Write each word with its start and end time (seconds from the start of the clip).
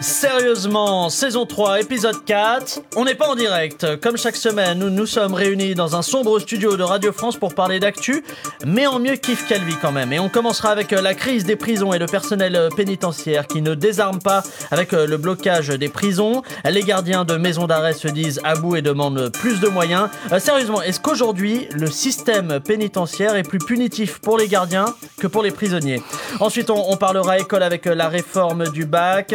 Sérieusement, 0.00 1.10
saison 1.10 1.44
3, 1.44 1.82
épisode 1.82 2.24
4. 2.24 2.80
On 2.96 3.04
n'est 3.04 3.14
pas 3.14 3.28
en 3.28 3.34
direct. 3.34 4.00
Comme 4.00 4.16
chaque 4.16 4.36
semaine, 4.36 4.78
nous 4.78 4.88
nous 4.88 5.04
sommes 5.04 5.34
réunis 5.34 5.74
dans 5.74 5.94
un 5.94 6.00
sombre 6.00 6.38
studio 6.38 6.78
de 6.78 6.82
Radio 6.82 7.12
France 7.12 7.36
pour 7.36 7.54
parler 7.54 7.80
d'actu, 7.80 8.24
mais 8.64 8.86
en 8.86 8.98
mieux 8.98 9.16
kiff 9.16 9.46
Calvi 9.46 9.74
quand 9.74 9.92
même. 9.92 10.10
Et 10.14 10.18
on 10.18 10.30
commencera 10.30 10.70
avec 10.70 10.94
euh, 10.94 11.02
la 11.02 11.12
crise 11.12 11.44
des 11.44 11.54
prisons 11.54 11.92
et 11.92 11.98
le 11.98 12.06
personnel 12.06 12.56
euh, 12.56 12.70
pénitentiaire 12.70 13.46
qui 13.46 13.60
ne 13.60 13.74
désarme 13.74 14.20
pas 14.20 14.42
avec 14.70 14.94
euh, 14.94 15.06
le 15.06 15.18
blocage 15.18 15.68
des 15.68 15.90
prisons. 15.90 16.40
Les 16.64 16.82
gardiens 16.82 17.26
de 17.26 17.36
maisons 17.36 17.66
d'arrêt 17.66 17.92
se 17.92 18.08
disent 18.08 18.40
à 18.42 18.54
bout 18.54 18.76
et 18.76 18.82
demandent 18.82 19.30
plus 19.30 19.60
de 19.60 19.68
moyens. 19.68 20.08
sérieusement, 20.38 20.80
est-ce 20.80 21.00
qu'aujourd'hui, 21.00 21.68
le 21.72 21.88
système 21.88 22.58
pénitentiaire 22.60 23.36
est 23.36 23.42
plus 23.42 23.58
punitif 23.58 24.18
pour 24.20 24.38
les 24.38 24.48
gardiens 24.48 24.86
que 25.18 25.26
pour 25.26 25.42
les 25.42 25.50
prisonniers? 25.50 26.02
Ensuite, 26.40 26.70
on, 26.70 26.96
parlera 26.96 27.38
école 27.38 27.62
avec 27.62 27.84
la 27.84 28.08
réforme 28.08 28.68
du 28.68 28.86
bac. 28.86 29.34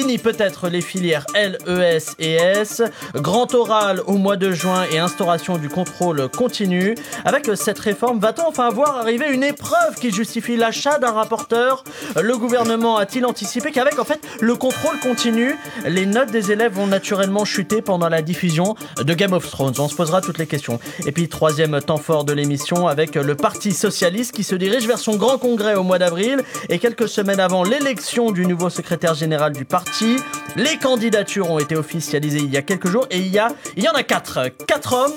Fini 0.00 0.16
peut-être 0.16 0.70
les 0.70 0.80
filières 0.80 1.26
L, 1.34 1.58
ES 1.66 2.14
et 2.18 2.32
S. 2.32 2.80
Grand 3.16 3.52
oral 3.52 4.00
au 4.06 4.14
mois 4.14 4.38
de 4.38 4.50
juin 4.50 4.86
et 4.90 4.98
instauration 4.98 5.58
du 5.58 5.68
contrôle 5.68 6.26
continu. 6.30 6.94
Avec 7.26 7.50
cette 7.54 7.78
réforme, 7.78 8.18
va-t-on 8.18 8.48
enfin 8.48 8.70
voir 8.70 8.96
arriver 8.96 9.26
une 9.30 9.42
épreuve 9.42 9.96
qui 10.00 10.10
justifie 10.10 10.56
l'achat 10.56 10.98
d'un 10.98 11.10
rapporteur? 11.10 11.84
Le 12.18 12.34
gouvernement 12.38 12.96
a-t-il 12.96 13.26
anticipé 13.26 13.72
qu'avec 13.72 13.98
en 13.98 14.06
fait 14.06 14.20
le 14.40 14.54
contrôle 14.54 14.98
continu, 15.00 15.54
les 15.84 16.06
notes 16.06 16.30
des 16.30 16.50
élèves 16.50 16.72
vont 16.72 16.86
naturellement 16.86 17.44
chuter 17.44 17.82
pendant 17.82 18.08
la 18.08 18.22
diffusion 18.22 18.76
de 18.96 19.12
Game 19.12 19.34
of 19.34 19.50
Thrones? 19.50 19.74
On 19.80 19.88
se 19.88 19.96
posera 19.96 20.22
toutes 20.22 20.38
les 20.38 20.46
questions. 20.46 20.80
Et 21.04 21.12
puis 21.12 21.28
troisième 21.28 21.78
temps 21.82 21.98
fort 21.98 22.24
de 22.24 22.32
l'émission 22.32 22.88
avec 22.88 23.16
le 23.16 23.34
Parti 23.34 23.72
socialiste 23.72 24.34
qui 24.34 24.44
se 24.44 24.54
dirige 24.54 24.86
vers 24.86 24.98
son 24.98 25.16
grand 25.16 25.36
congrès 25.36 25.74
au 25.74 25.82
mois 25.82 25.98
d'avril 25.98 26.40
et 26.70 26.78
quelques 26.78 27.10
semaines 27.10 27.40
avant 27.40 27.64
l'élection 27.64 28.30
du 28.30 28.46
nouveau 28.46 28.70
secrétaire 28.70 29.12
général 29.12 29.52
du 29.52 29.66
parti 29.66 29.89
les 30.56 30.76
candidatures 30.78 31.50
ont 31.50 31.58
été 31.58 31.76
officialisées 31.76 32.38
il 32.38 32.50
y 32.50 32.56
a 32.56 32.62
quelques 32.62 32.88
jours 32.88 33.06
et 33.10 33.18
il 33.18 33.28
y, 33.28 33.38
a, 33.38 33.48
en 33.48 33.94
a 33.94 34.02
quatre. 34.02 34.48
Quatre 34.66 34.94
hommes 34.94 35.12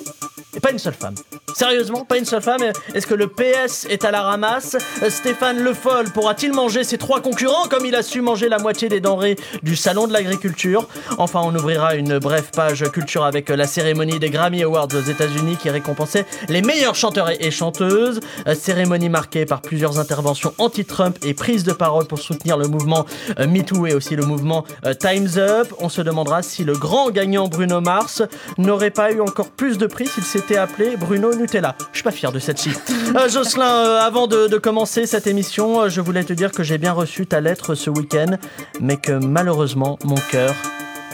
et 0.56 0.60
pas 0.60 0.72
une 0.72 0.80
seule 0.80 0.94
femme. 0.94 1.16
Sérieusement, 1.56 2.06
pas 2.06 2.18
une 2.18 2.26
seule 2.26 2.42
femme. 2.42 2.62
Est-ce 2.94 3.08
que 3.08 3.14
le 3.14 3.28
PS 3.28 3.86
est 3.90 4.06
à 4.06 4.12
la 4.12 4.22
ramasse? 4.22 4.78
Stéphane 5.10 5.60
Le 5.60 5.74
Foll 5.74 6.12
pourra-t-il 6.12 6.54
manger 6.54 6.84
ses 6.84 6.98
trois 6.98 7.22
concurrents 7.22 7.68
comme 7.70 7.86
il 7.86 7.96
a 7.96 8.04
su 8.04 8.22
manger 8.22 8.50
la 8.50 8.60
moitié 8.60 8.90
des 8.90 9.00
denrées 9.00 9.36
du 9.64 9.76
salon 9.76 10.08
de 10.08 10.14
l'agriculture? 10.14 10.88
Enfin, 11.18 11.42
on 11.44 11.56
ouvrira 11.56 11.96
une 11.96 12.20
brève 12.20 12.50
page 12.56 12.84
culture 12.92 13.24
avec 13.24 13.50
la 13.50 13.66
cérémonie 13.66 14.20
des 14.20 14.30
Grammy 14.30 14.64
Awards 14.64 14.90
aux 14.94 15.02
États-Unis 15.02 15.58
qui 15.58 15.70
récompensait 15.70 16.26
les 16.50 16.62
meilleurs 16.62 16.96
chanteurs 16.96 17.30
et 17.30 17.52
chanteuses. 17.52 18.20
Cérémonie 18.54 19.10
marquée 19.10 19.46
par 19.46 19.62
plusieurs 19.62 20.00
interventions 20.00 20.54
anti-Trump 20.60 21.18
et 21.24 21.34
prises 21.34 21.64
de 21.64 21.74
parole 21.74 22.06
pour 22.06 22.20
soutenir 22.20 22.58
le 22.58 22.68
mouvement 22.68 23.06
euh, 23.40 23.48
MeToo 23.48 23.88
et 23.88 23.94
aussi 23.94 24.16
le 24.16 24.26
mouvement 24.26 24.63
euh, 24.86 24.94
Time's 24.94 25.38
Up. 25.38 25.74
On 25.80 25.90
se 25.90 26.02
demandera 26.02 26.42
si 26.42 26.64
le 26.64 26.74
grand 26.74 27.12
gagnant 27.12 27.48
Bruno 27.48 27.82
Mars 27.82 28.22
n'aurait 28.58 28.92
pas 28.92 29.12
eu 29.12 29.22
encore 29.22 29.50
plus 29.50 29.78
de 29.78 29.88
prix 29.88 30.08
s'il 30.08 30.24
s'était 30.24 30.58
appelé 30.58 30.98
Bruno 30.98 31.34
Nutella. 31.34 31.76
Je 31.92 31.98
suis 31.98 32.04
pas 32.04 32.12
fier 32.12 32.32
de 32.32 32.40
cette 32.40 32.60
ci 32.60 32.72
euh, 33.16 33.30
Jocelyn, 33.30 33.66
euh, 33.66 34.00
avant 34.00 34.28
de, 34.28 34.58
commencer 34.58 35.06
cette 35.06 35.28
émission, 35.28 35.90
je 35.90 36.00
voulais 36.00 36.24
te 36.24 36.34
dire 36.34 36.52
que 36.52 36.64
j'ai 36.64 36.78
bien 36.78 36.94
reçu 36.94 37.26
ta 37.26 37.42
lettre 37.42 37.76
ce 37.76 37.90
week-end, 37.90 38.38
mais 38.80 38.98
que 38.98 39.12
malheureusement 39.12 39.98
mon 40.04 40.16
cœur 40.16 40.54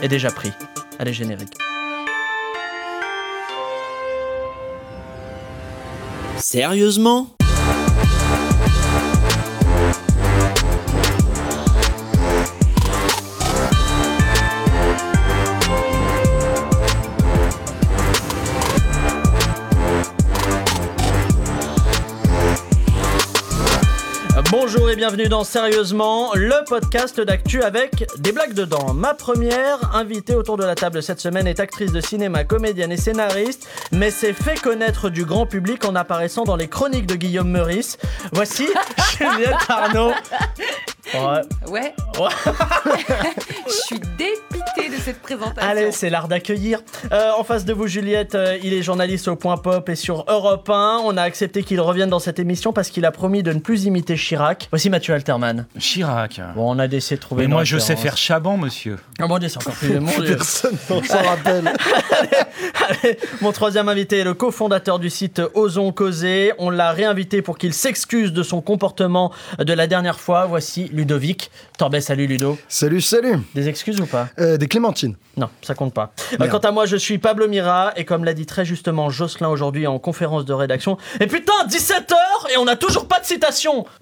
est 0.02 0.08
déjà 0.08 0.30
pris. 0.30 0.52
Allez, 1.00 1.14
générique. 1.14 1.54
Sérieusement? 6.38 7.39
Bienvenue 25.00 25.30
dans 25.30 25.46
Sérieusement, 25.46 26.34
le 26.36 26.66
podcast 26.68 27.22
d'actu 27.22 27.64
avec 27.64 28.06
des 28.18 28.34
blagues 28.34 28.54
dedans. 28.54 28.94
Ma 28.94 29.14
première 29.14 29.96
invitée 29.96 30.36
autour 30.36 30.58
de 30.58 30.66
la 30.66 30.76
table 30.76 31.02
cette 31.02 31.22
semaine 31.22 31.48
est 31.48 31.62
actrice 31.62 31.94
de 31.94 32.02
cinéma, 32.02 32.44
comédienne 32.44 32.92
et 32.92 32.98
scénariste, 32.98 33.66
mais 33.94 34.12
s'est 34.12 34.34
fait 34.34 34.60
connaître 34.60 35.10
du 35.10 35.24
grand 35.24 35.46
public 35.46 35.86
en 35.86 35.96
apparaissant 35.96 36.44
dans 36.44 36.58
les 36.58 36.68
chroniques 36.68 37.06
de 37.06 37.16
Guillaume 37.16 37.50
Meurice. 37.50 37.98
Voici 38.34 38.68
Juliette 39.18 39.56
Arnaud. 39.70 40.12
Ouais. 41.14 41.42
Ouais. 41.70 41.94
Je 43.68 43.72
suis 43.72 44.00
dépité 44.00 44.90
de 44.90 45.02
cette 45.02 45.22
présentation. 45.22 45.70
Allez, 45.70 45.92
c'est 45.92 46.10
l'art 46.10 46.28
d'accueillir. 46.28 46.82
Euh, 47.12 47.32
en 47.38 47.44
face 47.44 47.66
de 47.66 47.74
vous, 47.74 47.88
Juliette, 47.88 48.36
euh, 48.36 48.58
il 48.64 48.74
est 48.74 48.82
journaliste 48.82 49.28
au 49.28 49.36
Point 49.36 49.58
Pop 49.58 49.88
et 49.90 49.96
sur 49.96 50.26
Europe 50.28 50.70
1. 50.70 51.02
On 51.04 51.18
a 51.18 51.22
accepté 51.22 51.64
qu'il 51.64 51.80
revienne 51.82 52.10
dans 52.10 52.20
cette 52.20 52.40
émission 52.40 52.74
parce 52.74 52.90
qu'il 52.90 53.06
a 53.06 53.12
promis 53.12 53.44
de 53.44 53.54
ne 53.54 53.60
plus 53.60 53.86
imiter 53.86 54.16
Chirac. 54.16 54.68
Voici 54.72 54.90
Mathieu 54.90 55.14
Alterman. 55.14 55.66
Chirac. 55.78 56.42
Bon, 56.56 56.76
on 56.76 56.80
a 56.80 56.86
essayé 56.86 57.18
de 57.18 57.22
trouver. 57.22 57.44
Mais 57.44 57.48
moi, 57.48 57.64
je 57.64 57.78
sais 57.78 57.96
faire 57.96 58.18
Chaban, 58.18 58.58
monsieur. 58.58 58.98
Ah 59.20 59.28
bon, 59.28 59.40
c'est 59.42 59.58
encore 59.58 59.74
plus 59.74 59.90
de 59.90 60.00
monde. 60.00 60.26
Personne 60.26 60.78
s'en 60.78 61.24
rappelle. 61.24 61.74
mon 63.42 63.52
troisième 63.52 63.90
invité 63.90 64.20
est 64.20 64.24
le 64.24 64.34
cofondateur 64.34 65.00
du 65.00 65.10
site 65.10 65.42
Osons 65.54 65.92
Causer. 65.92 66.54
On 66.58 66.70
l'a 66.70 66.92
réinvité 66.92 67.42
pour 67.42 67.58
qu'il 67.58 67.74
s'excuse 67.74 68.34
de 68.34 68.44
son 68.44 68.62
comportement 68.62 69.32
de 69.58 69.74
la 69.74 69.88
dernière 69.88 70.20
fois. 70.20 70.46
Voici 70.46 70.90
Ludovic 71.00 71.50
Torbet. 71.78 72.02
Salut 72.02 72.28
Ludo. 72.28 72.58
Salut, 72.68 73.00
salut. 73.02 73.38
Des 73.56 73.70
excuses 73.70 74.02
ou 74.02 74.06
pas? 74.06 74.28
Euh, 74.40 74.58
Des 74.58 74.68
clémentines. 74.68 75.16
Non, 75.38 75.50
ça 75.62 75.74
compte 75.74 75.94
pas. 75.94 76.12
Euh, 76.40 76.48
quant 76.48 76.58
à 76.60 76.72
moi, 76.72 76.86
je 76.86 76.98
suis 76.98 77.18
Pablo 77.18 77.48
Mira 77.48 77.94
et 77.96 78.04
comme 78.04 78.26
l'a 78.26 78.34
dit 78.34 78.46
très 78.46 78.66
justement 78.66 79.10
Jocelyn 79.10 79.48
aujourd'hui 79.48 79.88
en 79.88 79.98
conférence 80.00 80.44
de 80.46 80.54
rédaction, 80.54 80.98
et 81.20 81.28
putain, 81.28 81.54
17h 81.68 82.14
et 82.54 82.58
on 82.58 82.66
n'a 82.66 82.76
toujours 82.76 83.08
pas 83.08 83.20
de 83.20 83.26
citation 83.26 83.86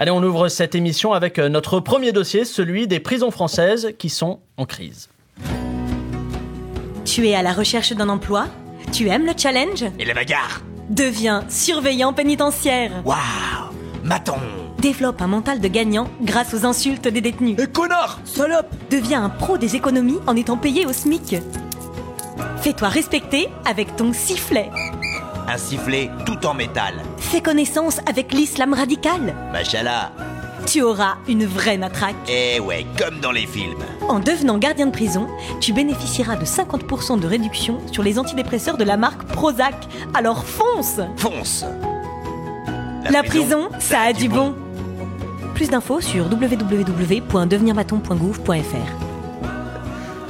Allez, 0.00 0.12
on 0.12 0.22
ouvre 0.22 0.46
cette 0.48 0.76
émission 0.76 1.12
avec 1.12 1.40
euh, 1.40 1.48
notre 1.48 1.80
premier 1.80 2.12
dossier, 2.12 2.44
celui 2.44 2.86
des 2.86 3.00
prisons 3.00 3.32
françaises 3.32 3.94
qui 3.98 4.08
sont 4.10 4.38
en 4.56 4.64
crise. 4.64 5.08
Tu 7.04 7.26
es 7.26 7.34
à 7.34 7.42
la 7.42 7.52
recherche 7.52 7.92
d'un 7.92 8.08
emploi? 8.08 8.46
Tu 8.92 9.08
aimes 9.08 9.26
le 9.26 9.32
challenge? 9.36 9.84
Et 9.98 10.04
la 10.04 10.14
bagarre? 10.14 10.60
Deviens 10.88 11.44
surveillant 11.50 12.14
pénitentiaire. 12.14 12.90
Waouh 13.04 13.18
Maton 14.04 14.38
Développe 14.78 15.20
un 15.20 15.26
mental 15.26 15.60
de 15.60 15.68
gagnant 15.68 16.08
grâce 16.22 16.54
aux 16.54 16.64
insultes 16.64 17.08
des 17.08 17.20
détenus. 17.20 17.58
Et 17.58 17.66
connard 17.66 18.20
Salope 18.24 18.72
Deviens 18.90 19.24
un 19.24 19.28
pro 19.28 19.58
des 19.58 19.76
économies 19.76 20.18
en 20.26 20.34
étant 20.34 20.56
payé 20.56 20.86
au 20.86 20.92
SMIC. 20.94 21.36
Fais-toi 22.62 22.88
respecter 22.88 23.48
avec 23.66 23.96
ton 23.96 24.14
sifflet. 24.14 24.70
Un 25.46 25.58
sifflet 25.58 26.10
tout 26.24 26.46
en 26.46 26.54
métal. 26.54 26.94
Fais 27.18 27.42
connaissance 27.42 28.00
avec 28.08 28.32
l'islam 28.32 28.72
radical. 28.72 29.34
Machallah 29.52 30.12
tu 30.68 30.82
auras 30.82 31.16
une 31.26 31.46
vraie 31.46 31.78
matraque. 31.78 32.14
Eh 32.28 32.60
ouais, 32.60 32.84
comme 32.98 33.20
dans 33.20 33.32
les 33.32 33.46
films. 33.46 33.78
En 34.06 34.20
devenant 34.20 34.58
gardien 34.58 34.84
de 34.86 34.90
prison, 34.90 35.26
tu 35.60 35.72
bénéficieras 35.72 36.36
de 36.36 36.44
50% 36.44 37.18
de 37.20 37.26
réduction 37.26 37.78
sur 37.90 38.02
les 38.02 38.18
antidépresseurs 38.18 38.76
de 38.76 38.84
la 38.84 38.98
marque 38.98 39.22
Prozac. 39.24 39.74
Alors 40.12 40.44
fonce 40.44 41.00
Fonce 41.16 41.64
La, 43.10 43.22
prison, 43.22 43.70
ça 43.78 44.02
a 44.02 44.12
du 44.12 44.28
bon. 44.28 44.54
Plus 45.54 45.70
d'infos 45.70 46.02
sur 46.02 46.26
www.devenirmaton.gouv.fr. 46.26 49.07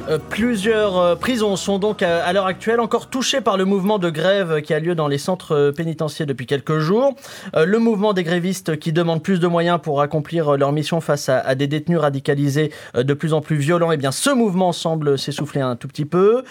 Euh, 0.09 0.19
plusieurs 0.19 0.97
euh, 0.97 1.17
prisons 1.17 1.57
sont 1.57 1.79
donc 1.79 2.03
à, 2.03 2.33
l'heure 2.33 2.47
actuelle 2.47 2.81
encore 2.81 3.09
touchées 3.09 3.43
par 3.43 3.59
le 3.59 3.67
mouvement 3.67 3.99
de 3.99 4.09
grève 4.09 4.63
qui 4.63 4.73
a 4.73 4.81
lieu 4.81 4.95
dans 4.95 5.07
les 5.07 5.19
centres 5.19 5.55
euh, 5.55 5.73
pénitentiaires 5.73 6.27
depuis 6.27 6.47
quelques 6.47 6.79
jours. 6.79 7.15
le 7.55 7.79
mouvement 7.79 8.13
des 8.13 8.23
grévistes 8.23 8.79
qui 8.79 8.93
demandent 8.93 9.23
plus 9.23 9.41
de 9.41 9.47
moyens 9.47 9.79
pour 9.83 10.01
accomplir 10.01 10.57
leur 10.57 10.73
mission 10.73 11.01
face 11.01 11.29
à, 11.29 11.55
des 11.55 11.67
détenus 11.67 11.99
radicalisés 11.99 12.73
de 12.95 13.15
plus 13.15 13.33
en 13.33 13.41
plus 13.41 13.57
violents, 13.57 13.91
et 13.91 13.95
eh 13.95 13.97
bien 13.97 14.13
ce 14.13 14.31
mouvement 14.31 14.73
semble 14.73 15.19
s'essouffler 15.19 15.61
un 15.61 15.77
tout 15.77 15.89
petit 15.89 16.05
peu, 16.05 16.45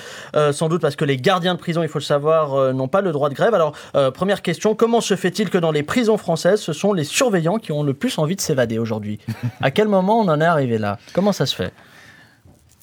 sans 0.51 0.69
doute 0.69 0.81
parce 0.81 0.95
que 0.95 1.05
les 1.05 1.17
gardiens 1.17 1.53
de 1.55 1.59
prison, 1.59 1.83
il 1.83 1.89
faut 1.89 1.99
le 1.99 2.03
savoir, 2.03 2.73
n'ont 2.73 2.87
pas 2.87 3.01
le 3.01 3.11
droit 3.11 3.29
de 3.29 3.35
grève. 3.35 3.53
Alors 3.53 3.73
première 4.13 4.41
question, 4.41 4.75
comment 4.75 5.01
se 5.01 5.15
fait-il 5.15 5.49
que 5.49 5.57
dans 5.57 5.71
les 5.71 5.83
prisons 5.83 6.17
françaises, 6.17 6.61
ce 6.61 6.73
sont 6.73 6.93
les 6.93 7.03
surveillants 7.03 7.57
qui 7.57 7.71
ont 7.71 7.83
le 7.83 7.93
plus 7.93 8.17
envie 8.17 8.35
de 8.35 8.41
s'évader 8.41 8.79
aujourd'hui? 8.79 9.19
À 9.61 9.71
quel 9.71 9.87
moment 9.87 10.19
on 10.19 10.27
en 10.27 10.41
est 10.41 10.45
arrivé 10.45 10.77
là? 10.77 10.97
Comment 11.13 11.31
ça 11.31 11.45
se 11.45 11.55
fait? 11.55 11.73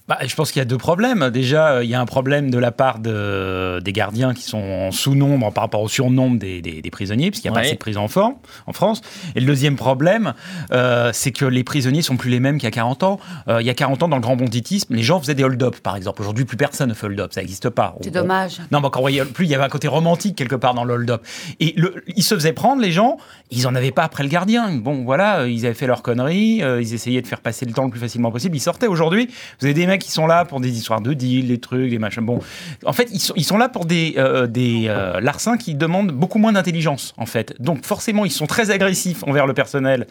Bah, 0.06 0.18
je 0.26 0.34
pense 0.34 0.52
qu'il 0.52 0.60
y 0.60 0.62
a 0.62 0.66
deux 0.66 0.76
problèmes. 0.76 1.30
Déjà, 1.30 1.76
euh, 1.76 1.84
il 1.84 1.88
y 1.88 1.94
a 1.94 2.00
un 2.00 2.04
problème 2.04 2.50
de 2.50 2.58
la 2.58 2.72
part 2.72 2.98
de, 2.98 3.80
des 3.82 3.92
gardiens 3.94 4.34
qui 4.34 4.42
sont 4.42 4.58
en 4.58 4.90
sous-nombre 4.90 5.50
par 5.50 5.64
rapport 5.64 5.80
au 5.80 5.88
surnombre 5.88 6.38
des, 6.38 6.60
des, 6.60 6.82
des 6.82 6.90
prisonniers, 6.90 7.30
puisqu'il 7.30 7.50
n'y 7.50 7.56
a 7.56 7.58
Ouais. 7.58 7.62
pas 7.62 7.66
assez 7.68 7.74
de 7.76 7.78
prisons 7.80 8.02
en, 8.02 8.08
forme, 8.08 8.34
en 8.66 8.74
France. 8.74 9.00
Et 9.34 9.40
le 9.40 9.46
deuxième 9.46 9.76
problème, 9.76 10.34
euh, 10.72 11.10
c'est 11.14 11.32
que 11.32 11.46
les 11.46 11.64
prisonniers 11.64 12.02
sont 12.02 12.18
plus 12.18 12.28
les 12.28 12.38
mêmes 12.38 12.58
qu'il 12.58 12.64
y 12.64 12.68
a 12.68 12.70
40 12.70 13.02
ans. 13.02 13.18
Euh, 13.48 13.62
il 13.62 13.66
y 13.66 13.70
a 13.70 13.74
40 13.74 14.02
ans, 14.02 14.08
dans 14.08 14.16
le 14.16 14.22
grand 14.22 14.36
banditisme, 14.36 14.94
les 14.94 15.02
gens 15.02 15.18
faisaient 15.20 15.34
des 15.34 15.44
hold-up, 15.44 15.76
par 15.76 15.96
exemple. 15.96 16.20
Aujourd'hui, 16.20 16.44
plus 16.44 16.58
personne 16.58 16.90
ne 16.90 16.94
fait 16.94 17.06
hold-up, 17.06 17.32
ça 17.32 17.40
n'existe 17.40 17.70
pas. 17.70 17.94
C'est 18.02 18.10
On- 18.10 18.20
dommage. 18.20 18.58
non, 18.72 18.80
mais 18.80 18.86
encore 18.88 19.00
voyez, 19.00 19.24
plus 19.24 19.46
il 19.46 19.50
y 19.50 19.54
avait 19.54 19.64
un 19.64 19.68
côté 19.70 19.88
romantique 19.88 20.36
quelque 20.36 20.56
part 20.56 20.74
dans 20.74 20.84
le 20.84 20.92
hold-up. 20.94 21.24
Et 21.60 21.72
le, 21.78 22.04
ils 22.14 22.22
se 22.22 22.34
faisaient 22.34 22.52
prendre, 22.52 22.82
les 22.82 22.92
gens, 22.92 23.16
ils 23.50 23.66
en 23.66 23.74
avaient 23.74 23.90
pas 23.90 24.02
après 24.04 24.22
le 24.22 24.28
gardien. 24.28 24.70
Bon, 24.74 25.02
voilà, 25.04 25.46
ils 25.46 25.64
avaient 25.64 25.74
fait 25.74 25.86
leurs 25.86 26.02
conneries, 26.02 26.62
euh, 26.62 26.82
ils 26.82 26.92
essayaient 26.92 27.22
de 27.22 27.26
faire 27.26 27.40
passer 27.40 27.64
le 27.64 27.72
temps 27.72 27.84
le 27.84 27.90
plus 27.90 28.00
facilement 28.00 28.30
possible, 28.30 28.54
ils 28.54 28.60
sortaient. 28.60 28.86
Aujourd'hui, 28.86 29.30
vous 29.60 29.66
avez 29.66 29.72
des 29.74 29.86
mecs 29.86 29.93
qui 29.98 30.10
sont 30.10 30.26
là 30.26 30.44
pour 30.44 30.60
des 30.60 30.76
histoires 30.76 31.00
de 31.00 31.12
deal, 31.12 31.48
des 31.48 31.58
trucs, 31.58 31.90
des 31.90 31.98
machins. 31.98 32.24
Bon, 32.24 32.40
en 32.84 32.92
fait, 32.92 33.08
ils 33.12 33.20
sont, 33.20 33.34
ils 33.36 33.44
sont 33.44 33.58
là 33.58 33.68
pour 33.68 33.84
des, 33.84 34.14
euh, 34.18 34.46
des 34.46 34.86
euh, 34.88 35.20
larcins 35.20 35.56
qui 35.56 35.74
demandent 35.74 36.12
beaucoup 36.12 36.38
moins 36.38 36.52
d'intelligence, 36.52 37.14
en 37.16 37.26
fait. 37.26 37.54
Donc, 37.60 37.84
forcément, 37.84 38.24
ils 38.24 38.30
sont 38.30 38.46
très 38.46 38.70
agressifs 38.70 39.22
envers 39.24 39.46
le 39.46 39.54
personnel 39.54 40.06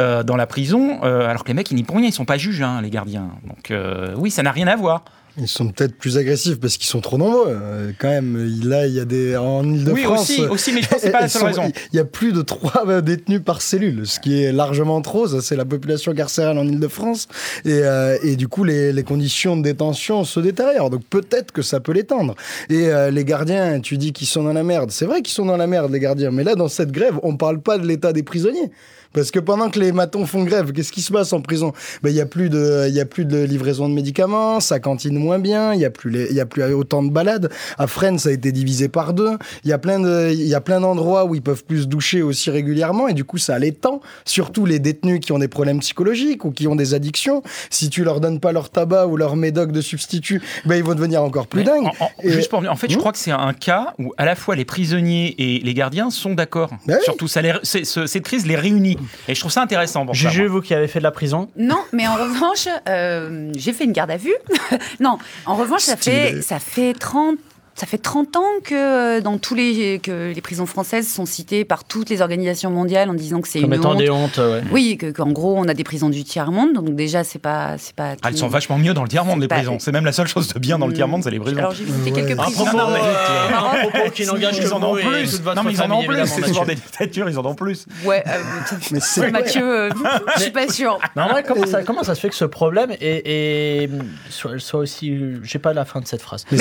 euh, 0.00 0.22
dans 0.22 0.36
la 0.36 0.46
prison, 0.46 1.02
alors 1.02 1.44
que 1.44 1.48
les 1.48 1.54
mecs, 1.54 1.70
ils 1.70 1.76
n'y 1.76 1.84
pour 1.84 1.96
rien, 1.96 2.08
ils 2.08 2.12
sont 2.12 2.24
pas 2.24 2.38
juges, 2.38 2.62
hein, 2.62 2.80
les 2.82 2.90
gardiens. 2.90 3.30
Donc, 3.46 3.72
oui, 4.16 4.30
ça 4.30 4.42
n'a 4.42 4.52
rien 4.52 4.66
à 4.66 4.76
voir. 4.76 5.04
Ils 5.36 5.48
sont 5.48 5.66
peut-être 5.68 5.96
plus 5.96 6.16
agressifs 6.16 6.60
parce 6.60 6.76
qu'ils 6.76 6.86
sont 6.86 7.00
trop 7.00 7.18
nombreux. 7.18 7.46
Euh, 7.48 7.90
quand 7.98 8.08
même, 8.08 8.36
là, 8.62 8.86
il 8.86 8.94
y 8.94 9.00
a 9.00 9.04
des. 9.04 9.36
En 9.36 9.64
Ile-de-France. 9.64 10.28
Oui, 10.30 10.44
aussi, 10.44 10.46
aussi, 10.46 10.72
mais 10.72 10.80
je 10.82 10.88
pense 10.88 11.00
que 11.00 11.06
c'est 11.06 11.10
pas 11.10 11.22
la 11.22 11.28
seule 11.28 11.40
sont- 11.54 11.62
raison. 11.62 11.72
Il 11.92 11.96
y 11.96 11.98
a 11.98 12.04
plus 12.04 12.32
de 12.32 12.40
trois 12.42 12.84
euh, 12.88 13.00
détenus 13.00 13.40
par 13.44 13.60
cellule, 13.60 14.06
ce 14.06 14.20
qui 14.20 14.40
est 14.44 14.52
largement 14.52 15.00
trop. 15.02 15.26
Ça, 15.26 15.40
c'est 15.40 15.56
la 15.56 15.64
population 15.64 16.14
carcérale 16.14 16.56
en 16.56 16.64
Ile-de-France. 16.66 17.26
Et, 17.64 17.80
euh, 17.82 18.16
et 18.22 18.36
du 18.36 18.46
coup, 18.46 18.62
les, 18.62 18.92
les 18.92 19.02
conditions 19.02 19.56
de 19.56 19.62
détention 19.62 20.22
se 20.22 20.38
détériorent. 20.38 20.90
Donc 20.90 21.02
peut-être 21.10 21.50
que 21.50 21.62
ça 21.62 21.80
peut 21.80 21.92
l'étendre. 21.92 22.36
Et 22.70 22.86
euh, 22.88 23.10
les 23.10 23.24
gardiens, 23.24 23.80
tu 23.80 23.98
dis 23.98 24.12
qu'ils 24.12 24.28
sont 24.28 24.44
dans 24.44 24.52
la 24.52 24.62
merde. 24.62 24.92
C'est 24.92 25.06
vrai 25.06 25.20
qu'ils 25.20 25.34
sont 25.34 25.46
dans 25.46 25.56
la 25.56 25.66
merde, 25.66 25.90
les 25.90 25.98
gardiens. 26.00 26.30
Mais 26.30 26.44
là, 26.44 26.54
dans 26.54 26.68
cette 26.68 26.92
grève, 26.92 27.18
on 27.24 27.36
parle 27.36 27.60
pas 27.60 27.78
de 27.78 27.86
l'état 27.88 28.12
des 28.12 28.22
prisonniers. 28.22 28.70
Parce 29.14 29.30
que 29.30 29.38
pendant 29.38 29.70
que 29.70 29.78
les 29.80 29.92
matons 29.92 30.26
font 30.26 30.44
grève, 30.44 30.72
qu'est-ce 30.72 30.92
qui 30.92 31.00
se 31.00 31.12
passe 31.12 31.32
en 31.32 31.40
prison? 31.40 31.72
Ben, 32.02 32.10
Il 32.10 32.16
y 32.16 32.20
a 32.20 32.26
plus 32.26 32.50
de, 32.50 32.84
il 32.88 32.94
y 32.94 33.00
a 33.00 33.06
plus 33.06 33.24
de 33.24 33.42
livraison 33.42 33.88
de 33.88 33.94
médicaments, 33.94 34.60
ça 34.60 34.78
cantine 34.80 35.16
moins 35.18 35.38
bien, 35.38 35.72
il 35.72 35.80
y 35.80 35.84
a 35.84 35.90
plus 35.90 36.10
les- 36.10 36.26
il 36.30 36.36
y 36.36 36.40
a 36.40 36.46
plus 36.46 36.62
autant 36.74 37.02
de 37.02 37.10
balades. 37.10 37.50
À 37.78 37.86
Fresnes, 37.86 38.18
ça 38.18 38.28
a 38.28 38.32
été 38.32 38.52
divisé 38.52 38.88
par 38.88 39.14
deux. 39.14 39.38
Il 39.64 39.70
y 39.70 39.72
a 39.72 39.78
plein 39.78 40.00
de, 40.00 40.30
il 40.32 40.42
y 40.46 40.54
a 40.54 40.60
plein 40.60 40.80
d'endroits 40.80 41.24
où 41.24 41.34
ils 41.34 41.42
peuvent 41.42 41.64
plus 41.64 41.82
se 41.82 41.86
doucher 41.86 42.22
aussi 42.22 42.50
régulièrement 42.50 43.08
et 43.08 43.14
du 43.14 43.24
coup 43.24 43.38
ça 43.38 43.58
les 43.58 43.72
tend. 43.72 44.00
Surtout 44.24 44.66
les 44.66 44.78
détenus 44.80 45.20
qui 45.20 45.32
ont 45.32 45.38
des 45.38 45.48
problèmes 45.48 45.80
psychologiques 45.80 46.44
ou 46.44 46.50
qui 46.50 46.66
ont 46.66 46.74
des 46.76 46.92
addictions. 46.94 47.42
Si 47.70 47.88
tu 47.90 48.02
leur 48.04 48.20
donnes 48.20 48.40
pas 48.40 48.52
leur 48.52 48.70
tabac 48.70 49.06
ou 49.06 49.16
leur 49.16 49.36
médoc 49.36 49.70
de 49.72 49.80
substitut, 49.80 50.42
ben 50.66 50.74
ils 50.76 50.82
vont 50.84 50.94
devenir 50.94 51.22
encore 51.22 51.46
plus 51.46 51.60
Mais 51.60 51.66
dingues. 51.66 51.86
en- 51.86 52.04
en- 52.04 52.10
Et- 52.22 52.30
juste 52.32 52.50
pour- 52.50 52.60
en 52.68 52.74
fait, 52.76 52.90
je 52.90 52.96
Hmm? 52.96 52.98
crois 53.00 53.12
que 53.12 53.18
c'est 53.18 53.30
un 53.30 53.52
cas 53.52 53.94
où 53.98 54.12
à 54.16 54.24
la 54.24 54.34
fois 54.34 54.56
les 54.56 54.64
prisonniers 54.64 55.34
et 55.38 55.60
les 55.60 55.74
gardiens 55.74 56.10
sont 56.10 56.34
d'accord. 56.34 56.70
Ben 56.86 56.96
oui. 56.98 57.04
Surtout, 57.04 57.28
ça 57.28 57.40
les- 57.42 57.52
cette 57.62 58.22
crise 58.24 58.46
les 58.46 58.56
réunit. 58.56 58.96
Et 59.28 59.34
je 59.34 59.40
trouve 59.40 59.52
ça 59.52 59.62
intéressant. 59.62 60.04
Pour 60.04 60.14
Juju, 60.14 60.46
vous 60.46 60.60
qui 60.60 60.74
avez 60.74 60.88
fait 60.88 60.98
de 60.98 61.04
la 61.04 61.10
prison. 61.10 61.48
Non, 61.56 61.80
mais 61.92 62.06
en 62.06 62.14
revanche, 62.14 62.68
euh, 62.88 63.50
j'ai 63.56 63.72
fait 63.72 63.84
une 63.84 63.92
garde 63.92 64.10
à 64.10 64.16
vue. 64.16 64.34
non, 65.00 65.18
en 65.46 65.56
revanche, 65.56 65.82
ça 65.82 65.96
fait, 65.96 66.42
ça 66.42 66.58
fait 66.58 66.94
30. 66.94 67.36
Ça 67.76 67.86
fait 67.86 67.98
30 67.98 68.36
ans 68.36 68.42
que 68.62 68.74
euh, 69.18 69.20
dans 69.20 69.36
tous 69.38 69.54
les 69.56 69.98
que 69.98 70.32
les 70.32 70.40
prisons 70.40 70.64
françaises 70.66 71.08
sont 71.12 71.26
citées 71.26 71.64
par 71.64 71.82
toutes 71.82 72.08
les 72.08 72.22
organisations 72.22 72.70
mondiales 72.70 73.10
en 73.10 73.14
disant 73.14 73.40
que 73.40 73.48
c'est 73.48 73.60
Comme 73.60 73.72
une 73.72 73.80
étant 73.80 73.92
honte. 73.92 73.98
des 73.98 74.10
hontes, 74.10 74.36
ouais. 74.38 74.62
Oui, 74.70 74.96
que- 74.96 75.10
qu'en 75.10 75.32
gros 75.32 75.56
on 75.58 75.66
a 75.66 75.74
des 75.74 75.82
prisons 75.82 76.08
du 76.08 76.22
tiers 76.22 76.52
monde, 76.52 76.72
donc 76.74 76.94
déjà 76.94 77.24
c'est 77.24 77.40
pas 77.40 77.76
c'est 77.78 77.94
pas. 77.96 78.12
Ah, 78.22 78.28
elles 78.28 78.36
sont 78.36 78.46
vachement 78.46 78.78
mieux 78.78 78.94
dans 78.94 79.02
le 79.02 79.08
tiers-monde, 79.08 79.40
les 79.40 79.48
Bah, 79.48 79.56
prisons. 79.56 79.78
C'est 79.80 79.90
même 79.90 80.04
la 80.04 80.12
seule 80.12 80.28
chose 80.28 80.46
de 80.54 80.58
bien 80.60 80.78
dans 80.78 80.86
le 80.86 80.92
Hmm. 80.92 80.96
tiers-monde, 80.96 81.24
c'est 81.24 81.30
les 81.32 81.40
prisons. 81.40 81.58
Alors 81.58 81.74
j'ai 81.74 81.82
visité 81.84 82.12
Ouais. 82.12 82.22
quelques 82.26 82.36
prisons. 82.38 82.64
Non, 82.64 82.90
euh, 82.90 83.48
un 83.48 83.88
propos 83.88 84.10
qui 84.14 84.24
n'engage 84.26 84.58
que 84.60 84.64
ils 84.66 84.72
en 84.72 84.82
ont 84.82 84.94
plus. 84.94 85.40
Non, 85.56 85.62
mais 85.64 85.72
ils 85.72 85.82
en 85.82 85.90
ont 85.90 86.04
plus. 86.04 86.26
C'est 86.26 86.46
souvent 86.46 86.64
des 86.64 86.76
dictatures, 86.76 87.28
ils 87.28 87.38
en 87.40 87.44
ont 87.44 87.54
plus. 87.56 87.86
Ouais, 88.04 88.22
euh, 88.28 88.38
Mais 88.92 89.00
c'est 89.00 89.30
Mathieu, 89.32 89.88
je 90.36 90.42
suis 90.42 90.50
pas 90.52 90.68
sûre. 90.68 90.98
Mais 91.16 91.22
en 91.22 91.28
vrai, 91.28 91.42
comment 91.42 91.66
ça, 91.66 91.82
comment 91.82 92.04
ça 92.04 92.14
se 92.14 92.20
fait 92.20 92.28
que 92.28 92.36
ce 92.36 92.44
problème 92.44 92.92
est, 93.00 93.90
soit 94.28 94.78
aussi. 94.78 95.18
J'ai 95.42 95.58
pas 95.58 95.72
la 95.72 95.84
fin 95.84 96.00
de 96.00 96.06
cette 96.06 96.22
phrase. 96.22 96.44
Mais 96.52 96.58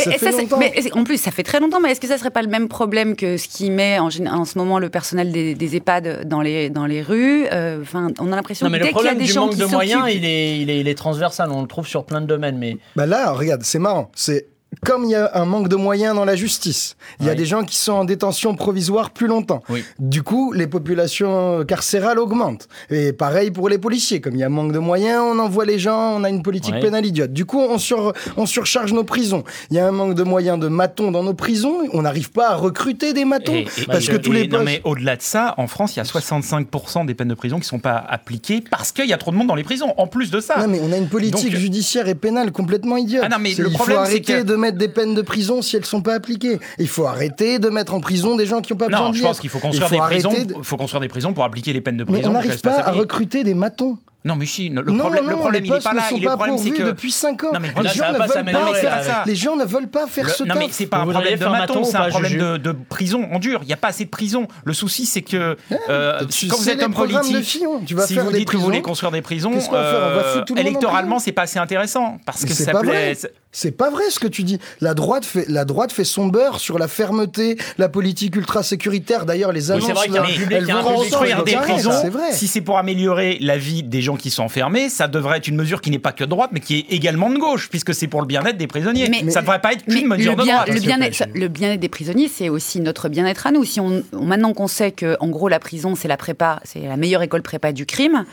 En 1.04 1.06
plus, 1.06 1.18
ça 1.18 1.32
fait 1.32 1.44
très 1.44 1.60
longtemps, 1.60 1.82
mais 1.82 1.92
est-ce 1.92 2.00
que 2.00 2.08
ça 2.08 2.18
serait 2.18 2.32
pas 2.32 2.42
le 2.42 2.48
même 2.48 2.70
problème 2.70 3.18
que 3.18 3.36
ce 3.36 3.50
qui 3.50 3.70
met 3.70 4.00
en, 4.00 4.10
ce 4.10 4.58
moment 4.58 4.80
le 4.80 4.88
personnel 4.90 5.34
des, 5.34 5.54
des 5.54 5.76
EHPAD 5.76 6.26
dans 6.30 6.40
les, 6.42 6.70
dans 6.70 6.86
les 6.86 7.02
rues 7.02 7.46
Euh, 7.52 7.82
Enfin, 7.82 8.08
on 8.20 8.32
a 8.32 8.36
l'impression 8.38 8.66
Non, 8.68 8.72
que 8.72 8.78
dès 8.78 8.86
le 8.86 8.94
qu'il 8.94 8.96
y 8.96 9.00
a 9.00 9.10
problème 9.10 9.18
des 9.18 9.26
du 9.26 9.32
gens 9.34 9.42
manque 9.48 9.52
qui 9.56 9.60
de 9.60 9.66
moyens, 9.66 10.00
s'occupent- 10.04 10.16
il 10.18 10.26
est, 10.26 10.60
il, 10.62 10.70
est, 10.70 10.80
il 10.80 10.88
est 10.88 10.96
transversal. 10.96 11.52
On 11.52 11.62
le 11.62 11.68
trouve 11.68 11.86
sur 11.88 12.06
plein 12.06 12.22
de 12.22 12.26
domaines. 12.26 12.58
Mais 12.58 12.78
Bah 12.96 13.06
là, 13.06 13.34
regarde, 13.34 13.64
c'est 13.64 13.80
marrant. 13.80 14.10
C'est 14.16 14.48
comme 14.86 15.04
il 15.06 15.12
y 15.12 15.16
a 15.16 15.32
un 15.36 15.46
manque 15.46 15.68
de 15.68 15.76
moyens 15.76 16.16
dans 16.16 16.26
la 16.26 16.36
justice, 16.36 16.96
il 17.20 17.26
y 17.26 17.30
a 17.30 17.32
Oui. 17.34 17.38
des 17.38 17.46
gens 17.46 17.64
qui 17.64 17.76
sont 17.78 17.94
en 17.94 18.06
détention 18.06 18.56
provisoire 18.56 19.12
plus 19.12 19.28
longtemps. 19.28 19.62
Oui. 19.70 19.84
Du 20.00 20.24
coup, 20.24 20.52
les 20.54 20.68
populations 20.68 21.64
carcérales 21.66 22.20
augmentent. 22.20 22.68
Et 22.90 23.14
pareil 23.14 23.52
pour 23.52 23.70
les 23.70 23.78
policiers. 23.78 24.22
Comme 24.22 24.34
il 24.36 24.40
y 24.40 24.44
a 24.44 24.48
un 24.48 24.50
manque 24.50 24.72
de 24.72 24.80
moyens, 24.80 25.22
on 25.26 25.40
envoie 25.40 25.66
les 25.66 25.80
gens, 25.80 26.14
on 26.16 26.24
a 26.24 26.30
une 26.30 26.42
politique 26.44 26.80
pénale 26.80 27.06
idiote. 27.06 27.34
Du 27.34 27.46
coup, 27.46 27.60
on, 27.60 27.78
sur, 27.78 28.14
on 28.38 28.46
surcharge 28.46 28.94
nos 28.94 29.04
prisons. 29.04 29.44
Il 29.70 29.78
y 29.78 29.80
a 29.80 29.88
un 29.88 29.92
manque 29.92 30.16
de 30.16 30.24
moyens 30.24 30.60
de 30.60 30.68
matons 30.68 31.12
dans 31.12 31.24
nos 31.24 31.34
prisons. 31.34 31.80
On 31.94 32.02
n'arrive 32.04 32.32
pas 32.32 32.50
à 32.52 32.56
recruter 32.56 33.14
des 33.14 33.26
matons. 33.26 33.54
Et- 33.54 33.68
et- 33.78 33.86
parce 33.86 34.08
et- 34.08 34.12
que 34.12 34.18
tous 34.18 34.32
les 34.32 34.48
non, 34.48 34.64
mais 34.64 34.82
au-delà 34.84 35.16
de 35.16 35.22
ça, 35.22 35.54
en 35.58 35.68
France, 35.68 35.96
il 35.96 35.98
y 35.98 36.02
a 36.02 36.06
65% 36.06 37.06
des 37.06 37.14
peines 37.14 37.28
de 37.28 37.34
prison 37.34 37.60
qui 37.60 37.68
sont 37.68 37.80
pas 37.80 37.98
appliquées 37.98 38.64
parce 38.70 38.92
qu'il 38.92 39.06
y 39.08 39.14
a 39.14 39.18
trop 39.18 39.32
de 39.32 39.36
monde 39.36 39.48
dans 39.48 39.56
les 39.56 39.64
prisons. 39.64 39.94
En 39.98 40.08
plus 40.08 40.32
de 40.32 40.40
ça. 40.40 40.58
Non, 40.60 40.68
mais 40.68 40.80
on 40.82 40.92
a 40.92 40.98
une 40.98 41.08
politique 41.10 41.52
Donc- 41.52 41.60
judiciaire 41.60 42.08
et 42.08 42.16
pénale 42.16 42.52
complètement 42.52 42.98
idiote. 42.98 43.24
Ah 43.26 43.30
non, 43.30 43.38
mais 43.40 43.54
le 43.56 43.70
problème, 43.70 44.00
c'est 44.06 44.22
que- 44.22 44.44
de 44.44 44.56
mettre 44.64 44.78
des 44.78 44.88
peines 44.88 45.14
de 45.14 45.22
prison 45.22 45.62
si 45.62 45.76
elles 45.76 45.86
sont 45.86 46.02
pas 46.02 46.14
appliquées. 46.16 46.60
Il 46.80 46.88
faut 46.88 47.06
arrêter 47.06 47.60
de 47.60 47.70
mettre 47.70 47.94
en 47.94 48.00
prison 48.00 48.36
des 48.36 48.46
gens 48.46 48.62
qui 48.62 48.74
n'ont 48.74 48.78
pas 48.80 48.88
besoin 48.88 49.06
Non, 49.08 49.12
d'y 49.12 49.20
je 49.20 49.24
pense 49.24 49.40
qu'il 49.40 49.50
faut 49.50 49.60
construire 49.60 49.88
faut 49.90 49.96
des 49.96 50.02
prisons. 50.02 50.32
de- 50.32 50.56
Il 50.58 50.64
faut 50.64 50.78
construire 50.78 51.02
des 51.02 51.08
prisons 51.10 51.34
pour 51.34 51.44
appliquer 51.44 51.74
les 51.74 51.82
peines 51.82 51.98
de 51.98 52.04
Mais 52.06 52.14
prison. 52.14 52.30
on 52.30 52.34
pour 52.34 52.42
n'arrive 52.44 52.62
pas 52.62 52.80
à 52.80 52.92
recruter 52.92 53.44
des 53.44 53.54
matons. 53.54 53.98
Non, 54.26 54.38
mais 54.38 54.46
si, 54.46 54.70
le 54.70 54.84
non, 54.84 55.00
problème, 55.00 55.26
non, 55.26 55.32
le 55.32 55.36
problème 55.36 55.64
les 55.64 55.68
il 55.68 55.72
est 55.72 55.76
postes 55.76 55.84
pas 55.86 55.94
là. 55.94 56.04
ne 56.04 56.08
sont 56.10 56.16
Il 56.16 56.24
pas 56.24 56.36
problème, 56.38 56.58
c'est 56.58 56.70
pourvus 56.70 56.82
que. 56.84 56.88
depuis 56.88 57.12
5 57.12 57.44
ans. 57.44 57.48
Non, 57.54 57.60
mais 57.60 57.68
les 57.68 57.90
gens 57.90 58.14
ne 58.14 58.18
pas 58.18 58.26
veulent 58.26 58.46
pas 58.54 58.74
faire 58.74 59.04
ça. 59.04 59.24
Les 59.26 59.36
gens 59.36 59.56
ne 59.58 59.66
veulent 59.66 59.90
pas 59.90 60.08
faire 60.08 60.24
Le- 60.28 60.32
ce 60.32 60.44
non 60.44 60.54
taf. 60.54 60.60
mais 60.64 60.68
c'est 60.72 60.86
pas 60.86 61.00
un 61.00 61.08
problème 61.08 61.34
de 61.34 61.38
faire 61.38 61.52
maton, 61.52 61.74
maton 61.80 61.84
c'est 61.84 61.98
un 61.98 62.08
problème 62.08 62.38
de, 62.38 62.56
de 62.56 62.72
prison 62.88 63.28
en 63.34 63.40
dur. 63.40 63.60
Il 63.64 63.68
n'y 63.68 63.74
a 63.74 63.78
pas 63.78 63.90
assez 63.90 64.06
de 64.06 64.10
prison. 64.10 64.48
Le 64.64 64.74
souci 64.74 65.06
c'est 65.06 65.24
que 65.24 65.58
euh, 65.90 66.20
quand 66.50 66.56
vous 66.56 66.70
êtes 66.70 66.82
homme 66.82 66.92
de 66.92 66.96
politique, 66.96 67.44
Fillon, 67.44 67.82
tu 67.86 67.96
vas 67.96 68.08
si 68.08 68.14
faire 68.14 68.24
vous 68.24 68.32
dites 68.32 68.50
que 68.50 68.56
vous 68.56 68.64
voulez 68.64 68.82
construire 68.82 69.12
des 69.12 69.22
prisons, 69.22 69.52
On 69.56 69.74
euh, 69.76 70.46
électoralement 70.56 71.20
c'est 71.20 71.34
pas 71.34 71.42
assez 71.42 71.60
intéressant 71.60 72.18
parce 72.26 72.44
Mais 72.44 72.48
que 72.48 72.54
ça 72.54 72.72
plaît. 72.80 73.18
C'est 73.56 73.72
pas 73.72 73.92
vrai 73.92 74.04
ce 74.10 74.20
que 74.20 74.28
tu 74.28 74.42
dis. 74.44 74.58
La 74.82 74.96
droite 74.96 75.24
fait, 75.26 75.46
la 75.48 75.64
droite 75.64 75.92
fait 75.92 76.04
son 76.04 76.26
beurre 76.28 76.60
sur 76.60 76.80
la 76.80 76.88
fermeté, 76.88 77.56
la 77.78 77.88
politique 77.88 78.36
ultra 78.36 78.64
sécuritaire. 78.64 79.28
D'ailleurs, 79.28 79.52
les 79.52 79.70
Oui, 79.70 79.78
annonces, 79.78 79.86
c'est 79.88 79.94
vrai 79.94 80.08
y 80.10 80.18
a 80.18 80.24
public- 80.24 80.48
elles 80.58 80.66
vont 80.66 80.82
construire 80.84 81.44
des 81.44 81.52
C'est 81.52 81.58
vrai, 81.58 81.74
prisons, 81.74 81.92
C'est 82.02 82.10
vrai. 82.10 82.32
si 82.34 82.48
c'est 82.48 82.62
pour 82.62 82.80
améliorer 82.80 83.38
la 83.42 83.58
vie 83.60 83.84
des 83.84 84.02
gens 84.02 84.16
qui 84.18 84.32
sont 84.32 84.42
enfermés, 84.44 84.90
ça 84.90 85.08
devrait 85.08 85.38
être 85.38 85.48
une 85.48 85.56
mesure 85.56 85.82
qui 85.82 85.92
n'est 85.92 86.00
pas 86.00 86.12
que 86.14 86.24
de 86.24 86.30
droite, 86.32 86.50
mais 86.52 86.62
qui 86.62 86.80
est 86.80 86.86
également 86.90 87.30
de 87.30 87.38
gauche, 87.38 87.70
puisque 87.70 87.94
c'est 87.94 88.08
pour 88.08 88.22
le 88.22 88.28
bien-être 88.28 88.58
des 88.58 88.66
prisonniers. 88.68 89.08
Mais- 89.08 89.30
ça 89.30 89.42
ne 89.42 89.46
devrait 89.46 89.62
pas 89.62 89.74
être 89.74 89.86
qu'une 89.86 90.08
mesure 90.08 90.32
le 90.32 90.38
de 90.40 90.44
bien- 90.44 90.54
droite. 90.56 90.70
le 90.70 90.80
bien-être, 90.80 91.18
plaît. 91.18 91.40
le 91.40 91.48
bien-être 91.48 91.80
des 91.80 91.90
prisonniers, 91.90 92.30
c'est 92.34 92.50
aussi 92.50 92.80
notre 92.80 93.08
bien-être 93.08 93.46
à 93.46 93.52
nous. 93.52 93.64
Si 93.64 93.80
on, 93.80 94.04
on- 94.14 94.24
maintenant 94.26 94.54
qu'on 94.54 94.68
sait 94.68 94.92
que, 94.92 95.16
en 95.20 95.28
gros, 95.28 95.48
la 95.48 95.60
prison, 95.60 95.94
c'est 95.96 96.08
la 96.08 96.18
prépa, 96.18 96.60
c'est 96.64 96.80
la 96.88 96.98
meilleure 96.98 97.22
école 97.22 97.44
prépa 97.44 97.72
du 97.72 97.86
crime, 97.86 98.26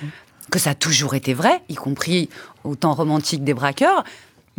que 0.51 0.59
ça 0.59 0.71
a 0.71 0.75
toujours 0.75 1.15
été 1.15 1.35
vrai, 1.35 1.61
y 1.69 1.75
compris 1.75 2.29
au 2.65 2.75
temps 2.75 2.95
romantique 2.95 3.45
des 3.45 3.55
braqueurs. 3.55 4.03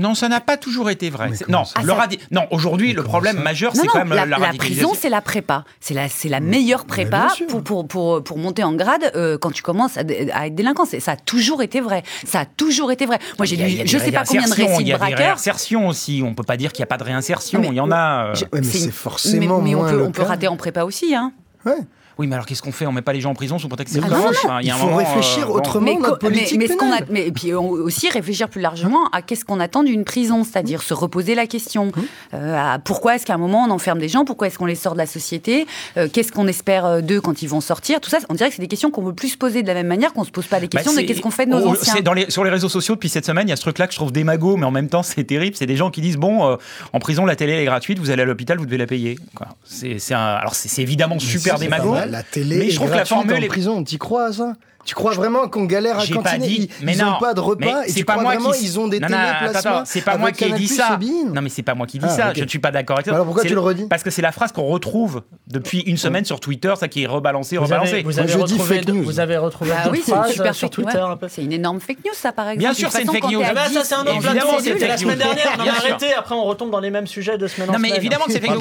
Non, 0.01 0.15
ça 0.15 0.27
n'a 0.27 0.41
pas 0.41 0.57
toujours 0.57 0.89
été 0.89 1.09
vrai. 1.09 1.29
Non, 1.47 1.63
ça 1.63 1.81
le 1.81 1.89
Ah, 1.91 1.95
ça- 1.95 2.01
radi- 2.07 2.19
non 2.31 2.47
aujourd'hui, 2.51 2.91
le 2.93 3.03
problème 3.03 3.41
majeur, 3.41 3.75
c'est 3.75 3.87
quand 3.87 3.99
même 3.99 4.09
la, 4.09 4.25
la, 4.25 4.37
la 4.37 4.45
radicalisation. 4.47 4.89
prison, 4.89 4.99
c'est 5.01 5.09
la 5.09 5.21
prépa. 5.21 5.63
C'est 5.79 5.93
la, 5.93 6.09
c'est 6.09 6.27
la 6.27 6.39
meilleure 6.39 6.85
prépa 6.85 7.27
pour, 7.47 7.63
pour, 7.63 7.87
pour, 7.87 8.23
pour 8.23 8.37
monter 8.37 8.63
en 8.63 8.73
grade 8.73 9.11
euh, 9.15 9.37
quand 9.37 9.51
tu 9.51 9.61
commences 9.63 9.97
à, 9.97 10.01
à 10.33 10.47
être 10.47 10.55
délinquant. 10.55 10.85
C'est- 10.85 10.99
Ça 10.99 11.13
a 11.13 11.15
toujours 11.15 11.61
été 11.61 11.79
vrai. 11.81 12.03
Ça 12.25 12.41
a 12.41 12.45
toujours 12.45 12.91
été 12.91 13.05
vrai. 13.05 13.19
Moi, 13.37 13.45
j'ai 13.45 13.55
Il 13.55 13.61
y 13.61 13.63
il 13.63 13.69
y 13.69 13.75
lu, 13.77 13.81
a 13.81 13.85
je 13.85 13.97
des 13.97 14.03
sais 14.05 14.11
pas 14.11 14.23
combien 14.25 14.41
de 14.41 14.47
réinsertions, 14.47 14.67
récits 14.75 14.81
Il 14.83 14.87
y 14.87 14.89
de 14.89 14.95
a 14.95 14.97
des 14.97 14.99
braqueurs. 14.99 15.17
réinsertions 15.27 15.87
aussi. 15.87 16.23
On 16.25 16.33
peut 16.33 16.43
pas 16.43 16.57
dire 16.57 16.73
qu'il 16.73 16.81
n'y 16.81 16.85
a 16.85 16.87
pas 16.87 16.97
de 16.97 17.03
réinsertion. 17.03 17.59
Non, 17.59 17.69
mais- 17.69 17.75
il 17.75 17.77
y 17.77 17.81
en 17.81 17.91
a. 17.91 18.25
euh. 18.27 18.33
Ouais, 18.53 18.59
mais 18.61 18.63
c'est 18.63 18.91
forcément 18.91 19.57
mais, 19.61 19.69
mais 19.69 19.75
on 19.75 19.87
peut, 19.87 20.03
on 20.07 20.11
peut 20.11 20.21
rater 20.23 20.47
en 20.47 20.57
prépa 20.57 20.83
aussi. 20.83 21.13
Hein. 21.15 21.31
Ouais. 21.65 21.73
Oui, 22.21 22.27
mais 22.27 22.35
alors 22.35 22.45
qu'est-ce 22.45 22.61
qu'on 22.61 22.71
fait? 22.71 22.85
On 22.85 22.91
met 22.91 23.01
pas 23.01 23.13
les 23.13 23.19
gens 23.21 23.31
en 23.31 23.33
prison 23.33 23.57
sous 23.57 23.67
prétexte 23.67 23.95
c'est 23.95 23.99
non, 24.01 24.07
non, 24.09 24.29
il 24.61 24.67
y 24.67 24.69
a 24.69 24.75
un 24.75 24.77
faut 24.77 24.85
moment, 24.85 24.97
réfléchir 24.97 25.43
euh, 25.43 25.47
bon. 25.47 25.53
autrement. 25.55 25.93
Comment 25.95 26.07
notre 26.07 26.19
politique 26.19 26.57
mais, 26.59 26.67
ce 26.67 26.73
qu'on 26.77 26.85
a- 26.91 26.97
pénale 26.97 27.07
mais- 27.09 27.27
et 27.27 27.31
puis 27.31 27.53
on- 27.55 27.69
aussi 27.71 28.09
réfléchir 28.09 28.47
plus 28.47 28.61
largement 28.61 29.07
à 29.11 29.21
qu'est-ce 29.23 29.43
qu'on 29.43 29.59
attend 29.59 29.81
d'une 29.83 30.03
prison, 30.03 30.43
c'est-à-dire 30.43 30.83
se 30.83 30.93
reposer 30.93 31.33
la 31.35 31.47
question. 31.47 31.91
Hum. 31.97 32.03
Euh, 32.35 32.55
à 32.75 32.79
pourquoi 32.79 33.15
est-ce 33.15 33.25
qu'à 33.25 33.33
un 33.33 33.37
moment 33.39 33.65
on 33.67 33.71
enferme 33.71 33.97
des 33.99 34.07
gens? 34.07 34.23
Pourquoi 34.23 34.47
est-ce 34.47 34.57
qu'on 34.59 34.65
les 34.67 34.75
sort 34.75 34.93
de 34.93 34.99
la 34.99 35.05
société? 35.07 35.65
Euh, 35.97 36.07
Qu'est-ce 36.11 36.31
qu'on 36.31 36.47
espère 36.47 36.85
euh, 36.85 37.01
d'eux 37.01 37.21
quand 37.21 37.41
ils 37.41 37.47
vont 37.49 37.61
sortir? 37.61 37.99
Tout 38.01 38.09
ça, 38.11 38.19
on 38.29 38.35
dirait 38.35 38.49
que 38.49 38.55
c'est 38.55 38.61
des 38.61 38.67
questions 38.67 38.91
qu'on 38.91 39.01
veut 39.03 39.13
plus 39.13 39.29
se 39.29 39.37
poser 39.37 39.63
de 39.63 39.67
la 39.67 39.73
même 39.73 39.87
manière 39.87 40.13
qu'on 40.13 40.23
se 40.23 40.31
pose 40.31 40.45
pas 40.45 40.59
les 40.59 40.67
Bah, 40.67 40.77
questions 40.77 40.91
de 40.93 40.97
c'est- 40.97 41.05
qu'est-ce 41.05 41.21
qu'on 41.21 41.31
fait 41.31 41.45
de 41.47 41.51
nos 41.51 41.59
oh, 41.65 41.69
anciens. 41.71 41.93
c'est 41.95 42.01
dans 42.03 42.13
les, 42.13 42.29
sur 42.29 42.43
les 42.43 42.49
réseaux 42.51 42.69
sociaux 42.69 42.93
depuis 42.95 43.09
cette 43.09 43.25
semaine, 43.25 43.47
il 43.47 43.49
y 43.49 43.53
a 43.53 43.55
ce 43.55 43.61
truc-là 43.61 43.87
que 43.87 43.93
je 43.93 43.97
trouve 43.97 44.11
démago, 44.11 44.57
mais 44.57 44.65
en 44.65 44.71
même 44.71 44.89
temps 44.89 45.01
c'est 45.03 45.23
terrible. 45.23 45.55
C'est 45.57 45.65
des 45.65 45.75
gens 45.77 45.89
qui 45.89 46.01
disent 46.01 46.17
bon, 46.17 46.45
euh, 46.47 46.55
en 46.93 46.99
prison 46.99 47.25
la 47.25 47.35
télé 47.35 47.53
est 47.53 47.65
gratuite, 47.65 47.97
vous 47.97 48.11
allez 48.11 48.21
à 48.21 48.25
l'hôpital, 48.25 48.57
vous 48.59 48.65
devez 48.65 48.77
la 48.77 48.85
payer. 48.87 49.17
C'est 49.65 49.97
alors 50.13 50.55
c'est 50.55 50.81
évidemment 50.81 51.17
super 51.19 51.57
démago. 51.59 51.95
La 52.11 52.23
télé 52.23 52.57
mais 52.57 52.69
je 52.69 52.75
trouve 52.75 52.91
que 52.91 52.95
la 52.95 53.05
formule 53.05 53.43
en 53.43 53.47
prison. 53.47 53.83
T'y 53.83 53.97
crois 53.97 54.33
ça? 54.33 54.53
Tu 54.85 54.95
crois 54.95 55.13
vraiment 55.13 55.47
qu'on 55.47 55.65
galère 55.65 55.99
à 55.99 56.05
J'ai 56.05 56.15
pas 56.15 56.21
cantiner 56.23 56.47
dit, 56.47 56.69
Ils, 56.79 56.85
mais 56.85 56.93
ils 56.95 57.01
non. 57.03 57.13
ont 57.15 57.19
pas 57.19 57.33
de 57.33 57.39
repas 57.39 57.83
et 57.85 57.93
tu 57.93 58.03
pas 58.05 58.13
crois 58.13 58.23
moi 58.23 58.33
vraiment 58.35 58.51
qui- 58.51 58.63
ils 58.65 58.79
ont 58.79 58.87
des 58.87 58.99
Non, 58.99 59.07
non, 59.09 59.17
c'est 59.85 60.01
pas 60.01 60.17
moi 60.17 60.31
qui 60.31 60.43
ai 60.45 60.51
dit 60.51 60.67
ça. 60.67 60.97
Non, 61.33 61.41
mais 61.41 61.49
c'est 61.49 61.61
pas 61.63 61.75
moi 61.75 61.85
qui 61.87 61.99
dis 61.99 62.05
Ah, 62.07 62.13
ça. 62.15 62.33
Je 62.35 62.43
ne 62.43 62.47
suis 62.47 62.59
pas 62.59 62.71
d'accord 62.71 62.97
avec 62.97 63.05
ça. 63.05 63.13
Alors 63.13 63.25
pourquoi 63.25 63.43
tu 63.43 63.53
le 63.53 63.59
redis 63.59 63.85
Parce 63.89 64.03
que 64.03 64.09
c'est 64.09 64.21
la 64.21 64.31
phrase 64.31 64.51
qu'on 64.51 64.63
retrouve 64.65 65.21
depuis 65.47 65.79
une 65.81 65.97
semaine 65.97 66.25
sur 66.25 66.39
Twitter, 66.39 66.73
ça 66.79 66.87
qui 66.87 67.03
est 67.03 67.07
rebalancé, 67.07 67.57
Vous 67.57 67.63
rebalancé. 67.63 67.93
avez, 67.93 68.03
vous 68.03 68.19
avez 68.19 68.27
Je 68.27 68.35
dis 68.37 68.41
retrouvé, 68.41 68.77
fake 68.77 68.87
news. 68.89 69.03
vous 69.03 69.19
avez 69.19 69.37
retrouvé 69.37 69.71
Bah 69.71 69.77
d'autres 69.83 69.91
oui, 69.95 70.01
c'est 70.05 70.11
une 70.13 70.23
super 70.25 70.55
sur. 70.55 70.69
Twitter 70.69 70.97
Ouais. 70.97 71.01
un 71.11 71.17
peu. 71.17 71.27
C'est 71.27 71.43
une 71.43 71.51
énorme 71.53 71.79
fake 71.79 71.99
news, 72.05 72.11
ça, 72.13 72.31
par 72.31 72.47
exemple. 72.49 72.59
Bien 72.59 72.73
sûr, 72.73 72.91
c'est 72.91 73.01
une 73.03 73.11
fake 73.11 73.31
news. 73.31 73.41
Ah 73.45 73.53
bah 73.53 73.61
ça 73.65 73.69
10, 73.81 73.87
c'est 73.87 73.95
un 73.95 74.03
c'est 74.05 74.63
c'était 74.63 74.79
fake 74.79 74.87
la 74.89 74.97
semaine 74.97 75.17
dernière. 75.17 75.57
Non, 75.57 75.65
arrêtez, 75.67 76.13
après 76.13 76.35
on 76.35 76.43
retombe 76.43 76.71
dans 76.71 76.79
les 76.79 76.89
mêmes 76.91 77.07
sujets 77.07 77.37
de 77.37 77.47
semaine 77.47 77.69
en 77.69 77.73
Non 77.73 77.79
mais 77.79 77.89
semaine. 77.89 77.99
évidemment 78.01 78.25
que 78.25 78.31
c'est 78.31 78.39
fake 78.39 78.51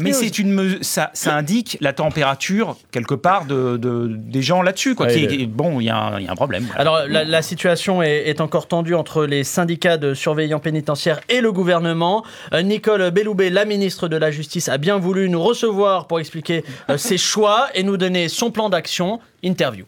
news, 0.00 0.04
mais 0.04 0.12
c'est 0.12 0.38
une 0.38 0.78
ça, 0.82 1.10
indique 1.26 1.76
la 1.80 1.92
température 1.92 2.76
quelque 2.90 3.14
part 3.14 3.44
de- 3.46 3.76
des 4.10 4.42
gens 4.42 4.62
là-dessus 4.62 4.94
quoi. 4.94 5.06
Bon, 5.48 5.80
il 5.80 5.84
y, 5.84 5.90
a 5.90 5.96
un 5.96 6.20
il 6.20 6.26
y 6.26 6.28
a 6.28 6.32
un 6.32 6.34
problème. 6.34 6.64
voilà. 6.64 6.80
Alors 6.80 7.08
la, 7.08 7.24
la 7.24 7.42
situation 7.42 8.02
est, 8.02 8.28
est 8.28 8.40
encore 8.40 8.68
tendue 8.68 8.94
entre 8.94 9.24
les 9.26 9.44
syndicats 9.44 9.96
de 9.96 10.14
surveillants 10.14 10.60
pénitentiaires 10.60 11.20
et 11.28 11.40
le 11.40 11.52
gouvernement. 11.52 12.24
Euh, 12.52 12.62
Nicole 12.62 13.10
Belloubet, 13.10 13.50
la 13.50 13.64
ministre 13.64 14.08
de 14.08 14.16
la 14.16 14.30
Justice, 14.30 14.68
a 14.68 14.78
bien 14.78 14.98
voulu 14.98 15.28
nous 15.28 15.42
recevoir 15.42 16.06
pour 16.06 16.20
expliquer 16.20 16.64
euh, 16.90 16.96
ses 16.98 17.18
choix 17.18 17.68
et 17.74 17.82
nous 17.82 17.96
donner 17.96 18.28
son 18.28 18.50
plan 18.50 18.68
d'action. 18.68 19.20
Interview. 19.42 19.84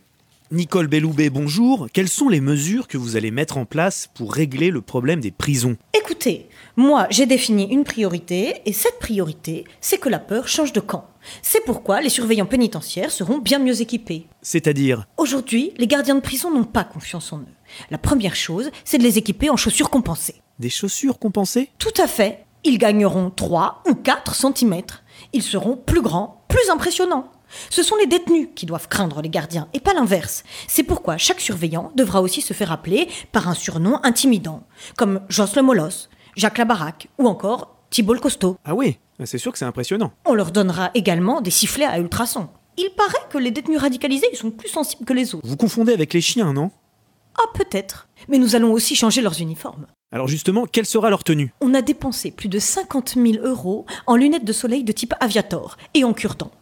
Nicole 0.53 0.87
Belloubet, 0.87 1.29
bonjour. 1.29 1.89
Quelles 1.93 2.09
sont 2.09 2.29
les 2.29 2.41
mesures 2.41 2.87
que 2.87 2.97
vous 2.97 3.17
allez 3.17 3.33
mettre 3.33 3.59
en 3.59 3.65
place 3.65 4.09
pour 4.15 4.33
régler 4.33 4.71
le 4.71 4.81
problème 4.81 5.21
des 5.21 5.33
prisons? 5.33 5.77
Écoutez, 5.93 6.49
moi 6.77 7.09
j'ai 7.11 7.27
défini 7.27 7.65
une 7.65 7.83
priorité 7.83 8.55
et 8.65 8.73
cette 8.73 9.01
priorité, 9.01 9.65
c'est 9.81 9.99
que 9.99 10.09
la 10.09 10.21
peur 10.21 10.47
change 10.47 10.73
de 10.73 10.79
camp. 10.79 11.09
C'est 11.43 11.65
pourquoi 11.65 12.01
les 12.01 12.09
surveillants 12.09 12.47
pénitentiaires 12.47 13.11
seront 13.11 13.39
bien 13.39 13.59
mieux 13.59 13.81
équipés. 13.81 14.27
C'est-à-dire 14.43 15.07
Aujourd'hui, 15.17 15.73
les 15.77 15.87
gardiens 15.87 16.15
de 16.15 16.21
prison 16.21 16.51
n'ont 16.51 16.65
pas 16.65 16.85
confiance 16.85 17.33
en 17.33 17.39
eux. 17.39 17.55
La 17.91 17.99
première 17.99 18.37
chose, 18.37 18.71
c'est 18.85 18.99
de 18.99 19.03
les 19.03 19.19
équiper 19.19 19.51
en 19.51 19.57
chaussures 19.57 19.91
compensées. 19.91 20.41
des 20.59 20.71
chaussures 20.71 21.19
compensées? 21.19 21.71
Tout 21.79 21.95
à 21.99 22.07
fait. 22.07 22.45
Ils 22.65 22.79
gagneront 22.79 23.31
3 23.31 23.83
ou 23.89 23.95
4 23.95 24.35
cm. 24.35 24.83
Ils 25.33 25.43
seront 25.43 25.77
plus 25.77 26.03
grands, 26.03 26.45
plus 26.49 26.71
impressionnants. 26.71 27.31
Ce 27.71 27.83
sont 27.85 27.95
les 27.97 28.07
détenus 28.09 28.49
qui 28.57 28.67
doivent 28.67 28.89
craindre 28.89 29.23
les 29.23 29.29
gardiens 29.29 29.69
et 29.73 29.79
pas 29.79 29.95
l'inverse. 29.95 30.43
C'est 30.67 30.83
pourquoi 30.83 31.17
chaque 31.17 31.41
surveillant 31.41 31.93
devra 31.95 32.21
aussi 32.21 32.41
se 32.41 32.55
faire 32.55 32.73
appeler 32.73 33.09
par 33.31 33.49
un 33.49 33.55
surnom 33.55 34.01
intimidant, 34.03 34.65
comme 34.97 35.21
Joss 35.29 35.55
le 35.55 35.63
Molosse, 35.63 36.09
Jacques 36.37 36.59
Labaraque 36.59 37.09
ou 37.19 37.29
encore 37.29 37.77
Thibault 37.91 38.15
le 38.15 38.21
Costaud. 38.21 38.57
Ah 38.65 38.75
oui, 38.75 38.99
c'est 39.25 39.39
sûr 39.39 39.53
que 39.53 39.59
c'est 39.59 39.65
impressionnant. 39.65 40.13
On 40.27 40.35
leur 40.35 40.51
donnera 40.51 40.91
également 40.95 41.41
des 41.41 41.51
sifflets 41.51 41.87
à 41.87 41.99
ultrasons. 41.99 42.49
Il 42.77 42.91
paraît 42.91 43.27
que 43.31 43.39
les 43.39 43.51
détenus 43.51 43.79
radicalisés 43.79 44.27
ils 44.33 44.37
sont 44.37 44.51
plus 44.51 44.69
sensibles 44.69 45.05
que 45.07 45.15
les 45.15 45.35
autres. 45.35 45.47
Vous 45.47 45.57
confondez 45.57 45.93
avec 45.93 46.13
les 46.13 46.21
chiens, 46.21 46.53
non? 46.53 46.71
Ah 47.39 47.47
peut-être. 47.55 48.09
Mais 48.29 48.39
nous 48.39 48.55
allons 48.57 48.73
aussi 48.73 48.95
changer 48.95 49.23
leurs 49.23 49.41
uniformes. 49.41 49.87
Alors 50.13 50.29
justement, 50.29 50.67
quelle 50.67 50.87
sera 50.87 51.11
leur 51.11 51.25
tenue? 51.25 51.53
On 51.61 51.75
a 51.75 51.83
dépensé 51.83 52.31
plus 52.31 52.49
de 52.49 52.59
50 52.59 53.15
000 53.15 53.45
euros 53.45 53.87
en 54.07 54.17
lunettes 54.17 54.45
de 54.45 54.53
soleil 54.53 54.85
de 54.85 54.93
type 54.93 55.15
aviator 55.21 55.77
et 55.95 56.05
en 56.05 56.13
cure-dents. 56.13 56.53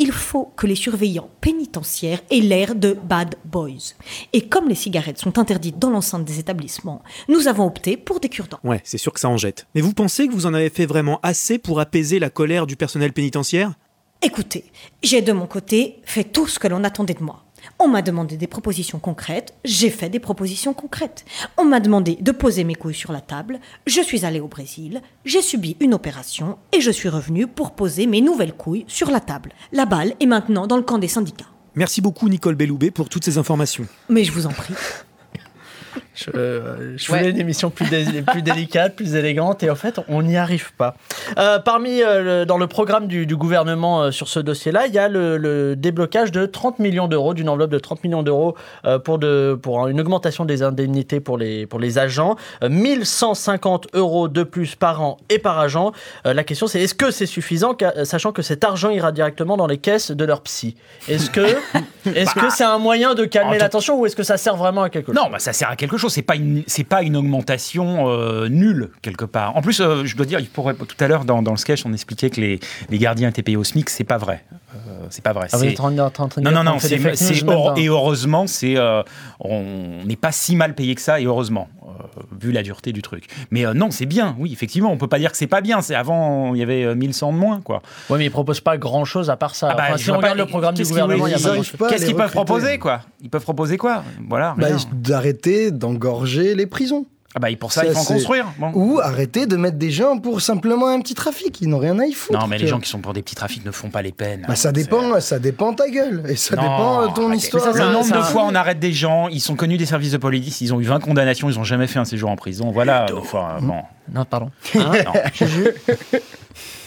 Il 0.00 0.12
faut 0.12 0.52
que 0.56 0.66
les 0.66 0.76
surveillants 0.76 1.28
pénitentiaires 1.40 2.20
aient 2.30 2.40
l'air 2.40 2.74
de 2.76 2.92
bad 2.92 3.34
boys. 3.44 3.94
Et 4.32 4.48
comme 4.48 4.68
les 4.68 4.76
cigarettes 4.76 5.18
sont 5.18 5.38
interdites 5.38 5.78
dans 5.78 5.90
l'enceinte 5.90 6.24
des 6.24 6.38
établissements, 6.38 7.02
nous 7.28 7.48
avons 7.48 7.66
opté 7.66 7.96
pour 7.96 8.20
des 8.20 8.28
cure-dents. 8.28 8.60
Ouais, 8.62 8.80
c'est 8.84 8.98
sûr 8.98 9.12
que 9.12 9.18
ça 9.18 9.28
en 9.28 9.36
jette. 9.36 9.66
Mais 9.74 9.80
vous 9.80 9.94
pensez 9.94 10.28
que 10.28 10.32
vous 10.32 10.46
en 10.46 10.54
avez 10.54 10.70
fait 10.70 10.86
vraiment 10.86 11.18
assez 11.22 11.58
pour 11.58 11.80
apaiser 11.80 12.20
la 12.20 12.30
colère 12.30 12.66
du 12.66 12.76
personnel 12.76 13.12
pénitentiaire? 13.12 13.74
Écoutez, 14.22 14.64
j'ai 15.02 15.22
de 15.22 15.32
mon 15.32 15.46
côté 15.46 16.00
fait 16.04 16.24
tout 16.24 16.46
ce 16.46 16.58
que 16.58 16.68
l'on 16.68 16.84
attendait 16.84 17.14
de 17.14 17.22
moi. 17.22 17.44
On 17.78 17.88
m'a 17.88 18.02
demandé 18.02 18.36
des 18.36 18.46
propositions 18.46 18.98
concrètes, 18.98 19.54
j'ai 19.64 19.90
fait 19.90 20.08
des 20.08 20.20
propositions 20.20 20.74
concrètes. 20.74 21.24
On 21.56 21.64
m'a 21.64 21.80
demandé 21.80 22.16
de 22.20 22.32
poser 22.32 22.64
mes 22.64 22.74
couilles 22.74 22.94
sur 22.94 23.12
la 23.12 23.20
table, 23.20 23.60
je 23.86 24.00
suis 24.00 24.24
allé 24.24 24.40
au 24.40 24.48
Brésil, 24.48 25.02
j'ai 25.24 25.42
subi 25.42 25.76
une 25.80 25.94
opération 25.94 26.58
et 26.72 26.80
je 26.80 26.90
suis 26.90 27.08
revenu 27.08 27.46
pour 27.46 27.72
poser 27.72 28.06
mes 28.06 28.20
nouvelles 28.20 28.54
couilles 28.54 28.84
sur 28.88 29.10
la 29.10 29.20
table. 29.20 29.52
La 29.72 29.86
balle 29.86 30.14
est 30.20 30.26
maintenant 30.26 30.66
dans 30.66 30.76
le 30.76 30.82
camp 30.82 30.98
des 30.98 31.08
syndicats. 31.08 31.46
Merci 31.74 32.00
beaucoup 32.00 32.28
Nicole 32.28 32.56
Belloubet 32.56 32.90
pour 32.90 33.08
toutes 33.08 33.24
ces 33.24 33.38
informations. 33.38 33.86
Mais 34.08 34.24
je 34.24 34.32
vous 34.32 34.46
en 34.46 34.52
prie. 34.52 34.74
Je, 36.18 36.30
euh, 36.34 36.96
je 36.96 37.06
voulais 37.08 37.22
Ouais. 37.24 37.30
une 37.30 37.38
émission 37.38 37.70
plus, 37.70 37.88
dé- 37.88 38.22
plus 38.22 38.42
délicate, 38.42 38.96
plus 38.96 39.14
élégante, 39.14 39.62
et 39.62 39.70
en 39.70 39.76
fait, 39.76 40.00
on 40.08 40.22
n'y 40.22 40.36
arrive 40.36 40.72
pas. 40.74 40.96
Euh, 41.38 41.58
parmi, 41.60 42.02
euh, 42.02 42.40
le- 42.40 42.46
dans 42.46 42.58
le 42.58 42.66
programme 42.66 43.06
du, 43.06 43.24
du 43.26 43.36
gouvernement 43.36 44.02
euh, 44.02 44.10
sur 44.10 44.26
ce 44.28 44.40
dossier-là, 44.40 44.86
il 44.88 44.94
y 44.94 44.98
a 44.98 45.08
le, 45.08 45.36
le 45.36 45.76
déblocage 45.76 46.32
de 46.32 46.44
30 46.46 46.80
millions 46.80 47.06
d'euros, 47.06 47.34
d'une 47.34 47.48
enveloppe 47.48 47.70
de 47.70 47.78
30 47.78 48.02
millions 48.04 48.22
d'euros 48.22 48.56
pour, 49.04 49.18
de, 49.18 49.56
pour 49.60 49.86
une 49.88 50.00
augmentation 50.00 50.44
des 50.44 50.62
indemnités 50.62 51.20
pour 51.20 51.38
les, 51.38 51.66
pour 51.66 51.78
les 51.78 51.98
agents. 51.98 52.36
Euh, 52.64 52.68
1150 52.68 53.88
euros 53.94 54.28
de 54.28 54.42
plus 54.42 54.74
par 54.74 55.02
an 55.02 55.18
et 55.30 55.38
par 55.38 55.58
agent. 55.58 55.92
La 56.24 56.42
question, 56.44 56.66
c'est 56.66 56.80
est-ce 56.80 56.94
que 56.94 57.10
c'est 57.10 57.26
suffisant, 57.26 57.76
sachant 58.04 58.32
que 58.32 58.42
cet 58.42 58.64
argent 58.64 58.90
ira 58.90 59.12
directement 59.12 59.56
dans 59.56 59.66
les 59.66 59.78
caisses 59.78 60.10
de 60.10 60.24
leur 60.24 60.40
psy 60.42 60.76
Est-ce 61.08 61.30
que 61.30 61.40
que 62.04 62.50
c'est 62.50 62.64
un 62.64 62.78
moyen 62.78 63.14
de 63.14 63.24
calmer 63.24 63.50
En 63.50 63.54
tout- 63.54 63.60
la 63.60 63.68
tension 63.68 63.98
ou 64.00 64.06
est-ce 64.06 64.16
que 64.16 64.22
ça 64.22 64.36
sert 64.36 64.56
vraiment 64.56 64.82
à 64.82 64.90
quelque 64.90 65.06
chose? 65.12 65.14
Non, 65.14 65.30
bah, 65.30 65.38
ça 65.38 65.52
sert 65.52 65.70
à 65.70 65.76
quelque 65.76 65.96
chose. 65.96 66.07
C'est 66.08 66.22
pas 66.22 66.36
une, 66.36 66.62
c'est 66.66 66.84
pas 66.84 67.02
une 67.02 67.16
augmentation 67.16 68.08
euh, 68.08 68.48
nulle 68.48 68.90
quelque 69.02 69.24
part. 69.24 69.56
En 69.56 69.62
plus, 69.62 69.80
euh, 69.80 70.04
je 70.04 70.16
dois 70.16 70.26
dire, 70.26 70.40
il 70.40 70.48
pourrait 70.48 70.74
tout 70.74 70.86
à 71.04 71.08
l'heure 71.08 71.24
dans, 71.24 71.42
dans 71.42 71.50
le 71.52 71.56
sketch, 71.56 71.84
on 71.86 71.92
expliquait 71.92 72.30
que 72.30 72.40
les, 72.40 72.60
les 72.90 72.98
gardiens 72.98 73.28
étaient 73.28 73.42
payés 73.42 73.56
au 73.56 73.64
SMIC. 73.64 73.90
C'est 73.90 74.04
pas 74.04 74.18
vrai. 74.18 74.44
Euh, 74.74 75.06
c'est 75.10 75.22
pas 75.24 75.32
vrai. 75.32 75.48
Ah, 75.52 75.56
vous 75.56 75.64
C'est- 75.64 75.70
êtes 75.72 75.80
en- 75.80 75.96
en 75.98 76.10
train 76.10 76.26
de 76.28 76.40
non, 76.40 76.50
dire 76.50 76.64
non, 76.64 76.72
non. 76.72 76.78
c'est- 76.78 77.80
et 77.80 77.86
heureusement, 77.88 78.46
c'est 78.46 78.76
euh, 78.76 79.02
on 79.40 79.64
n'est 80.04 80.16
pas 80.16 80.32
si 80.32 80.56
mal 80.56 80.74
payé 80.74 80.94
que 80.94 81.00
ça. 81.00 81.20
Et 81.20 81.24
heureusement, 81.24 81.68
euh, 81.86 82.20
vu 82.40 82.52
la 82.52 82.62
dureté 82.62 82.92
du 82.92 83.02
truc. 83.02 83.24
Mais 83.50 83.64
euh, 83.66 83.72
non, 83.74 83.90
c'est 83.90 84.06
bien. 84.06 84.36
Oui, 84.38 84.52
effectivement, 84.52 84.90
on 84.92 84.96
peut 84.98 85.06
pas 85.08 85.18
dire 85.18 85.30
que 85.30 85.36
c'est 85.38 85.46
pas 85.46 85.60
bien. 85.60 85.80
C'est 85.80 85.94
avant, 85.94 86.54
il 86.54 86.60
y 86.60 86.62
avait 86.62 86.84
euh, 86.84 86.94
1100 86.94 87.32
de 87.32 87.38
moins, 87.38 87.60
quoi. 87.60 87.82
Oui, 88.10 88.18
mais 88.18 88.26
ils 88.26 88.30
proposent 88.30 88.60
pas 88.60 88.76
grand 88.76 89.04
chose 89.04 89.30
à 89.30 89.36
part 89.36 89.54
ça. 89.54 89.70
Ah 89.72 89.74
bah, 89.74 89.84
Enfin, 89.88 89.96
si 89.96 90.10
on 90.10 90.14
pas- 90.14 90.18
regarde 90.18 90.38
le 90.38 90.46
programme 90.46 90.74
du 90.74 90.78
qu'est-ce 90.82 90.90
qu'ils- 90.92 91.00
gouvernement, 91.02 91.26
il 91.26 91.30
y 91.30 91.34
a 91.34 91.38
pas 91.78 91.88
Qu'est-ce 91.88 92.06
qu'ils 92.06 92.14
peuvent 92.16 92.30
proposer, 92.30 92.78
quoi? 92.78 93.00
Ils 93.22 93.30
peuvent 93.30 93.42
proposer 93.42 93.76
quoi? 93.78 94.04
Voilà. 94.28 94.54
Bah. 94.58 94.68
D'arrêter 94.92 95.70
d'engorger 95.98 96.54
les 96.54 96.66
prisons. 96.66 97.06
Ah 97.34 97.40
bah, 97.40 97.48
pour 97.60 97.72
ça, 97.72 97.82
Ça, 97.82 97.86
il 97.88 97.92
faut 97.92 97.98
en 98.00 98.04
construire. 98.04 98.46
Bon. 98.58 98.72
Ou 98.74 99.00
arrêter 99.00 99.46
de 99.46 99.56
mettre 99.56 99.76
des 99.76 99.90
gens 99.90 100.18
pour 100.18 100.40
simplement 100.40 100.86
un 100.86 100.98
petit 101.00 101.14
trafic. 101.14 101.60
Ils 101.60 101.68
n'ont 101.68 101.78
rien 101.78 101.98
à 101.98 102.06
y 102.06 102.12
foutre. 102.12 102.38
Non, 102.40 102.46
mais 102.46 102.56
les 102.56 102.66
gens 102.66 102.80
qui 102.80 102.88
sont 102.88 103.00
pour 103.00 103.12
des 103.12 103.20
petits 103.22 103.34
trafics 103.34 103.64
ne 103.66 103.70
font 103.70 103.90
pas 103.90 104.00
les 104.00 104.12
peines. 104.12 104.46
Bah, 104.48 104.56
ça 104.56 104.72
dépend, 104.72 105.20
ça 105.20 105.38
dépend 105.38 105.74
ta 105.74 105.90
gueule. 105.90 106.22
Et 106.26 106.36
ça 106.36 106.56
Non, 106.56 106.62
dépend 106.62 107.06
de 107.06 107.12
ton 107.14 107.26
arrêtez. 107.26 107.36
histoire. 107.44 107.74
Ça, 107.74 107.84
Le 107.86 107.92
nombre 107.92 108.10
de 108.16 108.22
fois 108.22 108.44
on 108.46 108.54
arrête 108.54 108.78
des 108.80 108.94
gens, 108.94 109.28
ils 109.28 109.40
sont 109.40 109.56
connus 109.56 109.76
des 109.76 109.84
services 109.84 110.12
de 110.12 110.16
police, 110.16 110.62
ils 110.62 110.72
ont 110.72 110.80
eu 110.80 110.84
20 110.84 111.00
condamnations, 111.00 111.50
ils 111.50 111.58
ont 111.58 111.64
jamais 111.64 111.86
fait 111.86 111.98
un 111.98 112.06
séjour 112.06 112.30
en 112.30 112.36
prison. 112.36 112.70
Voilà, 112.70 113.06
fois, 113.24 113.56
euh, 113.58 113.60
bon. 113.60 113.82
Non, 114.12 114.24
pardon. 114.24 114.50
Non. 114.74 114.92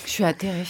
Je 0.06 0.12
suis 0.16 0.24
atterrée. 0.26 0.64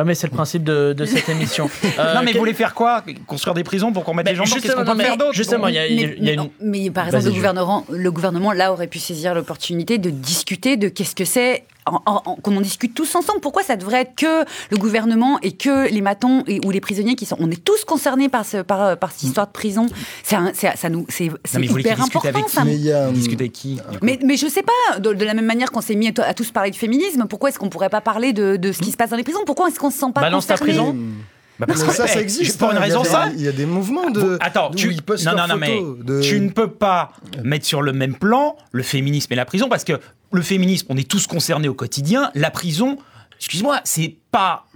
Ah, 0.00 0.04
mais 0.04 0.14
c'est 0.14 0.28
le 0.28 0.32
principe 0.34 0.64
de, 0.64 0.94
de 0.94 1.04
cette 1.04 1.28
émission. 1.28 1.68
Euh, 1.98 2.14
non, 2.14 2.20
mais 2.20 2.26
quel- 2.28 2.34
vous 2.34 2.38
voulez 2.38 2.54
faire 2.54 2.72
quoi? 2.74 3.04
Construire 3.26 3.52
des 3.54 3.64
prisons 3.64 3.92
pour 3.92 4.02
qu'on 4.04 4.14
mette 4.14 4.24
Mais 4.24 4.32
des 4.32 4.36
gens 4.38 4.44
dedans 4.44 4.54
Qu'est-ce 4.54 4.66
justement, 4.68 4.84
qu'on 4.84 4.90
peut 4.92 4.96
non, 4.96 5.04
faire 5.04 5.12
mais 5.12 5.18
d'autre 5.18 5.34
justement, 5.34 5.68
il 5.68 5.74
y 5.74 5.78
a, 5.78 5.86
y 5.86 5.94
y 5.94 6.32
une... 6.32 6.48
mais 6.62 6.90
par 6.90 7.06
exemple, 7.06 7.26
le 7.26 7.32
gouvernement, 7.32 7.84
le 7.90 8.10
gouvernement, 8.10 8.52
là, 8.52 8.72
aurait 8.72 8.86
pu 8.86 8.98
saisir 8.98 9.34
l'opportunité 9.34 9.98
de 9.98 10.08
discuter 10.08 10.78
de 10.78 10.88
qu'est-ce 10.88 11.14
que 11.14 11.26
c'est, 11.26 11.64
en- 11.86 12.00
en- 12.06 12.22
en- 12.24 12.34
qu'on 12.36 12.56
en 12.56 12.60
discute 12.60 12.94
tous 12.94 13.14
ensemble. 13.14 13.40
Pourquoi 13.40 13.62
ça 13.62 13.76
devrait 13.76 14.02
être 14.02 14.14
que 14.14 14.44
le 14.70 14.76
gouvernement 14.76 15.38
et 15.42 15.52
que 15.52 15.88
les 15.90 16.00
matons 16.00 16.44
et, 16.46 16.60
ou 16.64 16.70
les 16.70 16.80
prisonniers 16.80 17.14
qui 17.16 17.26
sont. 17.26 17.36
On 17.40 17.50
est 17.50 17.62
tous 17.64 17.84
concernés 17.84 18.28
par, 18.28 18.44
ce, 18.44 18.58
par, 18.58 18.82
euh, 18.82 18.96
par 18.96 19.10
cette 19.12 19.22
histoire 19.24 19.46
de 19.46 19.52
prison. 19.52 19.86
C'est 20.22 20.36
ça 20.76 20.88
nous, 20.88 21.06
c'est 21.08 21.30
hyper 21.54 22.02
important. 22.02 22.28
avec 22.28 22.48
ça. 22.48 22.64
Mais 22.64 22.74
il 22.74 22.82
y 22.82 22.92
a, 22.92 23.10
Discuter 23.10 23.44
avec 23.44 23.52
qui 23.52 23.76
coup 23.76 23.82
Mais, 24.02 24.18
mais 24.24 24.36
je 24.36 24.46
sais 24.46 24.62
pas, 24.62 24.98
de, 24.98 25.12
de 25.12 25.24
la 25.24 25.34
même 25.34 25.46
manière 25.46 25.70
qu'on 25.72 25.80
s'est 25.80 25.94
mis 25.94 26.08
à, 26.08 26.12
to- 26.12 26.22
à 26.22 26.34
tous 26.34 26.50
parler 26.50 26.70
de 26.70 26.76
féminisme, 26.76 27.26
pourquoi 27.28 27.48
est-ce 27.48 27.58
qu'on 27.58 27.68
pourrait 27.70 27.88
pas 27.90 28.00
parler 28.00 28.32
de, 28.32 28.56
de 28.56 28.72
ce 28.72 28.78
qui 28.80 28.90
se 28.90 28.96
passe 28.96 29.10
dans 29.10 29.16
les 29.16 29.24
prisons? 29.24 29.40
Pourquoi 29.46 29.68
est-ce 29.68 29.78
qu'on 29.78 29.90
se 29.90 29.98
sent 29.98 30.12
pas 30.14 30.20
Balance 30.20 30.46
ta 30.46 30.56
concerné? 30.58 30.72
prison. 30.82 30.96
Bah, 31.58 31.66
parce 31.66 31.80
Mais 31.82 31.88
que- 31.88 31.92
ça, 31.94 32.06
ça 32.06 32.20
existe. 32.20 32.58
Pour 32.58 32.70
une 32.70 32.78
hein. 32.78 32.80
Il 32.86 32.88
y 32.88 32.92
a 32.92 32.98
raison 32.98 33.02
des- 33.02 33.08
simple. 33.08 33.32
Il 33.36 33.42
y 33.44 33.48
a 33.48 33.52
des 33.52 33.66
mouvements 33.66 34.08
de. 34.10 34.20
Vous- 34.20 34.36
Attends, 34.40 34.70
tu, 34.70 34.92
ils 34.92 35.02
postent 35.02 35.26
non, 35.26 35.32
non, 35.32 35.36
leurs 35.38 35.48
non, 35.48 35.56
mais 35.56 35.76
photos 35.78 35.98
de- 36.06 36.20
tu 36.22 36.40
ne 36.40 36.48
peux 36.48 36.68
pas 36.70 37.12
mettre 37.44 37.66
sur 37.66 37.82
le 37.82 37.92
même 37.92 38.14
plan 38.14 38.56
le 38.72 38.82
féminisme 38.82 39.30
et 39.32 39.36
la 39.36 39.44
prison 39.44 39.68
parce 39.68 39.84
que 39.84 40.00
le 40.32 40.42
féminisme, 40.42 40.86
on 40.90 40.96
est 40.96 41.08
tous 41.08 41.26
concernés 41.26 41.68
au 41.68 41.74
quotidien. 41.74 42.30
La 42.34 42.50
prison, 42.50 42.98
excuse-moi, 43.36 43.80
c'est 43.84 44.16
pas 44.30 44.66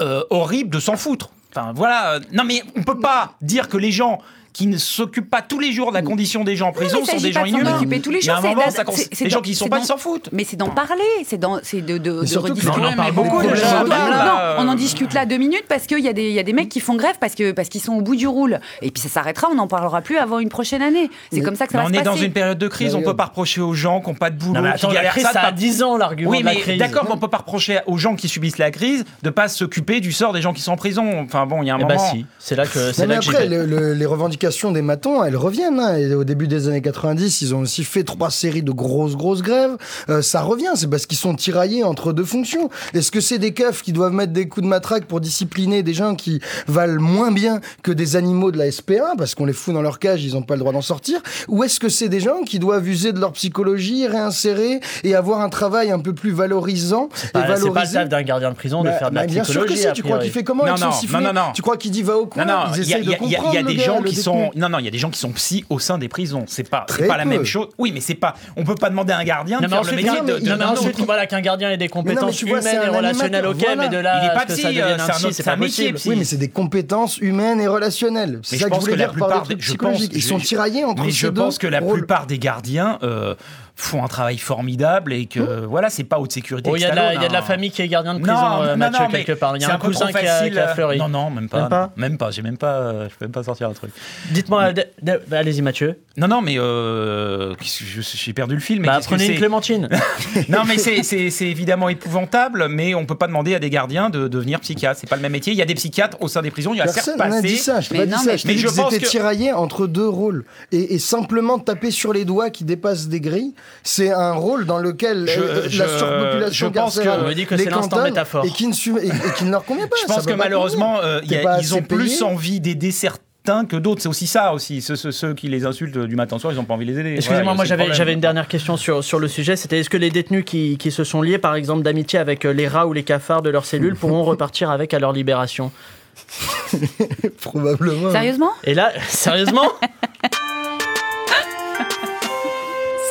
euh, 0.00 0.24
horrible 0.30 0.70
de 0.70 0.80
s'en 0.80 0.96
foutre. 0.96 1.30
Enfin 1.50 1.72
voilà, 1.74 2.14
euh, 2.14 2.20
non 2.32 2.44
mais 2.44 2.62
on 2.76 2.82
peut 2.82 2.98
pas 2.98 3.34
dire 3.42 3.68
que 3.68 3.76
les 3.76 3.92
gens 3.92 4.20
qui 4.52 4.66
ne 4.66 4.76
s'occupent 4.76 5.30
pas 5.30 5.40
tous 5.42 5.58
les 5.58 5.72
jours 5.72 5.90
de 5.90 5.94
la 5.96 6.02
condition 6.02 6.44
des 6.44 6.56
gens 6.56 6.68
en 6.68 6.72
prison 6.72 7.04
sont 7.04 7.16
des 7.16 7.32
gens 7.32 7.42
de 7.42 7.48
inhumains. 7.48 7.78
tous 8.02 8.10
les 8.10 8.20
jours, 8.20 8.34
les 8.42 9.30
gens 9.30 9.40
qui 9.40 9.50
ne 9.50 9.56
sont 9.56 9.68
pas, 9.68 9.78
ils 9.78 9.84
s'en 9.84 9.96
foutent. 9.96 10.28
Mais 10.32 10.44
c'est 10.44 10.56
d'en 10.56 10.68
parler, 10.68 11.02
c'est 11.24 11.38
de, 11.38 11.46
de, 11.80 11.98
de 11.98 12.38
rediscuter. 12.38 12.80
beaucoup. 13.14 13.42
Non, 13.42 13.48
non, 13.48 13.84
là, 13.88 14.56
on 14.58 14.68
en 14.68 14.74
discute 14.74 15.14
là 15.14 15.26
deux 15.26 15.38
minutes 15.38 15.64
parce 15.68 15.86
qu'il 15.86 16.00
y, 16.00 16.08
a 16.08 16.12
des- 16.12 16.28
il 16.28 16.34
y 16.34 16.38
a 16.38 16.42
des 16.42 16.52
mecs 16.52 16.68
qui 16.68 16.80
font 16.80 16.94
grève 16.96 17.16
parce 17.20 17.34
que 17.34 17.52
parce 17.52 17.68
qu'ils 17.68 17.80
sont 17.80 17.94
au 17.94 18.00
bout 18.02 18.16
du 18.16 18.26
roule. 18.26 18.60
Et 18.82 18.90
puis 18.90 19.02
ça 19.02 19.08
s'arrêtera, 19.08 19.48
on 19.50 19.54
n'en 19.54 19.68
parlera 19.68 20.00
plus 20.02 20.18
avant 20.18 20.38
une 20.38 20.48
prochaine 20.48 20.82
année. 20.82 21.10
C'est 21.32 21.40
comme 21.40 21.56
ça 21.56 21.66
que 21.66 21.72
ça 21.72 21.78
Mais 21.78 21.84
va 21.84 21.88
on 21.90 21.94
se 21.94 22.00
est 22.00 22.04
dans 22.04 22.12
passer. 22.12 22.24
une 22.26 22.32
période 22.32 22.58
de 22.58 22.68
crise, 22.68 22.94
on 22.94 23.02
peut 23.02 23.16
pas 23.16 23.26
reprocher 23.26 23.60
aux 23.60 23.74
gens 23.74 24.00
qui 24.00 24.08
n'ont 24.10 24.14
pas 24.14 24.30
de 24.30 24.36
boulot, 24.38 24.60
qui 24.60 24.66
attends, 24.68 24.88
la 24.88 24.94
galèrent 24.94 25.12
crise, 25.12 25.24
ça 25.24 25.28
de 25.30 25.34
ça 25.34 25.40
a 25.46 25.52
10 25.52 25.82
ans, 25.82 25.96
l'argument 25.96 26.30
Oui, 26.30 26.40
de 26.40 26.44
mais 26.44 26.76
d'accord, 26.76 27.04
mais 27.06 27.12
on 27.14 27.18
peut 27.18 27.28
pas 27.28 27.38
reprocher 27.38 27.80
aux 27.86 27.96
gens 27.96 28.16
qui 28.16 28.28
subissent 28.28 28.58
la 28.58 28.70
crise 28.70 29.04
de 29.22 29.30
pas 29.30 29.48
s'occuper 29.48 30.00
du 30.00 30.12
sort 30.12 30.32
des 30.32 30.42
gens 30.42 30.52
qui 30.52 30.60
sont 30.62 30.72
en 30.72 30.76
prison. 30.76 31.20
Enfin 31.22 31.46
bon, 31.46 31.62
il 31.62 31.66
y 31.68 31.70
a 31.70 31.74
un 31.74 31.78
Eh 31.80 31.84
bah 31.84 31.94
moment. 31.94 32.10
si, 32.10 32.26
c'est 32.38 32.54
là 32.56 32.66
que 32.66 32.92
c'est 32.92 33.06
là 33.06 33.18
que 33.18 33.94
les 33.94 34.06
revendications 34.06 34.41
des 34.72 34.82
matons, 34.82 35.22
elles 35.24 35.36
reviennent. 35.36 35.78
hein. 35.78 35.96
Et 35.96 36.14
au 36.14 36.24
début 36.24 36.48
des 36.48 36.68
années 36.68 36.82
90, 36.82 37.42
ils 37.42 37.54
ont 37.54 37.60
aussi 37.60 37.84
fait 37.84 38.02
trois 38.04 38.30
séries 38.30 38.62
de 38.62 38.72
grosses, 38.72 39.16
grosses 39.16 39.42
grèves. 39.42 39.76
Euh, 40.08 40.22
ça 40.22 40.40
revient, 40.42 40.72
c'est 40.74 40.88
parce 40.90 41.06
qu'ils 41.06 41.18
sont 41.18 41.34
tiraillés 41.34 41.84
entre 41.84 42.12
deux 42.12 42.24
fonctions. 42.24 42.68
Est-ce 42.94 43.10
que 43.10 43.20
c'est 43.20 43.38
des 43.38 43.52
keufs 43.54 43.82
qui 43.82 43.92
doivent 43.92 44.12
mettre 44.12 44.32
des 44.32 44.48
coups 44.48 44.64
de 44.64 44.68
matraque 44.68 45.04
pour 45.04 45.20
discipliner 45.20 45.82
des 45.82 45.94
gens 45.94 46.14
qui 46.14 46.40
valent 46.66 47.00
moins 47.00 47.30
bien 47.30 47.60
que 47.82 47.92
des 47.92 48.16
animaux 48.16 48.50
de 48.50 48.58
la 48.58 48.70
SPA, 48.70 49.12
parce 49.16 49.34
qu'on 49.34 49.44
les 49.46 49.52
fout 49.52 49.74
dans 49.74 49.82
leur 49.82 49.98
cage, 49.98 50.24
ils 50.24 50.34
n'ont 50.34 50.42
pas 50.42 50.54
le 50.54 50.60
droit 50.60 50.72
d'en 50.72 50.82
sortir? 50.82 51.20
Ou 51.48 51.62
est-ce 51.64 51.78
que 51.80 51.88
c'est 51.88 52.08
des 52.08 52.20
gens 52.20 52.42
qui 52.44 52.58
doivent 52.58 52.88
user 52.88 53.12
de 53.12 53.20
leur 53.20 53.32
psychologie, 53.32 54.06
réinsérer 54.06 54.80
et 55.04 55.14
avoir 55.14 55.40
un 55.40 55.48
travail 55.48 55.90
un 55.90 55.98
peu 56.00 56.14
plus 56.14 56.32
valorisant 56.32 57.08
C'est 57.14 57.32
pas 57.32 57.42
le 57.46 57.52
valoriser 57.54 57.94
taf 57.94 58.08
d'un 58.08 58.22
gardien 58.22 58.50
de 58.50 58.56
prison 58.56 58.82
de 58.82 58.88
Bah, 58.88 58.92
faire 58.98 59.10
de 59.10 59.14
la 59.14 59.22
bah, 59.22 59.26
bien 59.26 59.44
sûr 59.44 59.60
que 59.66 59.72
psychologie. 59.72 59.80
si, 59.82 59.86
a 59.88 59.92
tu 59.92 60.02
crois 60.02 60.18
qu'il 60.18 60.30
fait 60.30 60.44
comment? 60.44 60.64
Non, 60.64 60.72
avec 60.72 60.80
non, 61.10 61.20
non, 61.20 61.26
non, 61.28 61.32
non. 61.32 61.52
Tu 61.54 61.62
crois 61.62 61.76
qu'il 61.76 61.90
dit 61.90 62.02
va 62.02 62.16
au 62.16 62.26
coin? 62.26 62.44
Non, 62.44 62.52
non, 62.52 62.72
il 62.76 62.88
y 62.88 62.94
a, 62.94 62.98
de 62.98 63.04
y 63.04 63.08
y 63.08 63.62
le 63.62 63.62
des 63.74 63.78
gens 63.78 63.98
le 64.00 64.04
qui 64.08 64.16
détenu. 64.16 64.22
Sont. 64.32 64.50
Non, 64.56 64.68
non, 64.68 64.78
il 64.78 64.84
y 64.84 64.88
a 64.88 64.90
des 64.90 64.98
gens 64.98 65.10
qui 65.10 65.18
sont 65.18 65.32
psy 65.32 65.64
au 65.68 65.78
sein 65.78 65.98
des 65.98 66.08
prisons. 66.08 66.44
C'est 66.46 66.68
pas, 66.68 66.86
c'est 66.88 67.06
pas 67.06 67.16
la 67.16 67.24
même 67.24 67.44
chose. 67.44 67.68
Oui, 67.78 67.92
mais 67.92 68.00
c'est 68.00 68.14
pas. 68.14 68.34
On 68.56 68.64
peut 68.64 68.74
pas 68.74 68.90
demander 68.90 69.12
à 69.12 69.18
un 69.18 69.24
gardien 69.24 69.58
Non, 69.60 69.66
de 69.66 69.68
faire 69.68 69.82
le 69.84 69.92
métier 69.92 70.10
non, 70.10 70.24
de. 70.24 70.38
non, 70.38 70.56
non, 70.56 70.74
non. 70.74 71.04
voilà 71.04 71.26
qu'un 71.26 71.40
gardien 71.40 71.70
ait 71.70 71.76
des 71.76 71.88
compétences 71.88 72.42
humaines 72.42 72.64
et 72.66 72.88
relationnelles, 72.88 73.46
ok, 73.46 73.66
mais 73.78 73.88
de 73.88 73.98
là 73.98 74.20
Il 74.22 74.26
est 74.26 74.30
à 74.30 74.34
pas 74.34 74.46
psy, 74.46 74.62
ça 74.62 74.68
euh, 74.68 74.72
devienne 74.72 75.32
c'est 75.32 75.48
un 75.48 75.56
métier. 75.56 75.94
Oui, 76.06 76.16
mais 76.16 76.24
c'est 76.24 76.36
des 76.36 76.48
compétences 76.48 77.18
humaines 77.18 77.60
et 77.60 77.66
relationnelles. 77.66 78.32
Mais 78.32 78.38
C'est 78.42 78.56
je 78.56 78.62
ça 78.62 78.68
que 78.68 78.74
je 78.74 78.78
pense 78.78 78.84
voulais 78.84 78.94
que 78.94 78.98
la 79.00 79.08
dire 79.08 79.28
par 79.28 79.42
des 79.42 79.46
trucs 79.46 79.58
psychologiques. 79.60 80.12
Ils 80.14 80.22
sont 80.22 80.38
tiraillés 80.38 80.84
entre 80.84 81.08
je 81.08 81.28
pense 81.28 81.58
que 81.58 81.66
la 81.66 81.80
plupart 81.80 82.26
des 82.26 82.38
gardiens 82.38 82.98
euh, 83.02 83.34
font 83.74 84.04
un 84.04 84.08
travail 84.08 84.38
formidable 84.38 85.12
et 85.12 85.26
que 85.26 85.64
voilà, 85.64 85.90
c'est 85.90 86.04
pas 86.04 86.18
haute 86.18 86.30
sécurité. 86.32 86.70
Oh, 86.70 86.76
il 86.76 86.80
y, 86.82 86.84
a 86.84 86.88
de 86.88 86.92
que 86.92 86.96
la- 86.96 87.02
Stallone, 87.02 87.20
il 87.20 87.22
y 87.22 87.24
a 87.24 87.28
de 87.28 87.32
la 87.32 87.38
hein. 87.38 87.42
famille 87.42 87.70
qui 87.70 87.82
est 87.82 87.88
gardien 87.88 88.14
de 88.14 88.20
prison, 88.20 88.34
Non, 88.40 88.62
euh, 88.62 88.76
Mathieu, 88.76 89.04
non, 89.04 89.10
quelque 89.10 89.32
part. 89.32 89.56
Il 89.56 89.62
y 89.62 89.64
a 89.64 89.74
un 89.74 89.78
cousin 89.78 90.06
qui 90.12 90.18
a, 90.26 90.48
qui 90.50 90.58
a 90.58 90.68
fleuri. 90.68 90.98
Non, 90.98 91.08
non, 91.08 91.30
même 91.30 91.48
pas. 91.48 91.60
Même 91.60 91.68
pas 91.68 91.92
Même 91.96 92.18
pas. 92.18 92.30
J'ai 92.30 92.42
même 92.42 92.58
pas. 92.58 92.74
euh, 92.74 93.08
Je 93.08 93.14
peux 93.16 93.24
même 93.24 93.32
pas 93.32 93.42
sortir 93.42 93.68
un 93.68 93.72
truc. 93.72 93.90
Dites-moi, 94.30 94.72
bah, 95.02 95.12
allez-y 95.32 95.62
Mathieu. 95.62 95.98
Non, 96.16 96.28
non, 96.28 96.42
mais 96.42 96.56
euh, 96.58 97.54
j'ai 97.62 98.32
perdu 98.34 98.54
le 98.54 98.60
fil. 98.60 98.80
Mais 98.80 98.86
Bah, 98.88 99.00
que 99.00 99.04
prenez 99.04 99.26
une 99.26 99.36
clémentine. 99.36 99.88
Non, 100.48 100.60
mais 100.66 100.78
c'est- 100.78 101.42
évidemment 101.42 101.88
épouvantable, 101.88 102.68
mais 102.68 102.94
on 102.94 103.04
peut 103.06 103.14
pas 103.16 103.26
demander 103.26 103.54
à 103.54 103.58
des 103.58 103.70
gardiens 103.70 104.10
de 104.10 104.28
devenir 104.28 104.60
psychiatre. 104.60 104.98
C'est 105.00 105.08
pas 105.08 105.16
le 105.16 105.22
même 105.22 105.32
métier. 105.32 105.52
Il 105.52 105.58
y 105.58 105.62
a 105.62 105.66
des 105.66 105.74
psychiatres 105.74 106.16
au 106.20 106.28
sein 106.28 106.42
des 106.42 106.50
prisons. 106.50 106.74
Il 106.74 106.78
y 106.78 106.80
a 106.80 106.84
Personne 106.84 107.02
certes 107.04 107.18
n'a 107.18 107.26
passé. 107.28 107.42
dit 107.48 107.56
ça, 107.56 107.80
je 107.80 107.88
Mais 107.92 108.00
pas 108.00 108.06
dit 108.06 108.12
non, 108.12 108.18
ça. 108.18 108.32
mais- 108.44 108.56
Je 108.56 108.68
pense 108.68 108.92
étaient 108.92 109.04
que- 109.04 109.10
tiraillés 109.10 109.52
entre 109.52 109.86
deux 109.86 110.08
rôles. 110.08 110.44
Et 110.70 110.98
simplement 110.98 111.58
taper 111.58 111.90
sur 111.90 112.12
les 112.12 112.24
doigts 112.24 112.50
qui 112.50 112.64
dépassent 112.64 113.08
des 113.08 113.20
grilles, 113.20 113.54
c'est 113.82 114.10
un 114.12 114.32
rôle 114.32 114.64
dans 114.66 114.78
lequel 114.78 115.28
Je- 115.28 115.40
euh, 115.40 115.68
je- 115.68 115.78
la 115.82 115.88
surpopulation 115.98 116.68
je 116.68 116.72
pense 116.72 116.98
que- 116.98 117.08
On 117.08 117.26
me 117.28 117.34
dit 117.34 117.46
que 117.46 117.54
les 117.54 117.64
c'est 117.64 117.70
l'instant 117.70 117.88
cantonne 117.88 118.04
métaphore. 118.04 118.44
Et 118.44 118.50
qui, 118.50 118.66
ne, 118.66 118.72
su- 118.72 118.96
et- 118.98 119.08
et 119.08 119.32
qui 119.36 119.44
ne 119.44 119.50
leur 119.50 119.64
convient 119.64 119.86
pas. 119.88 119.96
Je 120.00 120.06
pense 120.06 120.24
que 120.26 120.32
malheureusement, 120.34 120.98
euh, 121.02 121.20
y 121.24 121.34
a- 121.36 121.58
ils 121.60 121.74
ont 121.74 121.82
plus 121.82 122.22
envie 122.22 122.60
d'aider 122.60 122.90
certains 122.90 123.64
que 123.68 123.74
d'autres. 123.76 124.00
C'est 124.02 124.08
aussi 124.08 124.28
ça 124.28 124.52
aussi. 124.54 124.80
Ceux, 124.80 124.94
ceux- 124.94 125.10
ceux 125.10 125.34
qui 125.34 125.48
les 125.48 125.66
insultent 125.66 125.98
du 125.98 126.14
matin 126.14 126.36
au 126.36 126.38
soir, 126.38 126.52
ils 126.52 126.60
ont 126.60 126.64
pas 126.64 126.74
envie 126.74 126.86
de 126.86 126.92
les 126.92 127.00
aider. 127.00 127.14
Excusez-moi, 127.16 127.54
Voilà, 127.54 127.76
moi 127.76 127.92
j'avais 127.92 128.12
une 128.12 128.20
dernière 128.20 128.46
question 128.46 128.76
sur, 128.76 129.02
sur 129.02 129.18
le 129.18 129.26
sujet. 129.26 129.56
C'était 129.56 129.80
est-ce 129.80 129.90
que 129.90 129.96
les 129.96 130.10
détenus 130.10 130.44
qui, 130.44 130.76
qui 130.78 130.92
se 130.92 131.02
sont 131.02 131.22
liés, 131.22 131.38
par 131.38 131.56
exemple, 131.56 131.82
d'amitié 131.82 132.20
avec 132.20 132.44
euh, 132.44 132.52
les 132.52 132.68
rats 132.68 132.86
ou 132.86 132.92
les 132.92 133.02
cafards 133.02 133.42
de 133.42 133.50
leurs 133.50 133.64
cellules 133.64 133.96
pourront 134.00 134.22
repartir 134.22 134.70
avec 134.70 134.94
à 134.94 135.00
leur 135.00 135.12
libération? 135.12 135.72
Probablement. 137.40 138.12
Sérieusement? 138.12 138.50
Et 138.64 138.74
là, 138.74 138.92
sérieusement? 139.08 139.66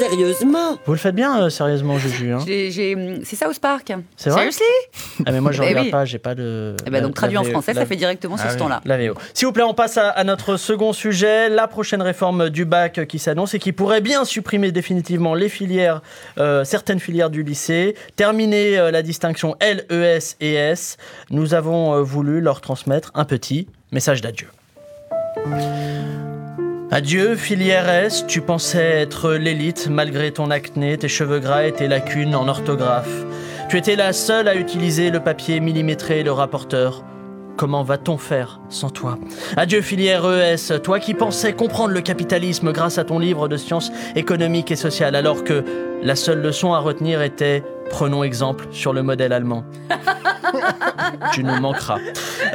Sérieusement 0.10 0.78
Vous 0.86 0.94
le 0.94 0.98
faites 0.98 1.14
bien, 1.14 1.44
euh, 1.44 1.50
sérieusement, 1.50 2.00
Juju. 2.00 2.34
Hein 2.34 2.40
J'ai- 2.48 2.72
j'ai- 2.72 3.20
C'est 3.24 3.36
South 3.36 3.60
Park. 3.60 3.94
C'est 4.18 4.30
vrai 4.32 4.40
Seriously 4.52 4.66
ah, 5.28 5.32
mais 5.32 5.40
moi 5.42 5.52
je 5.52 5.62
Eh 5.62 5.68
regarde 5.68 5.86
oui. 5.86 5.92
pas, 5.92 6.06
j'ai 6.06 6.18
pas 6.18 6.34
de. 6.34 6.76
Eh 6.88 6.90
ben, 6.90 7.04
donc 7.04 7.14
traduit 7.14 7.38
en 7.38 7.44
français, 7.44 7.74
la- 7.74 7.82
ça 7.82 7.86
fait 7.86 7.96
directement 7.96 8.36
Ah 8.40 8.42
sur 8.42 8.50
ce 8.50 8.56
oui. 8.56 8.60
ton-là. 8.60 8.82
La 8.86 8.98
VO. 8.98 9.14
S'il 9.36 9.46
vous 9.46 9.52
plaît, 9.54 9.64
on 9.64 9.76
passe 9.76 9.98
à, 9.98 10.10
à 10.10 10.24
notre 10.24 10.58
second 10.58 10.92
sujet, 10.94 11.50
la 11.50 11.68
prochaine 11.68 12.02
réforme 12.02 12.50
du 12.50 12.66
bac 12.66 13.06
qui 13.08 13.20
s'annonce 13.20 13.54
et 13.54 13.60
qui 13.60 13.72
pourrait 13.74 14.02
bien 14.02 14.26
supprimer 14.26 14.72
définitivement 14.72 15.36
les 15.36 15.50
filières, 15.50 16.02
euh, 16.40 16.64
certaines 16.64 17.00
filières 17.00 17.30
du 17.30 17.44
lycée, 17.44 17.96
terminer 18.16 18.80
euh, 18.80 18.90
la 18.92 19.04
distinction 19.04 19.56
L, 19.60 19.86
ES 19.92 20.36
et 20.40 20.54
S. 20.56 20.98
Nous 21.30 21.54
avons 21.54 21.94
euh, 21.94 22.02
voulu 22.02 22.42
leur 22.42 22.62
transmettre 22.62 23.12
un 23.14 23.26
petit 23.26 23.68
message 23.92 24.22
d'adieu. 24.22 24.48
Adieu, 26.94 27.38
filière 27.38 27.88
S, 27.88 28.26
tu 28.28 28.42
pensais 28.42 28.84
être 28.84 29.32
l'élite 29.32 29.88
malgré 29.90 30.34
ton 30.34 30.52
acné, 30.52 30.98
tes 30.98 31.08
cheveux 31.08 31.40
gras 31.40 31.64
et 31.64 31.72
tes 31.72 31.88
lacunes 31.88 32.36
en 32.36 32.50
orthographe. 32.50 33.24
Tu 33.70 33.78
étais 33.78 33.96
la 33.96 34.12
seule 34.12 34.50
à 34.50 34.56
utiliser 34.56 35.10
le 35.10 35.22
papier 35.22 35.62
millimétré 35.62 36.20
et 36.20 36.24
le 36.24 36.34
rapporteur. 36.34 37.06
Comment 37.56 37.84
va-t-on 37.84 38.18
faire 38.18 38.60
sans 38.68 38.90
toi? 38.90 39.18
Adieu 39.56 39.82
filière 39.82 40.26
ES, 40.26 40.82
toi 40.84 41.00
qui 41.00 41.14
pensais 41.14 41.54
comprendre 41.54 41.94
le 41.94 42.02
capitalisme 42.02 42.74
grâce 42.74 42.98
à 42.98 43.06
ton 43.06 43.20
livre 43.20 43.48
de 43.48 43.56
sciences 43.56 43.94
économiques 44.18 44.72
et 44.72 44.76
sociales, 44.76 45.16
alors 45.16 45.46
que 45.46 45.64
la 46.04 46.18
seule 46.18 46.42
leçon 46.42 46.74
à 46.74 46.80
retenir 46.80 47.22
était 47.22 47.64
prenons 47.92 48.24
exemple 48.24 48.66
sur 48.72 48.94
le 48.94 49.04
modèle 49.04 49.34
allemand. 49.34 49.64
tu 51.34 51.44
nous 51.44 51.60
manqueras. 51.60 51.98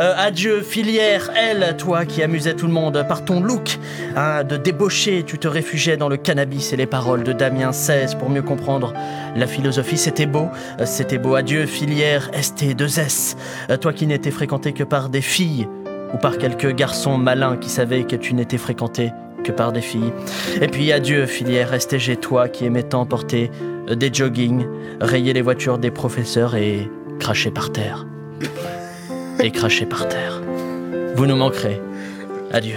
Euh, 0.00 0.14
adieu 0.16 0.62
filière 0.62 1.30
L, 1.36 1.76
toi 1.78 2.04
qui 2.04 2.22
amusais 2.22 2.54
tout 2.54 2.66
le 2.66 2.72
monde 2.72 3.04
par 3.08 3.24
ton 3.24 3.40
look 3.40 3.78
hein, 4.16 4.44
de 4.44 4.56
débauché, 4.56 5.22
tu 5.24 5.38
te 5.38 5.48
réfugiais 5.48 5.96
dans 5.96 6.08
le 6.08 6.16
cannabis 6.16 6.72
et 6.72 6.76
les 6.76 6.86
paroles 6.86 7.22
de 7.22 7.32
Damien 7.32 7.70
XVI 7.70 8.16
pour 8.18 8.30
mieux 8.30 8.42
comprendre 8.42 8.92
la 9.36 9.46
philosophie. 9.46 9.98
C'était 9.98 10.26
beau, 10.26 10.48
euh, 10.80 10.86
c'était 10.86 11.18
beau. 11.18 11.34
Adieu 11.34 11.66
filière 11.66 12.30
ST2S, 12.32 13.36
Euh, 13.70 13.76
toi 13.76 13.92
qui 13.92 14.06
n'étais 14.06 14.30
fréquenté 14.30 14.72
que 14.72 14.84
par 14.84 15.08
des 15.08 15.20
filles 15.20 15.68
ou 16.14 16.18
par 16.18 16.38
quelques 16.38 16.74
garçons 16.74 17.18
malins 17.18 17.56
qui 17.56 17.68
savaient 17.68 18.04
que 18.04 18.16
tu 18.16 18.34
n'étais 18.34 18.58
fréquenté 18.58 19.12
par 19.52 19.72
des 19.72 19.80
filles. 19.80 20.12
Et 20.60 20.68
puis 20.68 20.92
adieu 20.92 21.26
filière 21.26 21.80
STG, 21.80 22.16
toi 22.16 22.48
qui 22.48 22.64
aimais 22.64 22.82
tant 22.82 23.06
porter 23.06 23.50
euh, 23.88 23.94
des 23.94 24.12
joggings, 24.12 24.66
rayer 25.00 25.32
les 25.32 25.42
voitures 25.42 25.78
des 25.78 25.90
professeurs 25.90 26.54
et 26.54 26.90
cracher 27.18 27.50
par 27.50 27.72
terre. 27.72 28.06
Et 29.40 29.50
cracher 29.50 29.86
par 29.86 30.08
terre. 30.08 30.40
Vous 31.14 31.26
nous 31.26 31.36
manquerez. 31.36 31.80
Adieu. 32.52 32.76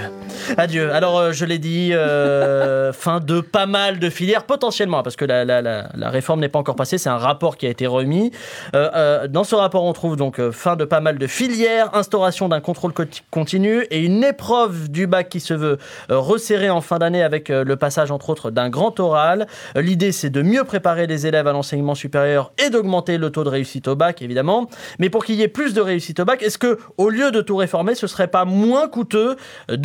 Adieu. 0.57 0.91
Alors, 0.93 1.17
euh, 1.19 1.31
je 1.31 1.45
l'ai 1.45 1.59
dit, 1.59 1.91
euh, 1.93 2.91
fin 2.93 3.19
de 3.19 3.41
pas 3.41 3.65
mal 3.65 3.99
de 3.99 4.09
filières, 4.09 4.43
potentiellement, 4.43 5.03
parce 5.03 5.15
que 5.15 5.25
la, 5.25 5.45
la- 5.45 5.61
la- 5.61 6.09
réforme 6.09 6.39
n'est 6.39 6.49
pas 6.49 6.59
encore 6.59 6.75
passée, 6.75 6.97
c'est 6.97 7.09
un 7.09 7.17
rapport 7.17 7.57
qui 7.57 7.65
a 7.67 7.69
été 7.69 7.87
remis. 7.87 8.31
Euh, 8.75 9.27
dans 9.27 9.43
ce 9.43 9.55
rapport, 9.55 9.83
on 9.83 9.93
trouve 9.93 10.15
donc 10.15 10.41
fin 10.51 10.75
de 10.75 10.85
pas 10.85 10.99
mal 11.01 11.17
de 11.17 11.27
filières, 11.27 11.89
instauration 11.95 12.49
d'un 12.49 12.59
contrôle 12.61 12.93
co- 12.93 13.03
continu 13.31 13.85
et 13.91 13.99
une 13.99 14.23
épreuve 14.23 14.89
du 14.89 15.07
bac 15.07 15.29
qui 15.29 15.39
se 15.39 15.53
veut 15.53 15.77
resserrée 16.09 16.69
en 16.69 16.81
fin 16.81 16.97
d'année 16.99 17.23
avec 17.23 17.49
le 17.49 17.75
passage, 17.75 18.11
entre 18.11 18.29
autres, 18.29 18.51
d'un 18.51 18.69
grand 18.69 18.99
oral. 18.99 19.47
L'idée, 19.75 20.11
c'est 20.11 20.29
de 20.29 20.41
mieux 20.41 20.63
préparer 20.63 21.07
les 21.07 21.27
élèves 21.27 21.47
à 21.47 21.51
l'enseignement 21.51 21.95
supérieur 21.95 22.51
et 22.63 22.69
d'augmenter 22.69 23.17
le 23.17 23.29
taux 23.29 23.43
de 23.43 23.49
réussite 23.49 23.87
au 23.87 23.95
bac, 23.95 24.21
évidemment. 24.21 24.67
Mais 24.99 25.09
pour 25.09 25.23
qu'il 25.25 25.35
y 25.35 25.43
ait 25.43 25.47
plus 25.47 25.73
de 25.73 25.81
réussite 25.81 26.19
au 26.19 26.25
bac, 26.25 26.41
est-ce 26.43 26.57
que, 26.57 26.77
au 26.97 27.09
lieu 27.09 27.31
de 27.31 27.41
tout 27.41 27.55
réformer, 27.55 27.95
ce 27.95 28.07
serait 28.07 28.27
pas 28.27 28.45
moins 28.45 28.87
coûteux 28.87 29.35
euh, 29.71 29.77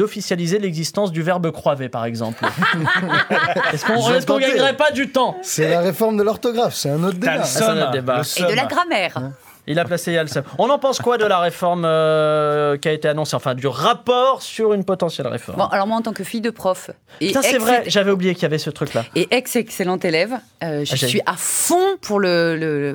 l'existence 0.58 1.12
du 1.12 1.22
verbe 1.22 1.50
croiver, 1.50 1.88
par 1.88 2.04
exemple 2.04 2.44
Est-ce 3.72 3.84
qu'on 3.84 3.98
tenté. 4.34 4.46
gagnerait 4.50 4.76
pas 4.76 4.90
du 4.90 5.10
temps? 5.10 5.36
C'est 5.42 5.68
la 5.68 5.80
réforme 5.80 6.16
de 6.16 6.22
l'orthographe, 6.22 6.74
c'est 6.74 6.90
un 6.90 7.02
autre 7.04 7.18
débat. 7.18 7.44
somme, 7.44 7.78
notre 7.78 7.90
débat. 7.92 8.22
le 8.22 8.42
Et 8.44 8.50
de 8.50 8.56
la 8.56 8.66
grammaire. 8.66 9.30
Il 9.66 9.78
a 9.78 9.84
placé 9.86 10.12
Yalsem. 10.12 10.42
On 10.58 10.68
en 10.68 10.78
pense 10.78 10.98
quoi 10.98 11.16
de 11.16 11.24
la 11.24 11.38
réforme 11.38 11.84
euh, 11.86 12.76
qui 12.76 12.86
a 12.86 12.92
été 12.92 13.08
annoncée, 13.08 13.34
enfin 13.34 13.54
du 13.54 13.66
rapport 13.66 14.42
sur 14.42 14.74
une 14.74 14.84
potentielle 14.84 15.26
réforme 15.26 15.56
Bon, 15.56 15.64
alors 15.64 15.86
moi, 15.86 15.96
en 15.96 16.02
tant 16.02 16.12
que 16.12 16.22
fille 16.22 16.42
de 16.42 16.50
prof 16.50 16.90
et 17.22 17.28
Putain, 17.28 17.40
c'est 17.40 17.54
ex- 17.54 17.64
vrai, 17.64 17.82
j'avais 17.86 18.10
oublié 18.10 18.34
qu'il 18.34 18.42
y 18.42 18.44
avait 18.46 18.58
ce 18.58 18.68
truc-là. 18.68 19.06
et 19.14 19.26
ex-excellente 19.34 20.04
élève, 20.04 20.34
euh, 20.62 20.84
je 20.84 20.92
Ah, 20.92 20.96
suis 20.96 21.22
à 21.24 21.32
fond 21.38 21.96
pour 22.02 22.20
le, 22.20 22.56
le- 22.58 22.92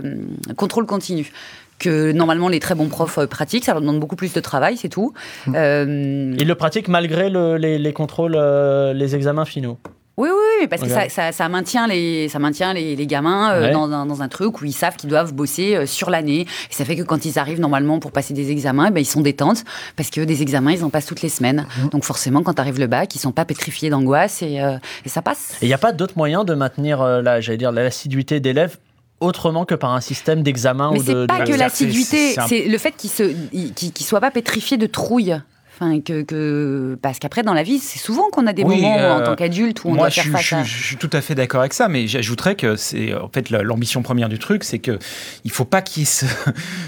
le 0.47 0.53
contrôle 0.55 0.85
continu. 0.85 1.31
Que 1.79 2.11
normalement 2.11 2.49
les 2.49 2.59
très 2.59 2.75
bons 2.75 2.89
profs 2.89 3.17
euh, 3.19 3.25
pratiquent, 3.27 3.63
ça 3.65 3.71
leur 3.73 3.81
demande 3.81 3.99
beaucoup 3.99 4.15
plus 4.17 4.33
de 4.33 4.39
travail, 4.41 4.75
c'est 4.77 4.89
tout. 4.89 5.13
Hum. 5.47 5.53
Euh, 5.55 6.35
Il 6.37 6.47
le 6.47 6.55
pratique 6.55 6.87
malgré 6.89 7.29
le- 7.29 7.55
les, 7.57 7.77
les 7.79 7.93
contrôles, 7.93 8.35
euh, 8.35 8.93
les 8.93 9.15
examens 9.15 9.45
finaux. 9.45 9.77
Oui, 10.17 10.27
oui, 10.29 10.35
oui, 10.59 10.67
parce 10.67 10.81
que 10.81 10.89
ça, 10.89 11.07
ça, 11.07 11.31
ça 11.31 11.47
maintient 11.47 11.87
les, 11.87 12.27
ça 12.27 12.39
maintient 12.39 12.73
les, 12.73 12.97
les 12.97 13.07
gamins 13.07 13.53
euh, 13.53 13.61
Ouais. 13.67 13.71
dans, 13.71 13.89
un, 13.93 14.05
dans 14.05 14.21
un 14.21 14.27
truc 14.27 14.59
où 14.59 14.65
ils 14.65 14.73
savent 14.73 14.97
qu'ils 14.97 15.09
doivent 15.09 15.33
bosser 15.33 15.77
euh, 15.77 15.85
sur 15.85 16.09
l'année. 16.09 16.41
Et 16.41 16.73
ça 16.73 16.83
fait 16.83 16.97
que 16.97 17.03
quand 17.03 17.23
ils 17.23 17.39
arrivent 17.39 17.61
normalement 17.61 17.99
pour 17.99 18.11
passer 18.11 18.33
des 18.33 18.51
examens, 18.51 18.87
eh 18.89 18.91
ben, 18.91 18.99
ils 18.99 19.05
sont 19.05 19.21
détentes 19.21 19.63
parce 19.95 20.09
que 20.09 20.19
des 20.19 20.41
examens, 20.41 20.73
ils 20.73 20.83
en 20.83 20.89
passent 20.89 21.05
toutes 21.05 21.21
les 21.21 21.29
semaines. 21.29 21.65
Mhm. 21.83 21.89
Donc 21.91 22.03
forcément, 22.03 22.43
quand 22.43 22.59
arrive 22.59 22.77
le 22.81 22.87
bac, 22.87 23.15
ils 23.15 23.19
sont 23.19 23.31
pas 23.31 23.45
pétrifiés 23.45 23.89
d'angoisse 23.89 24.41
et, 24.41 24.59
euh, 24.59 24.75
et 25.05 25.09
ça 25.09 25.21
passe. 25.21 25.53
Et 25.61 25.65
il 25.67 25.69
n'y 25.69 25.73
a 25.73 25.77
pas 25.77 25.93
d'autre 25.93 26.15
moyen 26.17 26.43
de 26.43 26.53
maintenir 26.53 27.01
la, 27.01 27.39
j'allais 27.39 27.57
dire, 27.57 27.71
l'assiduité 27.71 28.41
d'élèves 28.41 28.75
autrement 29.19 29.65
que 29.65 29.75
par 29.75 29.93
un 29.93 30.01
système 30.01 30.43
d'examen 30.43 30.91
Mais 30.93 30.99
ou 30.99 31.03
c'est 31.03 31.13
de. 31.13 31.25
pas 31.25 31.39
de- 31.39 31.45
que 31.45 31.51
c'est- 31.53 31.57
l'assiduité, 31.57 32.33
c'est 32.33 32.41
c'est 32.47 32.65
le 32.67 32.77
fait 32.77 32.93
qu'ils 32.97 33.73
qu'ils 33.73 34.05
soient 34.05 34.21
pas 34.21 34.31
pétrifiés 34.31 34.77
de 34.77 34.85
trouille. 34.87 35.39
Enfin, 35.81 36.01
que, 36.01 36.23
que... 36.23 36.97
Parce 37.01 37.19
qu'après, 37.19 37.41
dans 37.41 37.53
la 37.53 37.63
vie, 37.63 37.79
c'est 37.79 37.99
souvent 37.99 38.23
qu'on 38.31 38.47
a 38.47 38.53
des 38.53 38.63
Oui, 38.63 38.81
moments 38.81 38.95
en 38.95 39.19
euh, 39.21 39.25
tant 39.25 39.35
qu'adulte 39.35 39.83
où 39.85 39.87
on 39.89 39.91
Moi, 39.91 39.99
doit 39.99 40.09
je, 40.09 40.15
faire 40.15 40.23
suis- 40.23 40.31
face 40.33 40.41
je, 40.45 40.55
à... 40.55 40.63
suis- 40.65 40.73
je 40.77 40.83
suis 40.87 40.95
tout 40.97 41.09
à 41.13 41.21
fait 41.21 41.35
d'accord 41.35 41.61
avec 41.61 41.73
ça, 41.73 41.87
mais 41.87 42.05
j'ajouterais 42.05 42.55
que 42.55 42.75
c'est 42.75 43.13
en 43.15 43.29
fait 43.29 43.49
la- 43.49 43.63
l'ambition 43.63 44.01
première 44.01 44.27
du 44.27 44.39
truc, 44.39 44.65
c'est 44.65 44.79
que 44.79 44.99
il 45.45 45.51
faut 45.51 45.63
pas 45.63 45.81
qu'il 45.81 46.01
y 46.01 46.03
ait 46.03 46.05
ce, 46.05 46.25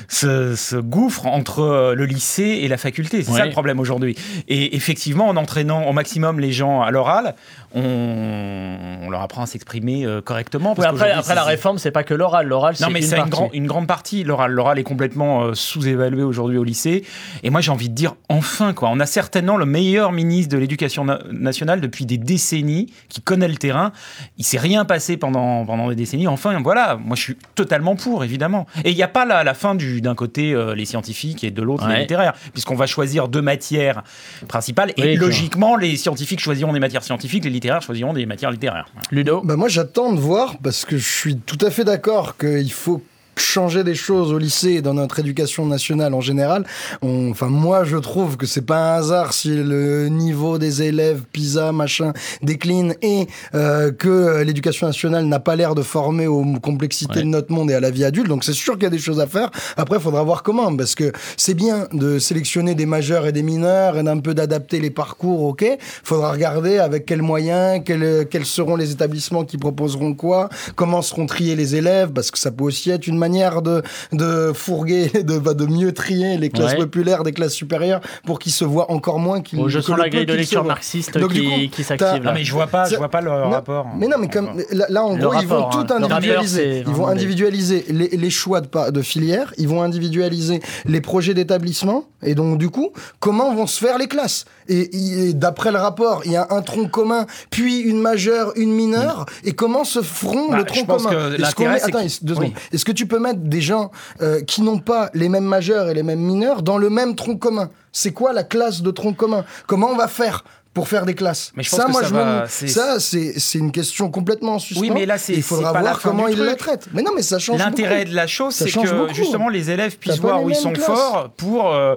ce- 0.10 0.56
ce 0.58 0.75
gouffre 0.75 1.25
entre 1.25 1.60
euh, 1.62 1.95
le 1.95 2.06
lycée 2.06 2.43
et 2.63 2.67
la 2.67 2.77
faculté. 2.77 3.23
C'est 3.23 3.32
Ouais. 3.32 3.39
ça 3.39 3.45
le 3.45 3.51
problème 3.51 3.80
aujourd'hui. 3.80 4.15
Et 4.49 4.75
effectivement, 4.75 5.27
en 5.30 5.38
entraînant 5.38 5.84
au 5.86 5.93
maximum 5.93 6.39
les 6.41 6.51
gens 6.51 6.82
à 6.82 6.91
l'oral, 6.91 7.36
on, 7.73 8.77
on 9.04 9.10
leur 9.10 9.21
apprend 9.21 9.43
à 9.43 9.45
s'exprimer 9.45 10.06
euh, 10.06 10.21
correctement. 10.21 10.73
Après, 10.77 11.12
après 11.12 11.36
la 11.36 11.43
réforme, 11.43 11.77
c'est 11.77 11.91
pas 11.91 12.04
que 12.04 12.13
l'oral. 12.13 12.47
L'oral, 12.47 12.75
c'est 12.75 12.84
non, 12.84 12.89
mais 12.91 13.06
une 13.06 13.15
une, 13.17 13.30
grand- 13.30 13.49
une 13.54 13.67
grande 13.67 13.88
partie. 13.88 14.23
L'oral, 14.23 14.51
l'oral 14.51 14.80
est 14.80 14.84
complètement 14.84 15.54
sous-évalué 15.54 16.23
aujourd'hui 16.23 16.58
au 16.58 16.63
lycée. 16.63 17.04
Et 17.43 17.49
moi, 17.49 17.62
j'ai 17.62 17.71
envie 17.71 17.89
de 17.89 17.95
dire, 17.95 18.15
enfin, 18.30 18.73
quoi. 18.82 18.89
On 18.91 19.00
a 19.00 19.06
certainement 19.06 19.56
le 19.56 19.65
meilleur 19.65 20.12
ministre 20.12 20.52
de 20.54 20.58
l'Éducation 20.60 21.06
na- 21.06 21.20
nationale 21.32 21.80
depuis 21.80 22.06
des 22.06 22.17
décennies, 22.17 22.91
qui 23.08 23.22
connaît 23.22 23.48
le 23.48 23.56
terrain. 23.56 23.94
Il 24.38 24.44
s'est 24.44 24.58
rien 24.60 24.84
passé 24.84 25.15
pendant, 25.15 25.65
pendant 25.65 25.88
des 25.88 25.96
décennies. 25.96 26.28
Enfin, 26.28 26.60
voilà. 26.62 26.98
Moi, 26.98 27.15
je 27.15 27.22
suis 27.22 27.38
totalement 27.56 27.96
pour, 27.96 28.24
évidemment. 28.24 28.65
Et 28.84 28.89
il 28.91 28.96
n'y 28.96 29.04
a 29.04 29.08
pas 29.08 29.26
la, 29.26 29.44
la 29.44 29.54
fin 29.54 29.76
du, 29.76 30.02
d'un 30.02 30.15
côté 30.15 30.52
euh, 30.54 30.76
les 30.76 30.86
scientifiques 30.86 31.44
et 31.44 31.52
de 31.52 31.62
l'autre 31.62 31.88
Ouais. 31.88 31.94
les 31.94 32.02
littéraires, 32.02 32.34
puisqu'on 32.52 32.76
va 32.76 32.88
choisir 32.88 33.28
deux 33.28 33.41
matières 33.41 34.04
principales. 34.48 34.91
Et 34.98 35.04
Oui, 35.04 35.15
logiquement, 35.15 35.76
les 35.78 35.96
scientifiques 35.96 36.39
choisiront 36.39 36.74
des 36.74 36.80
matières 36.80 37.04
scientifiques, 37.04 37.44
les 37.46 37.50
littéraires 37.52 37.82
choisiront 37.82 38.13
des 38.13 38.26
matières 38.26 38.52
littéraires. 38.52 38.88
Ludo? 39.12 39.41
Bah 39.44 39.56
moi 39.56 39.67
j'attends 39.70 40.12
de 40.13 40.20
voir 40.20 40.58
parce 40.63 40.86
que 40.86 40.98
je 40.98 41.08
suis 41.08 41.38
tout 41.38 41.58
à 41.62 41.70
fait 41.70 41.84
d'accord 41.84 42.36
qu'il 42.38 42.72
faut 42.72 43.02
changer 43.38 43.84
des 43.84 43.96
choses 43.96 44.32
au 44.34 44.38
lycée 44.38 44.72
et 44.74 44.82
dans 44.82 44.94
notre 44.94 45.20
éducation 45.20 45.65
nationale 45.65 46.13
en 46.13 46.22
général. 46.22 46.65
On- 47.02 47.30
Enfin 47.32 47.48
moi 47.48 47.84
je 47.86 47.98
trouve 47.98 48.36
que 48.38 48.46
c'est 48.46 48.65
pas 48.65 48.94
un 48.96 48.98
hasard 49.00 49.34
si 49.34 49.50
le 49.56 50.08
niveau 50.10 50.58
des 50.58 50.82
élèves 50.84 51.22
PISA 51.32 51.72
machin 51.72 52.13
décline 52.41 52.94
et 53.02 53.28
euh, 53.56 53.91
que 53.91 54.41
l'éducation 54.44 54.88
nationale 54.88 55.26
n'a 55.26 55.39
pas 55.39 55.56
l'air 55.56 55.76
de 55.76 55.82
former 55.82 56.28
aux 56.28 56.44
complexités 56.62 57.20
Ouais. 57.20 57.24
de 57.24 57.28
notre 57.28 57.52
monde 57.52 57.72
et 57.72 57.74
à 57.74 57.80
la 57.80 57.89
vie 57.89 58.04
adulte. 58.06 58.28
Donc 58.28 58.44
c'est 58.44 58.54
sûr 58.54 58.74
qu'il 58.76 58.84
y 58.84 58.88
a 58.88 58.89
des 58.91 59.00
choses 59.00 59.20
à 59.20 59.28
faire. 59.28 59.50
Après 59.78 59.98
il 59.98 60.02
faudra 60.02 60.24
voir 60.24 60.44
comment 60.44 60.76
parce 60.76 60.94
que 60.96 61.12
c'est 61.38 61.54
bien 61.54 61.88
de 61.94 62.20
sélectionner 62.20 62.76
des 62.76 62.86
majeurs 62.86 63.26
et 63.28 63.32
des 63.32 63.44
mineurs 63.44 63.98
et 63.98 64.04
d'un 64.04 64.20
peu 64.20 64.34
d'adapter 64.34 64.80
les 64.80 64.89
parcours. 64.91 65.44
Ok, 65.44 65.65
faudra 66.04 66.32
regarder 66.32 66.78
avec 66.80 67.06
quels 67.06 67.22
moyens, 67.22 67.82
quels, 67.86 68.28
quels 68.30 68.46
seront 68.46 68.76
les 68.76 68.91
établissements 68.91 69.46
qui 69.46 69.58
proposeront 69.58 70.13
quoi, 70.13 70.50
comment 70.76 71.02
seront 71.02 71.26
triés 71.26 71.56
les 71.56 71.76
élèves, 71.76 72.12
parce 72.12 72.30
que 72.32 72.38
ça 72.39 72.52
peut 72.52 72.63
aussi 72.65 72.89
être 72.91 73.08
une 73.08 73.17
manière 73.22 73.62
de, 73.62 73.82
de 74.12 74.52
fourguer, 74.54 75.08
de, 75.24 75.38
bah, 75.40 75.54
de 75.54 75.66
mieux 75.66 75.94
trier 75.94 76.38
les 76.38 76.50
classes 76.50 76.72
Ouais. 76.74 76.78
populaires 76.78 77.24
des 77.24 77.32
classes 77.34 77.54
supérieures 77.54 78.02
pour 78.26 78.40
qu'ils 78.40 78.52
se 78.52 78.66
voient 78.66 78.92
encore 78.92 79.20
moins 79.20 79.42
qu'ils 79.42 79.60
Bon, 79.60 79.68
Je 79.70 79.80
que 79.80 79.86
sens 79.86 79.98
la 79.98 80.10
grille 80.10 80.26
de 80.26 80.34
lecture 80.34 80.64
marxiste 80.64 81.18
Donc, 81.18 81.34
qui, 81.34 81.44
coup, 81.44 81.76
qui 81.76 81.84
s'active. 81.84 82.08
Non, 82.20 82.24
là. 82.24 82.34
mais 82.34 82.44
je 82.44 82.52
vois 82.54 82.68
pas, 82.68 82.88
je 82.90 82.96
vois 82.98 83.10
pas 83.10 83.22
le 83.22 83.30
Non, 83.30 83.50
rapport. 83.50 83.88
Mais 83.98 84.08
non, 84.08 84.18
mais 84.20 84.28
comme 84.30 84.50
là, 84.72 84.86
là, 84.90 85.04
en 85.04 85.16
Le 85.16 85.22
gros, 85.28 85.40
ils 85.42 85.48
vont 85.48 85.70
tout 85.70 85.80
hein. 85.80 85.86
Rappeur, 86.02 86.12
individualiser. 86.18 86.84
Ils 86.88 86.94
vont 86.94 87.08
individualiser 87.08 87.86
les, 87.90 88.10
les 88.10 88.30
choix 88.30 88.62
de, 88.62 88.92
de 88.92 89.02
filière, 89.02 89.54
ils 89.58 89.68
vont 89.68 89.82
individualiser 89.82 90.62
les 90.86 91.02
projets 91.02 91.34
d'établissement, 91.34 92.06
et 92.24 92.36
donc 92.36 92.58
du 92.58 92.70
coup, 92.70 92.92
comment 93.20 93.54
vont 93.54 93.68
se 93.68 93.80
faire 93.80 93.98
les 93.98 94.08
classes? 94.08 94.46
Et, 94.68 95.28
et 95.30 95.34
d'après 95.34 95.72
le 95.72 95.78
rapport, 95.80 96.22
il 96.26 96.32
y 96.32 96.36
a 96.38 96.48
un 96.52 96.62
tronc 96.62 96.88
commun, 96.88 97.26
puis 97.50 97.80
une 97.80 98.00
majeure, 98.00 98.54
une 98.56 98.72
mineure, 98.74 99.26
et 99.44 99.52
comment 99.54 99.84
se 99.84 100.02
feront 100.02 100.50
Bah, 100.50 100.58
le 100.58 100.64
tronc 100.64 100.86
commun? 100.86 101.10
que 101.10 101.42
Est-ce 101.42 101.86
Attends, 101.86 102.40
oui. 102.40 102.54
Est-ce 102.72 102.86
que 102.86 102.92
tu 102.92 103.06
peux 103.12 103.19
mettre 103.19 103.39
des 103.41 103.62
gens 103.62 103.91
euh, 104.21 104.41
qui 104.41 104.62
n'ont 104.62 104.80
pas 104.80 105.10
les 105.13 105.30
mêmes 105.30 105.43
majeurs 105.45 105.89
et 105.89 105.93
les 105.93 106.04
mêmes 106.04 106.19
mineurs 106.21 106.62
dans 106.63 106.78
le 106.78 106.89
même 106.89 107.15
tronc 107.15 107.38
commun 107.38 107.69
C'est 107.91 108.12
quoi 108.13 108.34
la 108.34 108.43
classe 108.43 108.82
de 108.82 108.91
tronc 108.91 109.13
commun? 109.13 109.45
Comment 109.67 109.89
on 109.89 109.95
va 109.97 110.08
faire 110.08 110.43
pour 110.74 110.88
faire 110.88 111.06
des 111.06 111.15
classes? 111.15 111.52
Mais 111.58 111.63
je 111.63 111.69
pense 111.69 111.80
ça, 111.80 111.86
que 111.88 111.91
moi, 111.91 112.02
ça 112.02 112.08
je 112.08 112.13
va- 112.13 112.41
me- 112.43 112.47
c'est- 112.47 112.67
ça, 112.67 113.00
c'est 113.02 113.38
c'est 113.38 113.58
une 113.60 113.71
question 113.74 114.10
complètement 114.10 114.54
en 114.56 114.60
suspens. 114.60 114.82
Oui, 114.82 114.89
mais 114.89 115.06
là, 115.06 115.17
c'est- 115.17 115.34
Il 115.34 115.43
faudra 115.43 115.74
voir 115.74 116.00
comment 116.02 116.28
du 116.28 116.34
il 116.34 116.39
la 116.39 116.56
truc. 116.56 116.60
traite. 116.60 116.88
Mais 116.93 117.02
non, 117.04 117.12
mais 117.15 117.21
ça 117.21 117.39
change 117.39 117.60
L'intérêt 117.60 118.06
de 118.06 118.15
la 118.15 118.26
chose, 118.28 118.56
c'est 118.56 118.71
que 118.71 118.95
beaucoup. 118.95 119.13
justement 119.13 119.50
les 119.50 119.69
élèves 119.69 119.97
puissent 119.97 120.19
voir 120.19 120.41
où 120.43 120.50
ils 120.50 120.56
sont 120.56 120.71
classes. 120.71 120.86
forts 120.86 121.30
pour, 121.36 121.74
euh, 121.74 121.95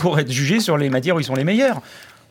pour 0.00 0.18
être 0.20 0.30
jugés 0.30 0.60
sur 0.60 0.76
les 0.78 0.88
matières 0.88 1.16
où 1.16 1.20
ils 1.20 1.24
sont 1.24 1.34
les 1.34 1.44
meilleurs. 1.44 1.80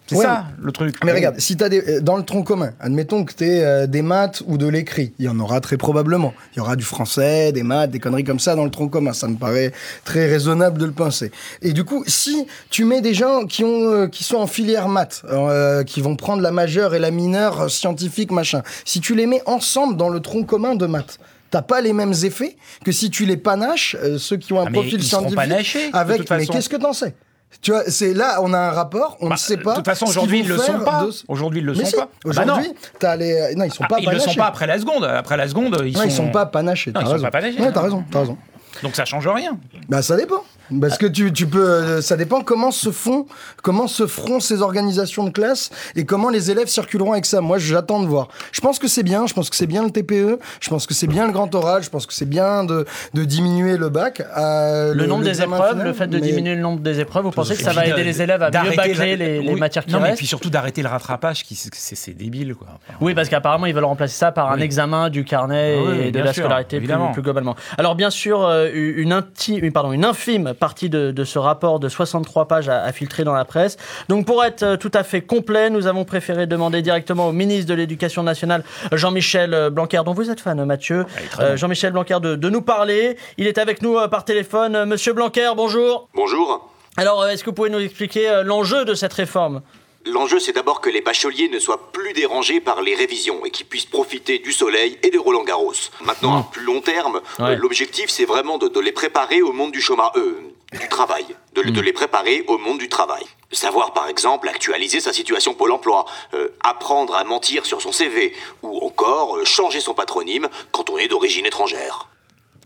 C'est 0.07 0.15
Ouais, 0.15 0.23
ça 0.23 0.45
le 0.61 0.71
truc. 0.71 0.97
Mais 1.03 1.11
regarde, 1.13 1.39
si 1.39 1.57
t'as 1.57 1.67
des 1.67 1.81
euh, 1.81 1.99
dans 1.99 2.15
le 2.15 2.23
tronc 2.23 2.43
commun, 2.43 2.71
admettons 2.79 3.23
que 3.25 3.33
t'aies 3.33 3.63
euh, 3.63 3.87
des 3.87 4.03
maths 4.03 4.43
ou 4.45 4.57
de 4.59 4.67
l'écrit, 4.67 5.13
il 5.17 5.25
y 5.25 5.29
en 5.29 5.39
aura 5.39 5.61
très 5.61 5.77
probablement. 5.77 6.33
Il 6.53 6.57
y 6.57 6.59
aura 6.59 6.75
du 6.75 6.83
français, 6.83 7.51
des 7.51 7.63
maths, 7.63 7.89
des 7.89 7.99
conneries 7.99 8.23
comme 8.23 8.39
ça 8.39 8.55
dans 8.55 8.65
le 8.65 8.69
tronc 8.69 8.89
commun. 8.89 9.13
Ça 9.13 9.27
me 9.27 9.35
paraît 9.35 9.71
très 10.03 10.27
raisonnable 10.27 10.77
de 10.77 10.85
le 10.85 10.91
penser. 10.91 11.31
Et 11.63 11.73
du 11.73 11.83
coup, 11.85 12.03
si 12.05 12.45
tu 12.69 12.85
mets 12.85 13.01
des 13.01 13.15
gens 13.15 13.45
qui 13.45 13.63
ont 13.63 13.91
euh, 13.91 14.07
qui 14.07 14.23
sont 14.23 14.37
en 14.37 14.47
filière 14.47 14.89
maths, 14.89 15.23
euh, 15.31 15.83
qui 15.83 16.01
vont 16.01 16.15
prendre 16.15 16.41
la 16.43 16.51
majeure 16.51 16.93
et 16.93 16.99
la 16.99 17.09
mineure 17.11 17.61
euh, 17.61 17.67
scientifique 17.67 18.31
machin, 18.31 18.61
si 18.85 18.99
tu 19.01 19.15
les 19.15 19.25
mets 19.25 19.41
ensemble 19.47 19.97
dans 19.97 20.09
le 20.09 20.19
tronc 20.19 20.43
commun 20.43 20.75
de 20.75 20.85
maths. 20.85 21.17
T'as 21.51 21.61
pas 21.61 21.79
les 21.79 21.93
mêmes 21.93 22.13
effets 22.23 22.57
que 22.83 22.91
si 22.91 23.09
tu 23.09 23.25
les 23.25 23.37
panaches, 23.37 23.95
euh, 24.03 24.17
ceux 24.17 24.35
qui 24.35 24.51
ont 24.51 24.59
un 24.59 24.65
Ah, 24.67 24.71
profil 24.71 25.01
scientifique. 25.01 25.35
panachés, 25.35 25.89
avec, 25.93 26.29
mais 26.29 26.45
qu'est-ce 26.47 26.67
que 26.67 26.75
t'en 26.75 26.91
sais? 26.91 27.15
Tu 27.61 27.71
vois, 27.71 27.83
c'est 27.87 28.13
là, 28.13 28.39
on 28.41 28.53
a 28.53 28.57
un 28.59 28.71
rapport, 28.71 29.17
on 29.21 29.27
Bah, 29.29 29.35
ne 29.35 29.39
sait 29.39 29.57
pas. 29.57 29.71
De 29.71 29.75
toute 29.77 29.85
façon, 29.85 30.05
aujourd'hui, 30.05 30.41
vont 30.41 30.45
ils 30.45 30.49
le 30.49 30.57
sont 30.57 30.79
pas. 30.79 31.05
Aujourd'hui, 31.27 31.59
ils 31.61 31.65
le 31.65 31.73
sont 31.75 31.81
pas. 31.97 32.07
Ah 32.09 32.17
bah. 32.23 32.29
Aujourd'hui, 32.29 32.71
t'as 32.99 33.15
les. 33.15 33.55
Non, 33.55 33.65
ils 33.65 33.73
sont 33.73 33.83
Ah, 33.83 33.87
pas 33.87 33.99
ils 33.99 34.05
le 34.09 34.11
sont 34.13 34.25
panachés. 34.25 34.39
pas 34.39 34.45
après 34.47 34.67
la 34.67 34.79
seconde. 34.79 35.03
Après 35.05 35.37
la 35.37 35.47
seconde, 35.47 35.77
ils 35.85 35.93
Non, 35.93 35.99
sont. 35.99 36.05
ils 36.05 36.11
sont 36.11 36.31
pas 36.31 36.45
panachés. 36.45 36.91
Non, 36.91 37.01
ils 37.01 37.05
sont 37.05 37.11
raison. 37.13 37.23
pas 37.25 37.31
panachés, 37.31 37.59
Ouais, 37.61 37.71
t'as 37.71 37.81
raison, 37.81 38.03
t'as 38.11 38.19
raison. 38.19 38.37
Donc 38.83 38.95
ça 38.95 39.05
change 39.05 39.27
rien. 39.27 39.57
Bah 39.87 40.01
ça 40.01 40.15
dépend. 40.17 40.43
Parce 40.81 40.97
que 40.97 41.05
tu, 41.05 41.31
tu 41.31 41.47
peux, 41.47 41.63
euh, 41.69 42.01
ça 42.01 42.17
dépend 42.17 42.41
comment 42.41 42.71
se 42.71 42.91
font, 42.91 43.25
comment 43.61 43.87
se 43.87 44.07
feront 44.07 44.39
ces 44.39 44.61
organisations 44.61 45.23
de 45.23 45.29
classe 45.29 45.69
et 45.95 46.05
comment 46.05 46.29
les 46.29 46.51
élèves 46.51 46.67
circuleront 46.67 47.11
avec 47.13 47.25
ça. 47.25 47.41
Moi, 47.41 47.57
j'attends 47.57 48.01
de 48.01 48.07
voir. 48.07 48.27
Je 48.51 48.61
pense 48.61 48.79
que 48.79 48.87
c'est 48.87 49.03
bien. 49.03 49.27
Je 49.27 49.33
pense 49.33 49.49
que 49.49 49.55
c'est 49.55 49.67
bien 49.67 49.83
le 49.83 49.91
TPE. 49.91 50.39
Je 50.59 50.69
pense 50.69 50.87
que 50.87 50.93
c'est 50.93 51.07
bien 51.07 51.27
le 51.27 51.33
grand 51.33 51.53
oral. 51.55 51.83
Je 51.83 51.89
pense 51.89 52.05
que 52.05 52.13
c'est 52.13 52.25
bien 52.29 52.63
de, 52.63 52.85
de 53.13 53.23
diminuer 53.23 53.77
le 53.77 53.89
bac. 53.89 54.21
euh, 54.37 54.93
Le, 54.93 55.05
nombre 55.05 55.23
des 55.23 55.41
épreuves, 55.41 55.69
final, 55.71 55.87
le 55.87 55.93
fait 55.93 56.07
de 56.07 56.17
mais- 56.17 56.21
diminuer 56.25 56.55
le 56.55 56.61
nombre 56.61 56.79
des 56.79 56.99
épreuves, 56.99 57.23
vous 57.25 57.31
pensez 57.31 57.55
que 57.55 57.61
ça 57.63 57.73
va 57.73 57.85
aider 57.85 57.99
de- 58.01 58.05
les 58.05 58.21
élèves 58.21 58.41
à 58.41 58.47
mieux 58.47 58.51
d'arrêter 58.51 58.75
bâcler 58.77 58.93
la- 59.17 59.25
les, 59.25 59.41
les 59.41 59.53
oui. 59.53 59.59
matières 59.59 59.85
qui 59.85 59.91
Non, 59.93 59.99
mais 59.99 60.05
restent 60.09 60.17
puis 60.17 60.27
surtout 60.27 60.49
d'arrêter 60.49 60.81
le 60.81 60.89
rattrapage, 60.89 61.43
qui 61.43 61.55
c'est- 61.55 62.13
débile 62.17 62.55
quoi. 62.55 62.67
Enfin, 62.75 62.97
Oui, 63.01 63.13
parce 63.13 63.29
qu'apparemment, 63.29 63.65
ils 63.65 63.73
veulent 63.75 63.83
remplacer 63.83 64.15
ça 64.15 64.31
par 64.31 64.51
un 64.51 64.55
Oui. 64.57 64.63
examen 64.63 65.09
du 65.09 65.23
carnet 65.25 65.75
Ah 65.77 65.89
oui, 65.89 65.97
et 66.07 66.11
de 66.11 66.19
la 66.19 66.33
sûr, 66.33 66.43
scolarité 66.43 66.77
plus, 66.77 66.85
évidemment. 66.85 67.11
plus 67.11 67.21
globalement. 67.21 67.55
Alors, 67.77 67.95
bien 67.95 68.09
sûr, 68.09 68.43
euh, 68.45 68.69
une, 68.73 69.11
inti- 69.13 69.71
pardon, 69.71 69.91
une 69.91 70.05
infime 70.05 70.53
partie 70.57 70.89
de, 70.89 71.11
de 71.11 71.23
ce 71.23 71.39
rapport 71.39 71.79
de 71.79 71.89
63 71.89 72.47
pages 72.47 72.69
à, 72.69 72.83
à 72.83 72.91
filtrer 72.91 73.23
dans 73.23 73.33
la 73.33 73.45
presse. 73.45 73.77
Donc, 74.09 74.25
pour 74.25 74.43
être 74.43 74.63
euh, 74.63 74.77
tout 74.77 74.91
à 74.93 75.03
fait 75.03 75.21
complet, 75.21 75.69
nous 75.69 75.87
avons 75.87 76.05
préféré 76.05 76.47
demander 76.47 76.81
directement 76.81 77.27
au 77.27 77.31
ministre 77.31 77.69
de 77.69 77.73
l'Éducation 77.73 78.23
nationale, 78.23 78.63
Jean-Michel 78.91 79.53
euh, 79.53 79.69
Blanquer, 79.69 80.01
dont 80.05 80.13
vous 80.13 80.29
êtes 80.29 80.39
fan, 80.39 80.63
Mathieu. 80.65 81.05
très 81.31 81.43
Euh. 81.43 81.57
Jean-Michel 81.57 81.93
Blanquer, 81.93 82.17
de, 82.21 82.35
de 82.35 82.49
nous 82.49 82.61
parler. 82.61 83.17
Il 83.37 83.47
est 83.47 83.57
avec 83.57 83.81
nous 83.81 83.97
par 84.09 84.25
téléphone. 84.25 84.85
Monsieur 84.85 85.13
Blanquer, 85.13 85.51
bonjour. 85.55 86.09
Bonjour. 86.15 86.69
Alors, 86.97 87.25
est-ce 87.27 87.43
que 87.43 87.49
vous 87.49 87.55
pouvez 87.55 87.69
nous 87.69 87.79
expliquer 87.79 88.41
l'enjeu 88.45 88.85
de 88.85 88.93
cette 88.93 89.13
réforme? 89.13 89.61
L'enjeu, 90.05 90.39
c'est 90.39 90.51
d'abord 90.53 90.81
que 90.81 90.89
les 90.89 91.01
bacheliers 91.01 91.49
ne 91.49 91.57
soient 91.59 91.91
plus 91.91 92.13
dérangés 92.13 92.59
par 92.59 92.81
les 92.81 92.93
révisions 92.95 93.43
et 93.45 93.49
qu'ils 93.51 93.65
puissent 93.65 93.85
profiter 93.87 94.37
du 94.39 94.53
soleil 94.53 94.99
et 95.03 95.09
de 95.09 95.17
Roland 95.17 95.43
Garros. 95.43 95.73
Maintenant, 96.03 96.37
à 96.39 96.43
plus 96.51 96.63
long 96.63 96.79
terme, 96.81 97.21
Ouais. 97.39 97.45
euh, 97.51 97.55
l'objectif, 97.55 98.09
c'est 98.09 98.25
vraiment 98.25 98.57
de, 98.57 98.67
de 98.67 98.79
les 98.79 98.91
préparer 98.91 99.41
au 99.41 99.51
monde 99.51 99.71
du 99.71 99.81
chômage, 99.81 100.11
euh, 100.17 100.39
du 100.79 100.87
travail, 100.89 101.25
de, 101.53 101.63
de 101.63 101.81
les 101.81 101.93
préparer 101.93 102.43
au 102.47 102.57
monde 102.57 102.77
du 102.77 102.87
travail. 102.89 103.23
Savoir, 103.51 103.93
par 103.93 104.07
exemple, 104.07 104.47
actualiser 104.49 104.99
sa 104.99 105.13
situation 105.13 105.53
Pôle 105.53 105.71
emploi, 105.71 106.05
euh, 106.33 106.49
apprendre 106.63 107.15
à 107.15 107.23
mentir 107.23 107.65
sur 107.65 107.81
son 107.81 107.91
CV, 107.91 108.33
ou 108.63 108.85
encore 108.85 109.37
changer 109.45 109.79
son 109.79 109.93
patronyme 109.93 110.49
quand 110.71 110.89
on 110.89 110.97
est 110.97 111.07
d'origine 111.07 111.45
étrangère. 111.45 112.07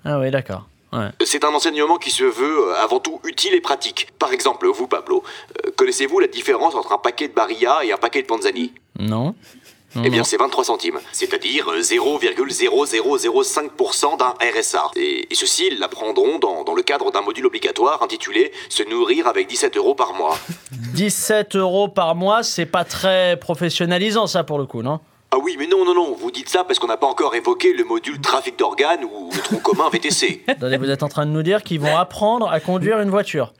Ah 0.03 0.19
oui, 0.19 0.31
d'accord. 0.31 0.63
Ouais. 0.91 1.09
C'est 1.23 1.43
un 1.43 1.53
enseignement 1.53 1.97
qui 1.97 2.09
se 2.11 2.23
veut 2.23 2.69
euh, 2.69 2.75
avant 2.83 2.99
tout 2.99 3.19
utile 3.23 3.53
et 3.53 3.61
pratique. 3.61 4.07
Par 4.17 4.33
exemple, 4.33 4.67
vous, 4.67 4.87
Pablo, 4.87 5.23
euh, 5.65 5.69
connaissez-vous 5.75 6.19
la 6.19 6.25
différence 6.27 6.73
entre 6.75 6.91
un 6.93 6.97
paquet 6.97 7.27
de 7.27 7.33
Barilla 7.33 7.83
et 7.83 7.91
un 7.91 7.97
paquet 7.97 8.21
de 8.23 8.27
Panzani? 8.27 8.73
Non 8.97 9.35
Non, 9.95 10.01
Eh 10.03 10.09
bien, 10.09 10.23
c'est 10.23 10.37
23 10.37 10.63
centimes, 10.63 10.99
c'est-à-dire 11.11 11.69
euh, 11.69 11.81
0,0005% 11.81 14.17
d'un 14.17 14.33
RSA. 14.59 14.89
Et, 14.95 15.31
et 15.31 15.35
ceci, 15.35 15.67
ils 15.71 15.77
l'apprendront 15.79 16.39
dans, 16.39 16.63
dans 16.63 16.73
le 16.73 16.81
cadre 16.81 17.11
d'un 17.11 17.21
module 17.21 17.45
obligatoire 17.45 18.01
intitulé 18.01 18.51
Se 18.69 18.81
nourrir 18.83 19.27
avec 19.27 19.47
17 19.47 19.77
euros 19.77 19.93
par 19.95 20.13
mois. 20.13 20.37
17 20.95 21.55
euros 21.55 21.87
par 21.87 22.15
mois, 22.15 22.41
c'est 22.43 22.65
pas 22.65 22.83
très 22.83 23.37
professionnalisant, 23.39 24.25
ça, 24.27 24.43
pour 24.43 24.57
le 24.57 24.65
coup, 24.65 24.81
non? 24.81 24.99
Ah 25.31 25.37
oui, 25.37 25.55
mais 25.59 25.67
non, 25.67 25.85
non, 25.85 25.93
non, 25.93 26.15
vous 26.15 26.31
dites 26.31 26.49
ça 26.49 26.63
parce 26.63 26.79
qu'on 26.79 26.87
n'a 26.87 26.97
pas 26.97 27.05
encore 27.05 27.35
évoqué 27.35 27.73
le 27.73 27.83
module 27.83 28.19
trafic 28.19 28.57
d'organes 28.57 29.03
ou 29.03 29.29
le 29.31 29.39
tronc 29.41 29.59
commun 29.59 29.89
VTC. 29.89 30.43
Attendez, 30.47 30.77
vous 30.77 30.89
êtes 30.89 31.03
en 31.03 31.07
train 31.07 31.27
de 31.27 31.31
nous 31.31 31.43
dire 31.43 31.61
qu'ils 31.61 31.79
vont 31.79 31.95
apprendre 31.95 32.49
à 32.49 32.59
conduire 32.59 32.99
une 32.99 33.11
voiture. 33.11 33.53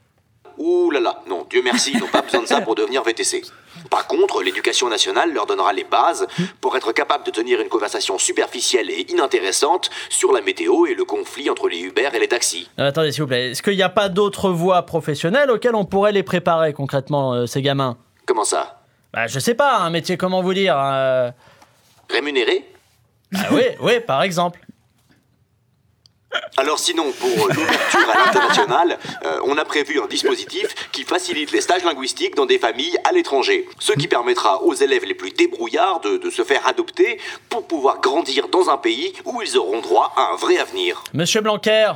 Ouh 0.58 0.90
là 0.90 1.00
là, 1.00 1.22
non, 1.28 1.46
Dieu 1.48 1.62
merci, 1.64 1.92
ils 1.94 2.00
n'ont 2.00 2.08
pas 2.08 2.22
besoin 2.22 2.42
de 2.42 2.46
ça 2.46 2.60
pour 2.60 2.74
devenir 2.74 3.02
VTC. 3.04 3.42
Par 3.88 4.06
contre, 4.08 4.42
l'éducation 4.42 4.88
nationale 4.88 5.32
leur 5.32 5.46
donnera 5.46 5.72
les 5.72 5.84
bases 5.84 6.26
pour 6.60 6.76
être 6.76 6.92
capable 6.92 7.24
de 7.24 7.30
tenir 7.30 7.60
une 7.60 7.68
conversation 7.68 8.18
superficielle 8.18 8.90
et 8.90 9.06
inintéressante 9.10 9.90
sur 10.10 10.32
la 10.32 10.42
météo 10.42 10.86
et 10.86 10.94
le 10.94 11.04
conflit 11.04 11.48
entre 11.48 11.68
les 11.68 11.78
Uber 11.78 12.10
et 12.12 12.18
les 12.18 12.28
taxis. 12.28 12.68
Euh, 12.78 12.88
attendez, 12.88 13.12
s'il 13.12 13.22
vous 13.22 13.28
plaît. 13.28 13.52
Est-ce 13.52 13.62
qu'il 13.62 13.76
n'y 13.76 13.82
a 13.82 13.88
pas 13.88 14.08
d'autres 14.08 14.50
voies 14.50 14.82
professionnelles 14.82 15.50
auxquelles 15.50 15.76
on 15.76 15.84
pourrait 15.84 16.12
les 16.12 16.24
préparer 16.24 16.72
concrètement, 16.72 17.32
euh, 17.32 17.46
ces 17.46 17.62
gamins? 17.62 17.96
Comment 18.26 18.44
ça? 18.44 18.82
Bah, 19.14 19.28
je 19.28 19.38
sais 19.38 19.54
pas, 19.54 19.78
un 19.78 19.90
métier, 19.90 20.16
comment 20.16 20.42
vous 20.42 20.54
dire 20.54 20.76
euh, 20.78 21.30
Rémunérés 22.12 22.64
bah 23.32 23.38
oui, 23.52 23.62
oui, 23.80 24.00
par 24.00 24.22
exemple. 24.22 24.58
Alors 26.56 26.78
sinon, 26.78 27.12
pour 27.12 27.48
l'ouverture 27.48 28.10
à 28.10 28.26
l'international, 28.26 28.98
euh, 29.24 29.40
on 29.44 29.56
a 29.56 29.64
prévu 29.64 30.00
un 30.00 30.06
dispositif 30.06 30.90
qui 30.92 31.02
facilite 31.04 31.50
les 31.52 31.60
stages 31.60 31.84
linguistiques 31.84 32.34
dans 32.34 32.46
des 32.46 32.58
familles 32.58 32.96
à 33.04 33.12
l'étranger. 33.12 33.68
Ce 33.78 33.92
qui 33.92 34.08
permettra 34.08 34.62
aux 34.62 34.74
élèves 34.74 35.04
les 35.04 35.14
plus 35.14 35.30
débrouillards 35.30 36.00
de, 36.00 36.18
de 36.18 36.30
se 36.30 36.42
faire 36.44 36.66
adopter 36.66 37.20
pour 37.48 37.66
pouvoir 37.66 38.00
grandir 38.00 38.48
dans 38.48 38.68
un 38.68 38.78
pays 38.78 39.12
où 39.24 39.42
ils 39.42 39.56
auront 39.56 39.80
droit 39.80 40.12
à 40.16 40.32
un 40.32 40.36
vrai 40.36 40.58
avenir. 40.58 41.02
Monsieur 41.14 41.40
Blanquer, 41.40 41.92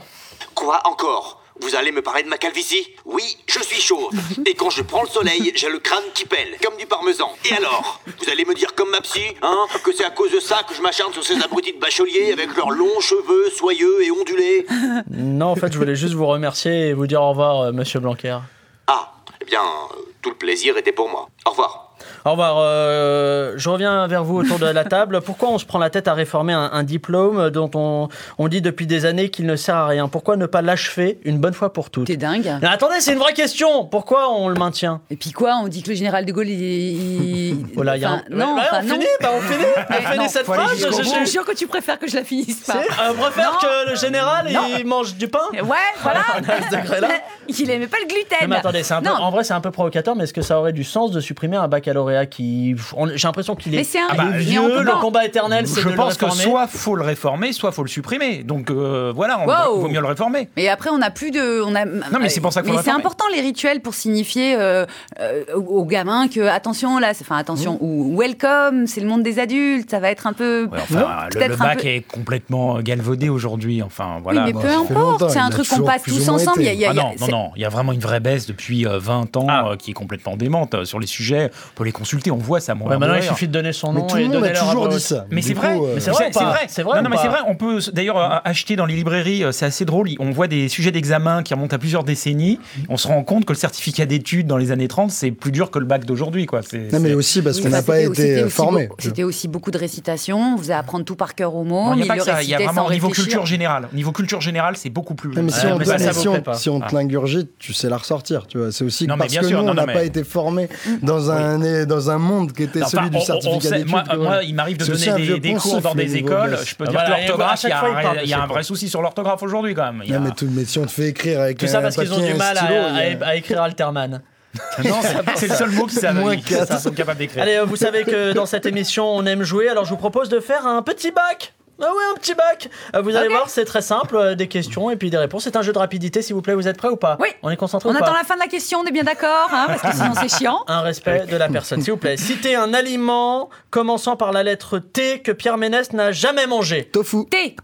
Quoi 0.55 0.81
encore? 0.85 1.44
Vous 1.61 1.77
allez 1.77 1.93
me 1.93 2.03
parler 2.03 2.25
de 2.25 2.29
ma 2.29 2.37
calvitie 2.37 2.95
Oui, 3.05 3.37
je 3.47 3.61
suis 3.61 3.81
chauve. 3.81 4.11
Et 4.47 4.55
quand 4.55 4.71
je 4.71 4.83
prends 4.83 5.03
le 5.03 5.09
soleil, 5.09 5.53
j'ai 5.55 5.69
le 5.69 5.79
crâne 5.79 6.03
qui 6.13 6.25
pèle, 6.25 6.57
comme 6.63 6.77
du 6.77 6.87
parmesan. 6.87 7.31
Et 7.49 7.55
alors 7.55 8.01
Vous 8.07 8.29
allez 8.31 8.45
me 8.45 8.55
dire 8.55 8.75
comme 8.75 8.91
ma 8.91 9.01
psy, 9.01 9.21
hein, 9.43 9.67
que 9.85 9.93
c'est 9.93 10.05
à 10.05 10.11
cause 10.11 10.33
de 10.33 10.41
ça 10.41 10.63
que 10.69 10.75
je 10.75 10.83
m'acharne 10.83 11.13
sur 11.13 11.25
ces 11.25 11.41
abrutis 11.43 11.73
de 11.73 11.79
bacheliers 11.79 12.33
avec 12.33 12.57
leurs 12.57 12.71
longs 12.71 13.01
cheveux 13.01 13.51
soyeux 13.51 14.03
et 14.05 14.11
ondulés 14.11 14.67
Non, 15.11 15.47
en 15.47 15.57
fait, 15.57 15.73
je 15.73 15.79
voulais 15.79 15.97
juste 15.97 16.15
vous 16.15 16.27
remercier 16.27 16.89
et 16.89 16.93
vous 16.93 17.07
dire 17.07 17.23
au 17.23 17.31
revoir, 17.31 17.61
euh, 17.61 17.73
monsieur 17.73 18.01
Blanquer. 18.01 18.39
Ah, 18.87 19.13
eh 19.41 19.45
bien, 19.45 19.63
euh, 19.63 19.97
tout 20.23 20.31
le 20.31 20.37
plaisir 20.37 20.77
était 20.77 20.93
pour 20.93 21.09
moi. 21.09 21.29
Au 21.47 21.51
revoir. 21.51 21.84
Au 22.25 22.31
revoir. 22.31 22.57
euh, 22.59 23.53
je 23.57 23.69
reviens 23.69 24.07
vers 24.07 24.25
vous 24.25 24.39
autour 24.39 24.59
de 24.59 24.67
la 24.67 24.85
table. 24.85 25.21
Pourquoi 25.21 25.51
on 25.51 25.59
se 25.59 25.67
prend 25.67 25.79
la 25.79 25.91
tête 25.91 26.09
à 26.09 26.15
réformer 26.15 26.53
un, 26.55 26.71
un 26.73 26.83
diplôme 26.83 27.51
dont 27.51 27.71
on, 27.75 28.09
on 28.39 28.49
dit 28.49 28.63
depuis 28.63 28.87
des 28.87 29.05
années 29.05 29.29
qu'il 29.29 29.45
ne 29.47 29.57
sert 29.57 29.77
à 29.77 29.87
rien? 29.87 30.09
Pourquoi 30.09 30.37
ne 30.37 30.47
pas 30.47 30.63
l'achever 30.63 31.19
une 31.25 31.39
bonne 31.39 31.53
fois 31.55 31.73
pour 31.73 31.91
toutes? 31.91 32.07
T'es 32.07 32.17
dingue. 32.17 32.51
Mais 32.63 32.69
attendez, 32.69 33.01
c'est 33.01 33.13
une 33.13 33.19
vraie 33.19 33.35
question. 33.35 33.85
Pourquoi 33.85 34.31
on 34.33 34.49
le 34.49 34.55
maintient? 34.55 35.01
Et 35.11 35.17
puis 35.17 35.33
quoi? 35.33 35.57
On 35.63 35.69
dit 35.69 35.83
que 35.83 35.91
le 35.91 35.97
général 35.97 36.25
de 36.25 36.33
Gaulle, 36.33 36.49
il. 36.49 36.61
il- 36.63 37.67
Oh 37.77 37.83
là, 37.83 37.97
il 37.97 38.03
y 38.03 38.05
a 38.07 38.11
un- 38.13 38.23
Non, 38.31 38.57
on 38.73 38.83
non. 38.83 38.89
finit, 38.95 39.07
bah, 39.21 39.31
on 39.37 39.41
finit, 39.41 39.65
on 39.91 39.93
finit 39.93 40.17
non, 40.19 40.29
cette 40.29 40.45
phrase. 40.47 40.71
je- 40.79 41.03
je- 41.03 41.25
sûre 41.27 41.45
que 41.45 41.55
tu 41.55 41.67
préfères 41.67 41.99
que 41.99 42.09
je 42.09 42.17
la 42.17 42.25
finisse 42.25 42.61
pas. 42.65 42.75
C'est- 42.83 43.03
euh, 43.03 43.13
préfère 43.15 43.53
Non. 43.53 43.59
que 43.61 43.91
le 43.91 43.97
général 43.97 44.47
Non. 44.53 44.63
il 44.79 44.87
mange 44.87 45.15
du 45.17 45.29
pain? 45.29 45.41
Ouais, 45.53 45.61
voilà. 46.03 46.21
On 46.39 47.53
Il 47.57 47.71
aimait 47.71 47.87
pas 47.87 47.99
le 48.01 48.07
gluten. 48.07 48.39
Non, 48.43 48.49
mais 48.49 48.57
attendez, 48.57 48.83
c'est 48.83 48.95
un 48.95 49.03
peu, 49.03 49.11
en 49.11 49.31
vrai 49.31 49.45
c'est 49.45 49.53
un 49.53 49.61
peu 49.61 49.71
provocateur, 49.71 50.17
mais 50.17 50.25
est-ce 50.25 50.33
que 50.33 50.43
ça 50.43 50.59
aurait 50.59 50.73
du 50.73 50.85
sens 50.85 51.11
de 51.11 51.21
supprimer 51.21 51.57
un 51.57 51.69
baccalauréat? 51.69 52.14
Qui, 52.27 52.75
on- 52.97 53.09
j'ai 53.09 53.27
l'impression 53.29 53.55
qu'il 53.57 53.75
est, 53.75 53.79
Mais 53.79 53.85
c'est 53.85 53.99
un- 53.99 54.07
Ah 54.11 54.15
bah, 54.17 54.25
vieux, 54.37 54.61
mais 54.61 54.67
on 54.67 54.69
peut 54.79 54.83
le 54.85 54.91
pas. 54.93 55.01
combat 55.01 55.25
éternel, 55.25 55.67
c'est 55.67 55.81
Je 55.81 55.87
de 55.87 55.91
le 55.91 55.97
pense 55.97 56.17
que 56.17 56.25
réformer. 56.25 56.45
soit 56.45 56.67
faut 56.67 56.97
le 56.97 57.03
réformer, 57.03 57.53
soit 57.53 57.73
faut 57.73 57.83
le 57.83 57.89
supprimer. 57.89 58.43
Donc 58.45 58.71
euh, 58.71 59.13
voilà, 59.15 59.41
on 59.41 59.47
Wow. 59.47 59.81
vaut 59.81 59.89
mieux 59.89 60.01
le 60.01 60.07
réformer. 60.07 60.49
Mais 60.57 60.69
après, 60.69 60.91
on 60.91 60.99
n'a 60.99 61.11
plus 61.11 61.31
de. 61.31 61.63
On 61.63 61.75
a, 61.75 61.85
Non, 61.85 62.19
mais 62.21 62.29
c'est 62.29 62.41
pour 62.41 62.53
ça 62.53 62.63
faut 62.63 62.71
Mais 62.73 62.79
c'est 62.83 62.91
important 62.91 63.25
les 63.35 63.41
rituels 63.41 63.81
pour 63.81 63.95
signifier 63.95 64.55
euh, 64.59 64.87
euh, 65.21 65.43
aux 65.57 65.75
aux 65.81 65.85
gamins 65.87 66.29
que 66.29 66.41
attention 66.41 66.99
là, 66.99 67.13
c'est- 67.15 67.25
enfin 67.25 67.37
attention 67.37 67.79
ou 67.81 68.17
welcome, 68.19 68.87
c'est 68.87 69.01
le 69.01 69.07
monde 69.07 69.23
des 69.23 69.39
adultes, 69.39 69.91
ça 69.91 69.99
va 70.01 70.11
être 70.11 70.27
un 70.27 70.33
peu. 70.33 70.69
Ouais, 70.71 70.79
enfin, 70.81 71.25
le, 71.31 71.31
peut-être 71.39 71.49
le 71.49 71.55
un 71.55 71.59
bac 71.59 71.79
peu- 71.83 71.89
est 71.89 72.01
complètement 72.07 72.81
galvaudé 72.81 73.29
aujourd'hui. 73.29 73.83
Enfin, 73.83 74.21
voilà. 74.23 74.43
oui, 74.43 74.47
mais 74.49 74.53
Bon, 74.55 74.61
peu 74.61 74.69
ça 74.69 74.75
fait 74.85 74.93
importe, 74.95 75.31
c'est 75.31 75.39
il 75.39 75.43
un 75.43 75.51
truc 75.51 75.69
qu'on 75.69 75.75
toujours 75.77 75.87
passe 75.91 76.03
plus 76.03 76.13
ou 76.13 76.19
tous 76.19 76.27
moins 76.27 76.35
ensemble. 76.35 76.63
été. 76.63 76.73
Il 76.75 76.79
y 76.81 76.85
a- 76.85 76.91
il 76.93 76.97
y 76.97 76.99
a- 76.99 77.03
Ah 77.03 77.05
non, 77.05 77.11
non, 77.19 77.27
c'est- 77.27 77.31
non, 77.33 77.51
il 77.57 77.63
y 77.63 77.65
a 77.65 77.69
vraiment 77.69 77.93
une 77.93 78.01
vraie 78.01 78.21
baisse 78.21 78.47
depuis 78.47 78.87
euh, 78.87 78.99
20 78.99 79.37
ans 79.37 79.47
Ah. 79.49 79.69
euh, 79.73 79.77
qui 79.77 79.91
est 79.91 79.95
complètement 79.95 80.37
démente. 80.37 80.75
Euh, 80.75 80.85
Sur 80.85 81.01
les 81.01 81.07
sujets, 81.07 81.51
on 81.53 81.79
peut 81.79 81.85
les 81.85 81.93
consulter, 82.05 82.31
on 82.31 82.37
voit 82.37 82.61
ça. 82.61 82.75
Ouais, 82.75 82.81
de 82.95 82.97
maintenant 82.97 83.15
il 83.17 83.23
suffit 83.23 83.49
de 83.49 83.53
donner 83.53 83.73
son 83.73 83.93
Mais 83.93 84.01
nom 84.01 84.07
tout 84.07 84.17
et 84.19 84.25
le 84.25 84.29
monde 84.29 84.45
a 84.45 84.51
toujours 84.51 84.89
dit 84.89 85.01
ça. 85.01 85.27
Mais 85.31 85.41
c'est 85.43 85.55
vrai, 85.55 85.77
euh, 85.77 85.93
Mais 85.95 86.01
c'est 86.01 86.11
vrai 86.11 86.31
c'est 86.31 86.43
vrai. 86.45 86.59
C'est 86.69 86.85
Non, 86.85 87.09
mais 87.11 87.17
c'est 87.17 87.29
vrai. 87.29 87.39
On 87.49 87.55
peut 87.57 87.79
d'ailleurs 87.93 88.19
euh, 88.19 88.37
acheter 88.45 88.77
dans 88.77 88.87
les 88.87 88.95
librairies, 88.95 89.43
euh, 89.45 89.53
c'est 89.53 89.65
assez 89.67 89.85
drôle. 89.85 90.09
On 90.19 90.31
voit 90.31 90.47
des 90.49 90.69
sujets 90.69 90.91
d'examen 90.91 91.43
qui 91.43 91.55
remontent 91.55 91.75
à 91.75 91.79
plusieurs 91.79 92.05
décennies. 92.05 92.59
On 92.89 92.97
se 92.97 93.09
rend 93.09 93.23
compte 93.25 93.45
que 93.47 93.53
le 93.53 93.59
certificat 93.59 94.05
d'études 94.07 94.47
dans 94.47 94.57
les 94.59 94.71
années 94.71 94.89
30, 94.89 95.11
c'est 95.11 95.31
plus 95.31 95.51
dur 95.53 95.71
que 95.71 95.79
le 95.79 95.87
bac 95.87 96.05
d'aujourd'hui, 96.05 96.47
quoi. 96.47 96.61
Non, 96.93 97.01
mais 97.01 97.15
aussi 97.15 97.41
parce 97.43 97.61
qu'on 97.61 97.69
n'a 97.71 97.83
pas 97.83 97.95
c'était 97.97 98.07
aussi- 98.09 98.23
été 98.23 98.49
formé. 98.51 98.87
beaucoup- 98.89 99.01
C'était 99.03 99.23
aussi 99.23 99.49
beaucoup 99.49 99.71
de 99.71 99.79
récitation, 99.79 100.55
on 100.55 100.59
faisait 100.59 100.75
apprendre 100.75 101.05
tout 101.05 101.17
par 101.17 101.35
cœur 101.35 101.55
au 101.55 101.65
mot. 101.65 101.93
Il 101.95 102.01
mais 102.01 102.07
y 102.47 102.55
a 102.55 102.59
vraiment 102.59 102.87
au 102.87 102.93
niveau 102.93 103.09
culture 103.09 103.47
générale. 103.47 103.89
Au 103.93 103.97
niveau 103.97 104.13
culture 104.13 104.41
générale, 104.41 104.77
c'est 104.77 104.91
beaucoup 104.91 105.15
plus. 105.15 105.31
Mais 105.31 105.51
si 105.51 105.67
on, 105.67 105.79
mais 105.79 105.85
te- 105.85 105.91
mais 105.91 106.81
Ah. 106.83 106.89
l'ingurgite, 106.93 107.51
tu 107.59 107.73
sais 107.73 107.89
la 107.89 107.97
ressortir, 107.97 108.47
tu 108.47 108.59
vois. 108.59 108.73
C'est 108.73 108.85
aussi 108.85 109.07
mais 109.07 109.17
parce 109.17 109.35
que 109.35 109.47
nous, 109.47 109.57
on 109.59 109.75
n'a 109.75 109.87
pas 109.87 109.95
mais- 109.95 110.07
été 110.07 110.25
formé 110.25 110.69
dans 111.03 111.31
un, 111.31 111.61
dans 111.95 112.11
un 112.11 112.19
monde 112.19 112.53
qui 112.53 112.65
était 112.65 112.83
celui 112.85 113.11
du 113.11 113.17
on- 113.17 113.21
certificat 113.21 113.71
d'études. 113.71 113.91
moi, 114.19 114.43
il 114.43 114.55
m'arrive 114.55 114.77
de 114.77 114.85
donner 114.85 115.39
des, 115.41 115.55
cours 115.55 115.81
dans 115.81 115.95
des 115.95 116.17
écoles. 116.17 116.59
Je 116.65 116.75
peux 116.75 116.85
Ah, 116.87 116.91
dire 116.91 117.01
voilà, 117.01 117.15
que 117.17 117.21
l'orthographe, 117.21 117.61
chaque 117.61 117.71
il 117.71 117.71
y 117.71 117.73
a 117.73 117.79
fois, 117.81 117.89
un 117.89 117.93
vrai- 118.15 118.27
y 118.27 118.33
a 118.35 118.43
un 118.59 118.63
souci 118.63 118.89
sur 118.89 119.03
l'orthographe 119.03 119.43
aujourd'hui, 119.43 119.75
quand 119.75 119.85
même. 119.93 120.03
Il 120.05 120.11
y 120.11 120.15
a- 120.15 120.19
Non, 120.19 120.25
mais, 120.27 120.31
tout- 120.33 120.49
mais 120.51 120.65
si 120.65 120.79
on 120.79 120.87
te 120.87 120.91
fait 120.91 121.09
écrire 121.09 121.41
avec 121.41 121.59
Tout 121.59 121.67
ça 121.67 121.81
parce 121.81 121.97
qu'ils 121.97 122.13
ont 122.13 122.19
du 122.25 122.35
mal 122.35 122.59
à, 122.59 123.37
écrire 123.37 123.63
Alterman. 123.63 124.23
Non, 124.85 125.01
c'est- 125.35 125.49
le 125.49 125.55
seul 125.55 125.71
mot 125.71 125.87
qu'ils 125.87 125.99
savent. 125.99 126.15
Moins 126.17 126.37
qu'ils 126.37 126.57
quatre. 126.57 126.81
sont 126.81 126.91
capables 126.93 127.19
d'écrire. 127.19 127.43
Allez, 127.43 127.61
vous 127.67 127.75
savez 127.77 128.05
que 128.05 128.33
dans 128.33 128.47
cette 128.47 128.67
émission, 128.67 129.05
on 129.09 129.27
aime 129.27 129.43
jouer, 129.43 129.69
alors 129.69 129.85
je 129.85 129.91
vous 129.91 129.97
propose 129.97 130.29
de 130.29 130.39
faire 130.39 130.65
un 130.67 130.81
petit 130.83 131.11
bac. 131.11 131.55
Ah 131.81 131.87
ouais, 131.91 132.03
un 132.13 132.15
petit 132.19 132.35
bac. 132.35 132.69
Euh, 132.95 133.01
Vous 133.03 133.17
allez 133.17 133.27
Ok. 133.27 133.33
voir, 133.33 133.49
c'est 133.51 133.65
très 133.65 133.83
simple, 133.83 134.17
euh, 134.17 134.35
des 134.35 134.47
questions 134.49 134.91
et 134.91 134.97
puis 134.97 135.11
des 135.11 135.17
réponses. 135.19 135.45
C'est 135.45 135.57
un 135.57 135.63
jeu 135.63 135.73
de 135.73 135.79
rapidité, 135.79 136.23
s'il 136.23 136.35
vous 136.35 136.43
plaît. 136.43 136.55
Vous 136.55 136.69
êtes 136.69 136.77
prêts 136.79 136.89
ou 136.89 136.97
pas 136.97 137.17
Oui. 137.21 137.29
On 137.43 137.51
est 137.51 137.57
concentré 137.57 137.89
On 137.89 137.93
ou 137.93 137.97
attend 137.97 138.07
pas 138.07 138.19
la 138.19 138.25
fin 138.25 138.35
de 138.37 138.41
la 138.41 138.47
question, 138.47 138.79
on 138.81 138.85
est 138.85 138.93
bien 138.93 139.03
d'accord, 139.03 139.49
hein, 139.53 139.67
parce 139.69 139.83
que 139.83 139.93
sinon 139.93 140.13
c'est 140.21 140.29
chiant. 140.39 140.65
Un 140.69 140.83
respect 140.83 141.27
de 141.27 141.37
la 141.37 141.49
personne, 141.49 141.81
s'il 141.83 141.93
vous 141.93 141.99
plaît. 141.99 142.17
Citez 142.17 142.55
un 142.55 142.73
aliment 142.75 143.51
commençant 143.71 144.17
par 144.17 144.31
la 144.33 144.43
lettre 144.45 144.79
T 144.79 145.21
que 145.21 145.33
Pierre 145.33 145.59
Ménès 145.59 145.93
n'a 145.93 146.13
jamais 146.13 146.47
mangé. 146.47 146.85
Tofu. 146.85 147.27
T. 147.29 147.57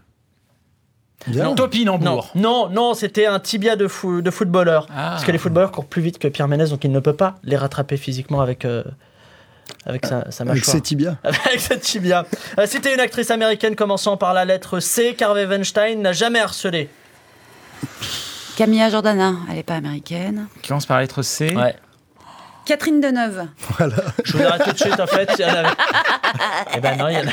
Bien. 1.27 1.43
Non, 1.45 1.55
Topinambour. 1.55 2.31
non, 2.33 2.67
non, 2.69 2.95
c'était 2.95 3.27
un 3.27 3.39
tibia 3.39 3.75
de, 3.75 3.87
fou- 3.87 4.21
de 4.23 4.31
footballeur. 4.31 4.87
Ah. 4.89 5.11
Parce 5.11 5.23
que 5.23 5.31
les 5.31 5.37
footballeurs 5.37 5.71
courent 5.71 5.85
plus 5.85 6.01
vite 6.01 6.17
que 6.17 6.27
Pierre 6.27 6.47
Ménès, 6.47 6.71
donc 6.71 6.83
il 6.83 6.91
ne 6.91 6.99
peut 6.99 7.15
pas 7.15 7.35
les 7.43 7.55
rattraper 7.57 7.95
physiquement 7.97 8.41
avec, 8.41 8.65
euh, 8.65 8.83
avec 9.85 10.05
sa, 10.05 10.29
sa 10.31 10.43
Avec 10.43 10.55
mâchoire. 10.57 10.75
ses 10.75 10.81
tibias. 10.81 11.15
Avec 11.23 11.59
cette 11.59 11.81
tibia. 11.81 12.25
Euh, 12.59 12.65
Citez 12.67 12.93
une 12.93 12.99
actrice 12.99 13.31
américaine 13.31 13.75
commençant 13.75 14.17
par 14.17 14.33
la 14.33 14.45
lettre 14.45 14.79
C 14.79 15.15
qu'Harvey 15.15 15.45
Weinstein 15.45 16.01
n'a 16.01 16.13
jamais 16.13 16.39
harcelé. 16.39 16.89
Camilla 18.57 18.89
Jordana, 18.89 19.33
elle 19.49 19.55
n'est 19.55 19.63
pas 19.63 19.75
américaine. 19.75 20.47
Qui 20.61 20.67
commence 20.69 20.85
par 20.85 20.97
la 20.97 21.03
lettre 21.03 21.21
C. 21.21 21.55
Ouais. 21.55 21.75
Catherine 22.65 23.01
Deneuve. 23.01 23.47
Je 24.23 24.37
vous 24.37 24.43
arrête 24.43 24.63
tout 24.65 24.71
de 24.73 24.77
suite, 24.77 24.99
en 24.99 25.07
fait. 25.07 25.29
il 25.39 25.41
y 25.41 25.45
en 25.45 25.49
avait- 25.55 25.69
Eh 26.75 26.79
ben 26.79 26.95
non, 26.97 27.07
il 27.07 27.15
y 27.15 27.17
en 27.17 27.27
a. 27.27 27.31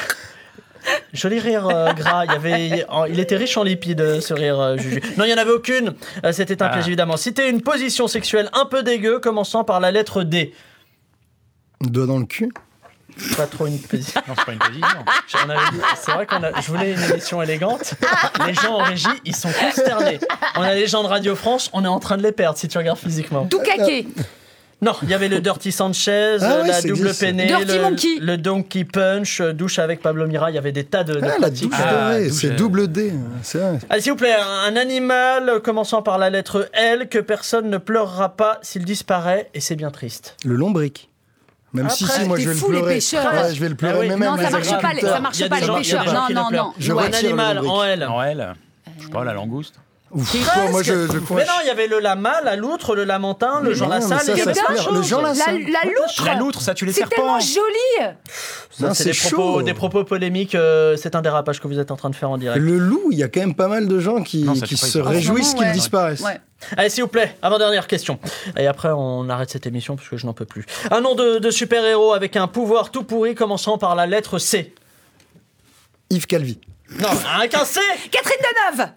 Joli 1.12 1.38
rire 1.38 1.68
euh, 1.68 1.92
gras. 1.92 2.24
Il, 2.24 2.33
y 2.33 2.35
avait, 2.35 2.85
en- 2.88 3.05
il 3.05 3.20
était 3.20 3.37
riche 3.37 3.57
en 3.59 3.62
lipides, 3.62 4.01
euh, 4.01 4.20
ce 4.22 4.33
rire 4.33 4.59
euh, 4.59 4.77
Juju. 4.79 5.03
Non, 5.18 5.24
il 5.24 5.29
n'y 5.29 5.35
en 5.35 5.38
avait 5.38 5.51
aucune. 5.51 5.94
C'était 6.33 6.62
un 6.62 6.66
Ah. 6.66 6.70
piège, 6.70 6.87
évidemment. 6.87 7.18
Citez 7.18 7.48
une 7.51 7.61
position 7.61 8.09
sexuelle 8.09 8.48
un 8.55 8.64
peu 8.64 8.83
dégueu 8.83 9.18
commençant 9.18 9.64
par 9.64 9.81
la 9.81 9.90
lettre 9.90 10.22
D. 10.22 10.55
Doigt 11.80 12.06
dans 12.06 12.18
le 12.18 12.26
cul. 12.26 12.50
Pas 13.36 13.46
trop 13.46 13.66
une 13.66 13.78
position. 13.80 14.20
Non, 14.28 14.34
c'est 14.38 14.44
pas 14.44 14.52
une 14.52 14.58
position. 14.58 15.04
J'en 15.28 15.48
avais 15.50 15.70
dit- 15.72 15.80
C'est 16.00 16.12
vrai 16.12 16.26
qu'on 16.26 16.42
a, 16.42 16.60
je 16.60 16.68
voulais 16.68 16.92
une 16.92 17.02
émission 17.02 17.42
élégante. 17.42 17.94
Les 18.46 18.54
gens 18.54 18.74
en 18.74 18.84
régie, 18.84 19.06
ils 19.24 19.34
sont 19.34 19.50
consternés. 19.50 20.20
On 20.56 20.62
a 20.62 20.74
les 20.74 20.86
gens 20.86 21.02
de 21.02 21.08
Radio 21.08 21.34
France, 21.34 21.68
on 21.72 21.84
est 21.84 21.88
en 21.88 21.98
train 21.98 22.16
de 22.16 22.22
les 22.22 22.30
perdre 22.32 22.58
si 22.58 22.68
tu 22.68 22.78
regardes 22.78 22.98
physiquement. 22.98 23.46
Tout 23.46 23.58
caqué. 23.60 24.06
Non, 24.80 24.92
il 25.02 25.08
y 25.08 25.14
avait 25.14 25.26
le 25.26 25.40
Dirty 25.40 25.72
Sanchez, 25.72 26.36
Ah 26.40 26.60
ouais, 26.62 26.68
la 26.68 26.80
double 26.82 27.12
peinée, 27.12 27.46
Dirty 27.48 27.64
le, 27.66 27.82
Monkey. 27.82 28.08
le 28.20 28.36
Donkey 28.36 28.84
Punch, 28.84 29.40
euh, 29.40 29.52
douche 29.52 29.80
avec 29.80 30.00
Pablo 30.00 30.28
Mira. 30.28 30.52
Il 30.52 30.54
y 30.54 30.58
avait 30.58 30.70
des 30.70 30.84
tas 30.84 31.02
de, 31.02 31.14
de 31.14 31.20
Ah, 31.24 31.34
la 31.40 31.50
douche 31.50 31.72
Ah, 31.72 32.12
c'est 32.30 32.52
euh, 32.52 32.54
double 32.54 32.86
D. 32.86 33.12
C'est 33.42 33.58
vrai. 33.58 33.78
Allez, 33.90 34.00
s'il 34.02 34.12
vous 34.12 34.18
plaît, 34.18 34.36
un 34.36 34.76
animal 34.76 35.48
euh, 35.48 35.58
commençant 35.58 36.02
par 36.02 36.16
la 36.18 36.30
lettre 36.30 36.68
L 36.74 37.08
que 37.08 37.18
personne 37.18 37.68
ne 37.70 37.78
pleurera 37.78 38.36
pas 38.36 38.60
s'il 38.62 38.84
disparaît, 38.84 39.50
et 39.52 39.58
c'est 39.60 39.74
bien 39.74 39.90
triste. 39.90 40.36
Le 40.44 40.54
lombric. 40.54 41.08
Même 41.74 41.85
Après, 41.87 41.96
si, 41.96 42.07
si, 42.07 42.24
moi 42.24 42.38
je 42.38 42.44
vais 42.48 42.54
le 42.54 42.59
fou, 42.59 42.70
les 42.70 42.78
pleurer. 42.78 42.94
pêcheurs. 42.94 43.33
Ouais, 43.33 43.54
je 43.54 43.61
vais 43.61 43.68
le 43.68 43.74
pleurer, 43.74 43.94
Ah 43.94 44.00
oui. 44.00 44.09
mais 44.09 44.16
même 44.16 44.31
Non, 44.31 44.37
ça 44.42 44.50
marche 44.50 44.81
pas, 44.81 44.92
les- 44.94 45.00
ça 45.02 45.20
marche 45.20 45.48
pas, 45.48 45.61
les 45.61 45.66
gens- 45.66 45.74
pêcheurs. 45.76 46.04
Non, 46.07 46.12
non, 46.35 46.48
le 46.50 46.57
non. 46.57 46.72
Je 46.78 46.92
Ouais. 46.92 47.04
un 47.04 47.09
le 47.11 47.16
animal 47.16 47.59
en 47.59 47.85
L. 47.85 48.00
Non, 48.09 48.22
elle. 48.22 48.54
Je 48.98 49.04
sais 49.04 49.11
pas, 49.11 49.24
la 49.24 49.35
langouste. 49.35 49.74
Ouf, 50.11 50.44
quoi, 50.55 50.71
moi 50.71 50.83
je, 50.83 51.07
je 51.07 51.18
Mais 51.35 51.44
non, 51.44 51.53
il 51.62 51.66
y 51.66 51.71
avait 51.71 51.87
le 51.87 51.99
lama, 52.01 52.40
la 52.42 52.57
loutre, 52.57 52.94
le 52.94 53.05
lamentin, 53.05 53.61
le 53.61 53.75
Jean 53.75 53.88
Lassalle. 53.88 54.21
ça, 54.21 54.33
il 54.33 54.38
y 54.38 54.40
ça 54.40 54.42
avait 54.51 54.55
se 54.55 54.61
plein 54.64 54.75
de 54.75 54.81
pleure. 54.81 54.92
Le 54.92 54.99
choses. 55.03 55.09
Jean 55.09 55.21
La, 55.21 55.31
loutre. 55.85 56.25
La 56.25 56.35
loutre, 56.37 56.61
ça 56.62 56.73
tue 56.75 56.87
les 56.87 56.92
C'est 56.92 57.01
serpents. 57.01 57.16
tellement 57.16 57.40
joli. 57.40 58.14
Ça, 58.71 58.88
Non, 58.88 58.94
c'est 58.94 59.12
c'est 59.12 59.29
des 59.29 59.35
propos, 59.37 59.62
des 59.62 59.75
propos 59.75 60.05
polémiques. 60.05 60.55
euh, 60.55 60.97
c'est 60.97 61.14
un 61.14 61.21
dérapage 61.21 61.61
que 61.61 61.68
vous 61.68 61.79
êtes 61.79 61.90
en 61.90 61.97
train 61.97 62.09
de 62.09 62.14
faire 62.16 62.31
en 62.31 62.38
direct. 62.38 62.59
Le 62.64 62.79
loup, 62.79 63.09
il 63.11 63.18
y 63.18 63.23
a 63.23 63.29
quand 63.29 63.40
même 63.40 63.55
pas 63.55 63.68
mal 63.68 63.87
de 63.87 63.99
gens 64.01 64.23
qui, 64.23 64.44
Non, 64.44 64.55
se 64.55 64.99
réjouissent 64.99 65.53
qu'il 65.55 65.64
ouais. 65.66 65.73
disparaisse. 65.73 66.21
Ouais. 66.23 66.40
Allez, 66.79 66.88
s'il 66.88 67.03
vous 67.03 67.09
plaît, 67.09 67.37
avant-dernière 67.42 67.87
question. 67.87 68.18
Et 68.57 68.66
après, 68.66 68.88
on 68.90 69.29
arrête 69.29 69.51
cette 69.51 69.66
émission 69.66 69.94
parce 69.97 70.09
que 70.09 70.16
je 70.16 70.25
n'en 70.27 70.33
peux 70.33 70.47
plus. 70.47 70.64
Un 70.90 71.03
nom 71.03 71.14
de, 71.14 71.38
de 71.38 71.51
super-héros 71.51 72.14
avec 72.14 72.35
un 72.37 72.47
pouvoir 72.49 72.90
tout 72.90 73.05
pourri 73.05 73.35
commençant 73.35 73.77
par 73.77 73.94
la 73.94 74.07
lettre 74.07 74.38
C. 74.38 74.75
Yves 76.11 76.27
Calvi. 76.27 76.59
Non, 76.99 77.09
avec 77.38 77.55
un 77.55 77.64
C 77.66 77.79
Catherine 78.11 78.38
Deneuve. 78.75 78.88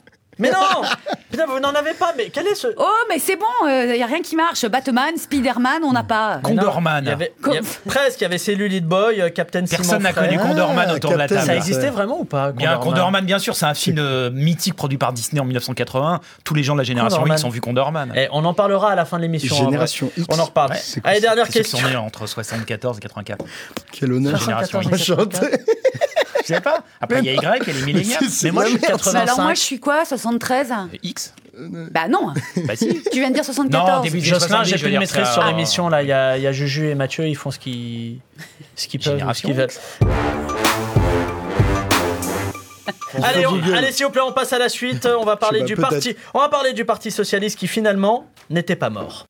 Mais 0.42 0.52
non 0.52 0.82
Putain, 1.32 1.46
vous 1.46 1.60
n'en 1.62 1.70
avez 1.74 1.94
pas, 1.94 2.14
mais 2.18 2.30
quel 2.30 2.46
est 2.48 2.56
ce. 2.56 2.68
Oh, 2.76 2.86
mais 3.08 3.18
c'est 3.18 3.38
bon, 3.38 3.46
il 3.66 3.94
n'y 3.94 4.04
a 4.04 4.06
rien 4.06 4.22
qui 4.22 4.36
marche. 4.36 4.66
Batman, 4.66 5.16
Spider-Man, 5.16 5.82
on 5.86 5.94
n'a 5.94 6.04
pas. 6.04 6.40
Condorman. 6.44 7.04
il 7.06 7.08
y 7.08 7.12
avait- 7.12 7.34
il 7.48 7.54
y 7.54 7.58
a- 7.58 7.62
Presque, 7.86 8.20
il 8.20 8.24
y 8.24 8.26
avait 8.26 8.38
Cellulite 8.38 8.86
Boy, 8.86 9.22
euh, 9.22 9.30
Captain 9.30 9.64
Personne 9.64 10.04
n'a 10.04 10.12
connu. 10.12 10.38
Condorman 10.38 10.88
Ah, 10.90 10.94
autour 10.96 11.12
de 11.12 11.16
la 11.18 11.30
table. 11.30 11.42
Ça 11.46 11.56
existait 11.56 11.90
vraiment 11.90 12.20
ou 12.20 12.26
pas 12.26 12.52
Bien, 12.52 12.78
Condorman, 12.80 13.24
bien 13.24 13.40
sûr, 13.40 13.56
c'est 13.56 13.66
un 13.66 13.74
film 13.74 13.98
euh, 14.00 14.30
mythique 14.32 14.76
produit 14.76 14.98
par 14.98 15.14
Disney 15.14 15.40
en 15.40 15.46
1980. 15.46 16.20
Tous 16.44 16.54
les 16.54 16.64
gens 16.64 16.74
de 16.74 16.80
la 16.80 16.84
génération 16.84 17.20
Condorman. 17.20 17.38
X 17.38 17.46
ont 17.46 17.50
vu 17.50 17.62
Condorman. 17.62 18.12
Eh, 18.16 18.28
on 18.34 18.44
en 18.44 18.54
parlera 18.54 18.92
à 18.92 18.96
la 18.96 19.06
fin 19.06 19.16
de 19.18 19.22
l'émission. 19.22 19.56
en 19.56 19.60
vrai. 19.60 19.66
Génération 19.68 20.12
X. 20.18 20.28
On 20.30 20.38
en 20.40 20.46
reparle. 20.46 20.72
Ouais. 20.72 20.80
Allez, 21.06 21.22
dernière 21.22 21.48
question. 21.48 21.78
sont 21.78 21.88
nés 21.88 21.96
entre 21.96 22.28
74 22.28 22.98
et 22.98 23.00
84. 23.00 23.46
Quel 23.94 24.12
honneur. 24.12 24.38
Génération 24.38 24.82
X. 24.82 25.12
Je 26.42 26.48
sais 26.48 26.62
pas. 26.62 26.84
Après, 27.00 27.20
il 27.20 27.26
y 27.26 27.30
a 27.30 27.34
Y, 27.34 27.38
il 27.38 27.44
y 27.44 27.46
a 27.70 27.74
les 27.74 27.82
millénials. 27.86 28.20
Mais 28.44 28.52
moi, 28.52 28.64
je 28.66 28.70
suis 28.72 28.80
merde. 28.80 28.92
85. 28.94 29.14
Mais 29.14 29.20
alors 29.30 29.42
moi, 29.42 29.54
je 29.54 29.60
suis 29.62 29.80
quoi 29.80 30.06
73 30.06 30.74
X 31.04 31.34
Bah 31.58 32.08
non. 32.08 32.34
Bah 32.66 32.76
si. 32.76 33.02
Tu 33.12 33.20
viens 33.20 33.30
de 33.30 33.34
dire 33.36 33.46
74. 33.46 33.98
Non, 33.98 34.02
début 34.04 34.20
des 34.20 34.26
Jocelyn, 34.26 34.64
70, 34.64 34.70
j'ai 34.70 34.78
je 34.78 34.82
plus 34.82 34.86
de 34.86 34.92
dire, 34.92 35.00
maîtrise 35.00 35.28
sur 35.34 35.44
l'émission. 35.46 35.90
Là, 35.90 36.02
il 36.04 36.10
y, 36.10 36.12
a 36.12 36.38
il 36.38 36.44
y 36.44 36.48
a 36.48 36.52
Juju 36.52 36.90
et 36.90 36.96
Mathieu, 36.96 37.28
ils 37.28 37.36
font 37.36 37.52
ce 37.52 37.60
qu'ils 37.60 38.20
ce 38.76 38.88
qu'ils 38.88 39.00
peuvent, 39.00 39.14
ou 39.14 39.16
ce 39.16 39.20
Génération 39.20 39.48
qu'ils 39.50 39.58
veulent. 39.58 39.70
Allez, 43.24 43.46
on- 43.46 43.52
Google. 43.52 43.76
allez, 43.76 43.92
s'il 43.92 44.06
vous 44.06 44.12
plaît, 44.12 44.22
on 44.26 44.32
passe 44.32 44.54
à 44.54 44.58
la 44.58 44.70
suite. 44.70 45.06
On 45.06 45.26
va 45.26 45.36
parler 45.36 45.60
sais 45.60 45.66
du 45.66 45.76
peut-être. 45.76 45.90
parti. 45.90 46.16
On 46.34 46.40
va 46.40 46.48
parler 46.50 46.72
du 46.74 46.86
parti 46.86 47.12
socialiste 47.12 47.60
qui 47.60 47.68
finalement 47.68 48.26
n'était 48.50 48.78
pas 48.78 48.90
mort. 48.90 49.26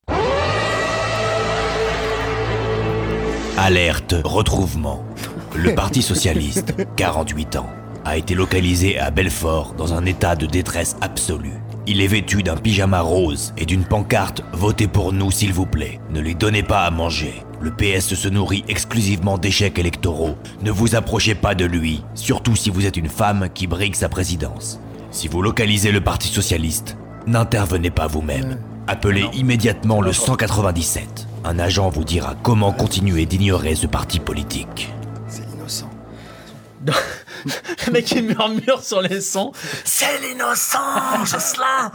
Alerte, 3.58 4.16
retrouvement. 4.24 5.04
Le 5.56 5.76
Parti 5.76 6.02
Socialiste, 6.02 6.74
48 6.96 7.58
ans, 7.58 7.70
a 8.06 8.18
été 8.18 8.36
localisé 8.36 8.98
à 8.98 9.12
Belfort 9.12 9.74
dans 9.78 9.94
un 9.94 10.06
état 10.06 10.36
de 10.36 10.46
détresse 10.46 10.96
absolue. 11.02 11.60
Il 11.88 12.02
est 12.02 12.08
vêtu 12.08 12.42
d'un 12.42 12.56
pyjama 12.56 13.02
rose 13.02 13.54
et 13.58 13.66
d'une 13.66 13.84
pancarte 13.84 14.44
Votez 14.54 14.88
pour 14.88 15.14
nous 15.14 15.30
s'il 15.30 15.52
vous 15.52 15.66
plaît. 15.66 16.00
Ne 16.12 16.20
lui 16.22 16.36
donnez 16.36 16.64
pas 16.64 16.86
à 16.86 16.92
manger. 16.92 17.44
Le 17.60 17.72
PS 17.72 18.16
se 18.16 18.28
nourrit 18.28 18.64
exclusivement 18.68 19.38
d'échecs 19.38 19.78
électoraux. 19.78 20.36
Ne 20.64 20.72
vous 20.72 20.96
approchez 20.96 21.36
pas 21.36 21.54
de 21.54 21.66
lui, 21.66 22.04
surtout 22.16 22.56
si 22.56 22.70
vous 22.70 22.86
êtes 22.86 22.98
une 22.98 23.10
femme 23.10 23.50
qui 23.54 23.68
brigue 23.68 23.96
sa 23.96 24.10
présidence. 24.10 24.80
Si 25.12 25.28
vous 25.28 25.42
localisez 25.42 25.92
le 25.92 26.02
Parti 26.02 26.30
Socialiste, 26.30 26.98
n'intervenez 27.28 27.90
pas 27.90 28.08
vous-même. 28.08 28.58
Appelez 28.88 29.26
immédiatement 29.34 30.02
le 30.02 30.14
197. 30.14 31.28
Un 31.44 31.60
agent 31.60 31.90
vous 31.90 32.04
dira 32.04 32.36
comment 32.42 32.72
continuer 32.72 33.26
d'ignorer 33.26 33.76
ce 33.76 33.88
parti 33.88 34.20
politique. 34.20 34.92
Le 37.88 37.92
mec, 37.92 38.12
il 38.12 38.24
murmure 38.24 38.84
sur 38.84 39.02
les 39.02 39.22
sons. 39.22 39.52
C'est 39.84 40.20
l'innocent, 40.22 41.26
Jocelyn 41.26 41.92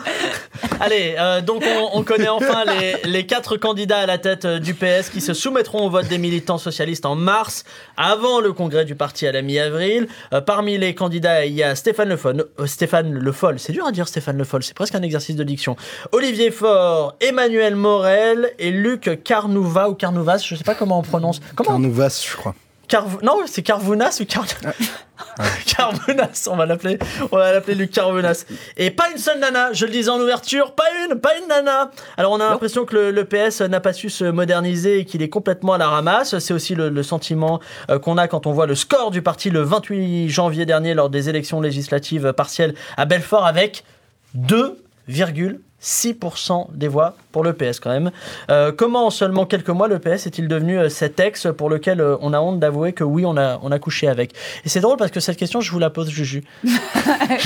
Allez, 0.80 1.14
euh, 1.18 1.40
donc 1.40 1.62
on, 1.64 1.98
on 1.98 2.02
connaît 2.02 2.28
enfin 2.28 2.64
les, 3.04 3.26
quatre 3.26 3.56
candidats 3.56 3.98
à 3.98 4.06
la 4.06 4.18
tête 4.18 4.44
euh, 4.44 4.58
du 4.58 4.74
PS 4.74 5.10
qui 5.12 5.20
se 5.20 5.34
soumettront 5.34 5.86
au 5.86 5.90
vote 5.90 6.08
des 6.08 6.18
militants 6.18 6.58
socialistes 6.58 7.06
en 7.06 7.14
mars, 7.14 7.64
avant 7.96 8.40
le 8.40 8.52
congrès 8.52 8.84
du 8.84 8.94
parti 8.94 9.26
à 9.26 9.32
la 9.32 9.42
mi-avril. 9.42 10.08
Euh, 10.32 10.40
parmi 10.40 10.78
les 10.78 10.94
candidats, 10.94 11.46
il 11.46 11.54
y 11.54 11.62
a 11.62 11.74
Stéphane 11.74 12.08
Le 12.08 12.16
Foll, 12.16 12.46
Stéphane 12.66 13.12
Le 13.12 13.32
Foll, 13.32 13.58
c'est 13.58 13.72
dur 13.72 13.86
à 13.86 13.92
dire 13.92 14.08
Stéphane 14.08 14.38
Le 14.38 14.44
Foll, 14.44 14.62
c'est 14.62 14.74
presque 14.74 14.94
un 14.94 15.02
exercice 15.02 15.36
de 15.36 15.44
diction. 15.44 15.76
Olivier 16.12 16.50
Faure, 16.50 17.14
Emmanuel 17.20 17.76
Morel 17.76 18.52
et 18.58 18.70
Luc 18.70 19.22
Carnouva 19.22 19.88
ou 19.88 19.94
Carnouvas, 19.94 20.38
je 20.38 20.54
sais 20.54 20.64
pas 20.64 20.74
comment 20.74 20.98
on 20.98 21.02
prononce. 21.02 21.40
Comment 21.54 21.70
Carnouvas, 21.70 22.24
je 22.28 22.36
crois. 22.36 22.54
Carv- 22.88 23.22
non, 23.22 23.40
c'est 23.46 23.62
Carvounas 23.62 24.18
ou 24.20 24.24
Car... 24.24 24.44
Carvounas, 25.66 26.48
on 26.50 26.56
va 26.56 26.66
l'appeler. 26.66 26.98
On 27.32 27.36
va 27.36 27.52
l'appeler 27.52 27.74
Luc 27.74 27.90
Carvounas. 27.90 28.44
Et 28.76 28.90
pas 28.90 29.10
une 29.10 29.18
seule 29.18 29.38
nana, 29.38 29.72
je 29.72 29.86
le 29.86 29.92
disais 29.92 30.10
en 30.10 30.20
ouverture, 30.20 30.72
pas 30.74 30.84
une, 31.04 31.18
pas 31.18 31.36
une 31.38 31.48
nana. 31.48 31.90
Alors 32.16 32.32
on 32.32 32.40
a 32.40 32.48
l'impression 32.50 32.84
que 32.84 32.94
le, 32.94 33.10
le 33.10 33.24
PS 33.24 33.60
n'a 33.62 33.80
pas 33.80 33.92
su 33.92 34.10
se 34.10 34.24
moderniser 34.24 35.00
et 35.00 35.04
qu'il 35.04 35.22
est 35.22 35.28
complètement 35.28 35.74
à 35.74 35.78
la 35.78 35.88
ramasse. 35.88 36.38
C'est 36.38 36.54
aussi 36.54 36.74
le, 36.74 36.88
le 36.88 37.02
sentiment 37.02 37.60
euh, 37.90 37.98
qu'on 37.98 38.18
a 38.18 38.28
quand 38.28 38.46
on 38.46 38.52
voit 38.52 38.66
le 38.66 38.74
score 38.74 39.10
du 39.10 39.22
parti 39.22 39.50
le 39.50 39.62
28 39.62 40.28
janvier 40.28 40.66
dernier 40.66 40.94
lors 40.94 41.10
des 41.10 41.28
élections 41.28 41.60
législatives 41.60 42.32
partielles 42.32 42.74
à 42.96 43.04
Belfort 43.04 43.46
avec 43.46 43.84
2,6% 45.82 46.66
des 46.74 46.88
voix 46.88 47.16
pour 47.32 47.44
le 47.44 47.52
PS 47.52 47.80
quand 47.80 47.90
même. 47.90 48.10
Euh, 48.50 48.72
comment 48.72 49.06
en 49.06 49.10
seulement 49.10 49.46
quelques 49.46 49.68
mois 49.70 49.88
le 49.88 49.98
PS 49.98 50.26
est-il 50.26 50.48
devenu 50.48 50.78
euh, 50.78 50.88
cet 50.88 51.20
ex 51.20 51.46
pour 51.56 51.68
lequel 51.70 52.00
euh, 52.00 52.16
on 52.20 52.32
a 52.32 52.40
honte 52.40 52.58
d'avouer 52.58 52.92
que 52.92 53.04
oui 53.04 53.24
on 53.26 53.36
a, 53.36 53.58
on 53.62 53.70
a 53.72 53.78
couché 53.78 54.08
avec? 54.08 54.32
Et 54.64 54.68
c'est 54.68 54.80
drôle 54.80 54.96
parce 54.96 55.10
que 55.10 55.20
cette 55.20 55.36
question 55.36 55.60
je 55.60 55.70
vous 55.70 55.78
la 55.78 55.90
pose 55.90 56.08
Juju. 56.10 56.44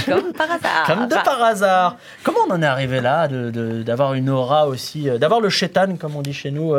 Comme 0.07 0.33
par 0.33 0.51
hasard. 0.51 0.85
Comme 0.87 1.09
de 1.09 1.15
par 1.25 1.43
hasard. 1.43 1.97
Comment 2.23 2.41
on 2.49 2.53
en 2.53 2.63
est 2.63 2.67
arrivé 2.67 3.01
là 3.01 3.29
de- 3.29 3.51
de- 3.51 3.83
d'avoir 3.83 4.15
une 4.15 4.31
aura 4.31 4.67
aussi, 4.69 5.09
d'avoir 5.19 5.41
le 5.41 5.49
chétan 5.49 5.97
comme 5.99 6.17
on 6.17 6.23
dit 6.23 6.33
chez 6.33 6.51
nous. 6.51 6.75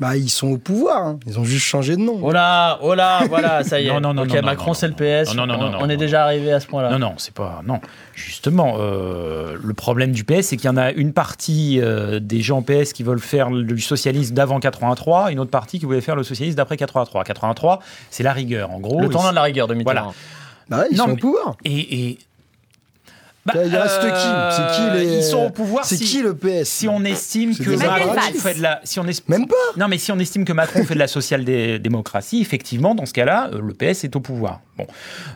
Bah, 0.00 0.16
ils 0.16 0.30
sont 0.30 0.48
au 0.48 0.56
pouvoir. 0.58 1.04
hein. 1.06 1.18
Ils 1.26 1.38
ont 1.38 1.44
juste 1.44 1.66
changé 1.66 1.94
de 1.94 2.00
nom. 2.00 2.18
Oh 2.22 2.32
là, 2.32 2.78
oh 2.82 2.94
là, 2.94 3.20
voilà, 3.28 3.62
ça 3.64 3.80
y 3.80 3.86
est. 3.86 3.90
Non, 4.00 4.00
non, 4.00 4.14
non, 4.14 4.42
Macron 4.42 4.72
c'est 4.72 4.88
le. 4.88 4.94
PS. 4.94 5.34
Non, 5.34 5.46
non, 5.46 5.58
non, 5.58 5.66
on, 5.66 5.70
non, 5.72 5.78
on 5.82 5.88
est 5.90 5.94
non. 5.94 5.98
déjà 6.00 6.24
arrivé 6.24 6.50
à 6.52 6.58
ce 6.60 6.66
point-là. 6.66 6.90
Non, 6.90 6.98
non, 6.98 7.12
c'est 7.18 7.34
pas. 7.34 7.60
Non. 7.66 7.80
Justement, 8.14 8.76
euh, 8.78 9.56
le 9.62 9.74
problème 9.74 10.12
du 10.12 10.24
PS, 10.24 10.42
c'est 10.48 10.56
qu'il 10.56 10.66
y 10.66 10.72
en 10.72 10.76
a 10.78 10.90
une 10.90 11.12
partie 11.12 11.80
euh, 11.82 12.18
des 12.18 12.40
gens 12.40 12.62
PS 12.62 12.92
qui 12.94 13.02
veulent 13.02 13.20
faire 13.20 13.50
le 13.50 13.76
socialisme 13.78 14.34
d'avant 14.34 14.58
83, 14.58 15.32
une 15.32 15.38
autre 15.38 15.50
partie 15.50 15.78
qui 15.78 15.84
voulait 15.84 16.00
faire 16.00 16.16
le 16.16 16.22
socialisme 16.22 16.56
d'après 16.56 16.76
83. 16.78 17.22
83, 17.22 17.80
c'est 18.10 18.22
la 18.22 18.32
rigueur, 18.32 18.70
en 18.70 18.80
gros. 18.80 19.00
Le 19.02 19.08
tournant 19.10 19.30
de 19.30 19.34
la 19.34 19.42
rigueur 19.42 19.66
de 19.68 19.74
Mitterrand. 19.74 19.94
Voilà. 20.02 20.12
Bah 20.70 20.78
ouais, 20.78 20.88
ils 20.92 20.96
Non, 20.96 21.04
sont 21.04 21.10
au 21.10 21.14
mais- 21.14 21.20
pouvoir. 21.20 21.56
Et. 21.64 22.08
et- 22.10 22.18
Bah, 23.46 23.54
Il 23.64 23.74
reste 23.74 24.00
qui? 24.00 24.06
Euh, 24.06 24.50
C'est 24.50 24.76
qui 24.76 24.98
les. 24.98 25.16
Ils 25.16 25.22
sont 25.22 25.46
au 25.46 25.50
pouvoir. 25.50 25.84
C'est 25.86 25.96
si- 25.96 26.04
qui 26.04 26.22
le 26.22 26.34
PS? 26.34 26.68
Si 26.68 26.88
on 26.88 27.02
estime 27.04 27.56
que 27.56 27.70
Macron 27.70 28.12
fait 28.38 28.54
de 28.54 28.62
la, 28.62 28.80
si 28.84 29.00
on 29.00 29.06
es- 29.06 29.22
Même 29.28 29.46
pas? 29.46 29.54
Non, 29.78 29.88
mais 29.88 29.96
si 29.96 30.12
on 30.12 30.18
estime 30.18 30.44
que 30.44 30.52
Macron 30.52 30.84
fait 30.84 30.92
de 30.94 30.98
la 30.98 31.08
social-démocratie, 31.08 32.40
effectivement, 32.42 32.94
dans 32.94 33.06
ce 33.06 33.14
cas-là, 33.14 33.48
euh, 33.54 33.60
le 33.62 33.72
PS 33.72 34.04
est 34.04 34.14
au 34.14 34.20
pouvoir. 34.20 34.60
Bon, 34.76 34.86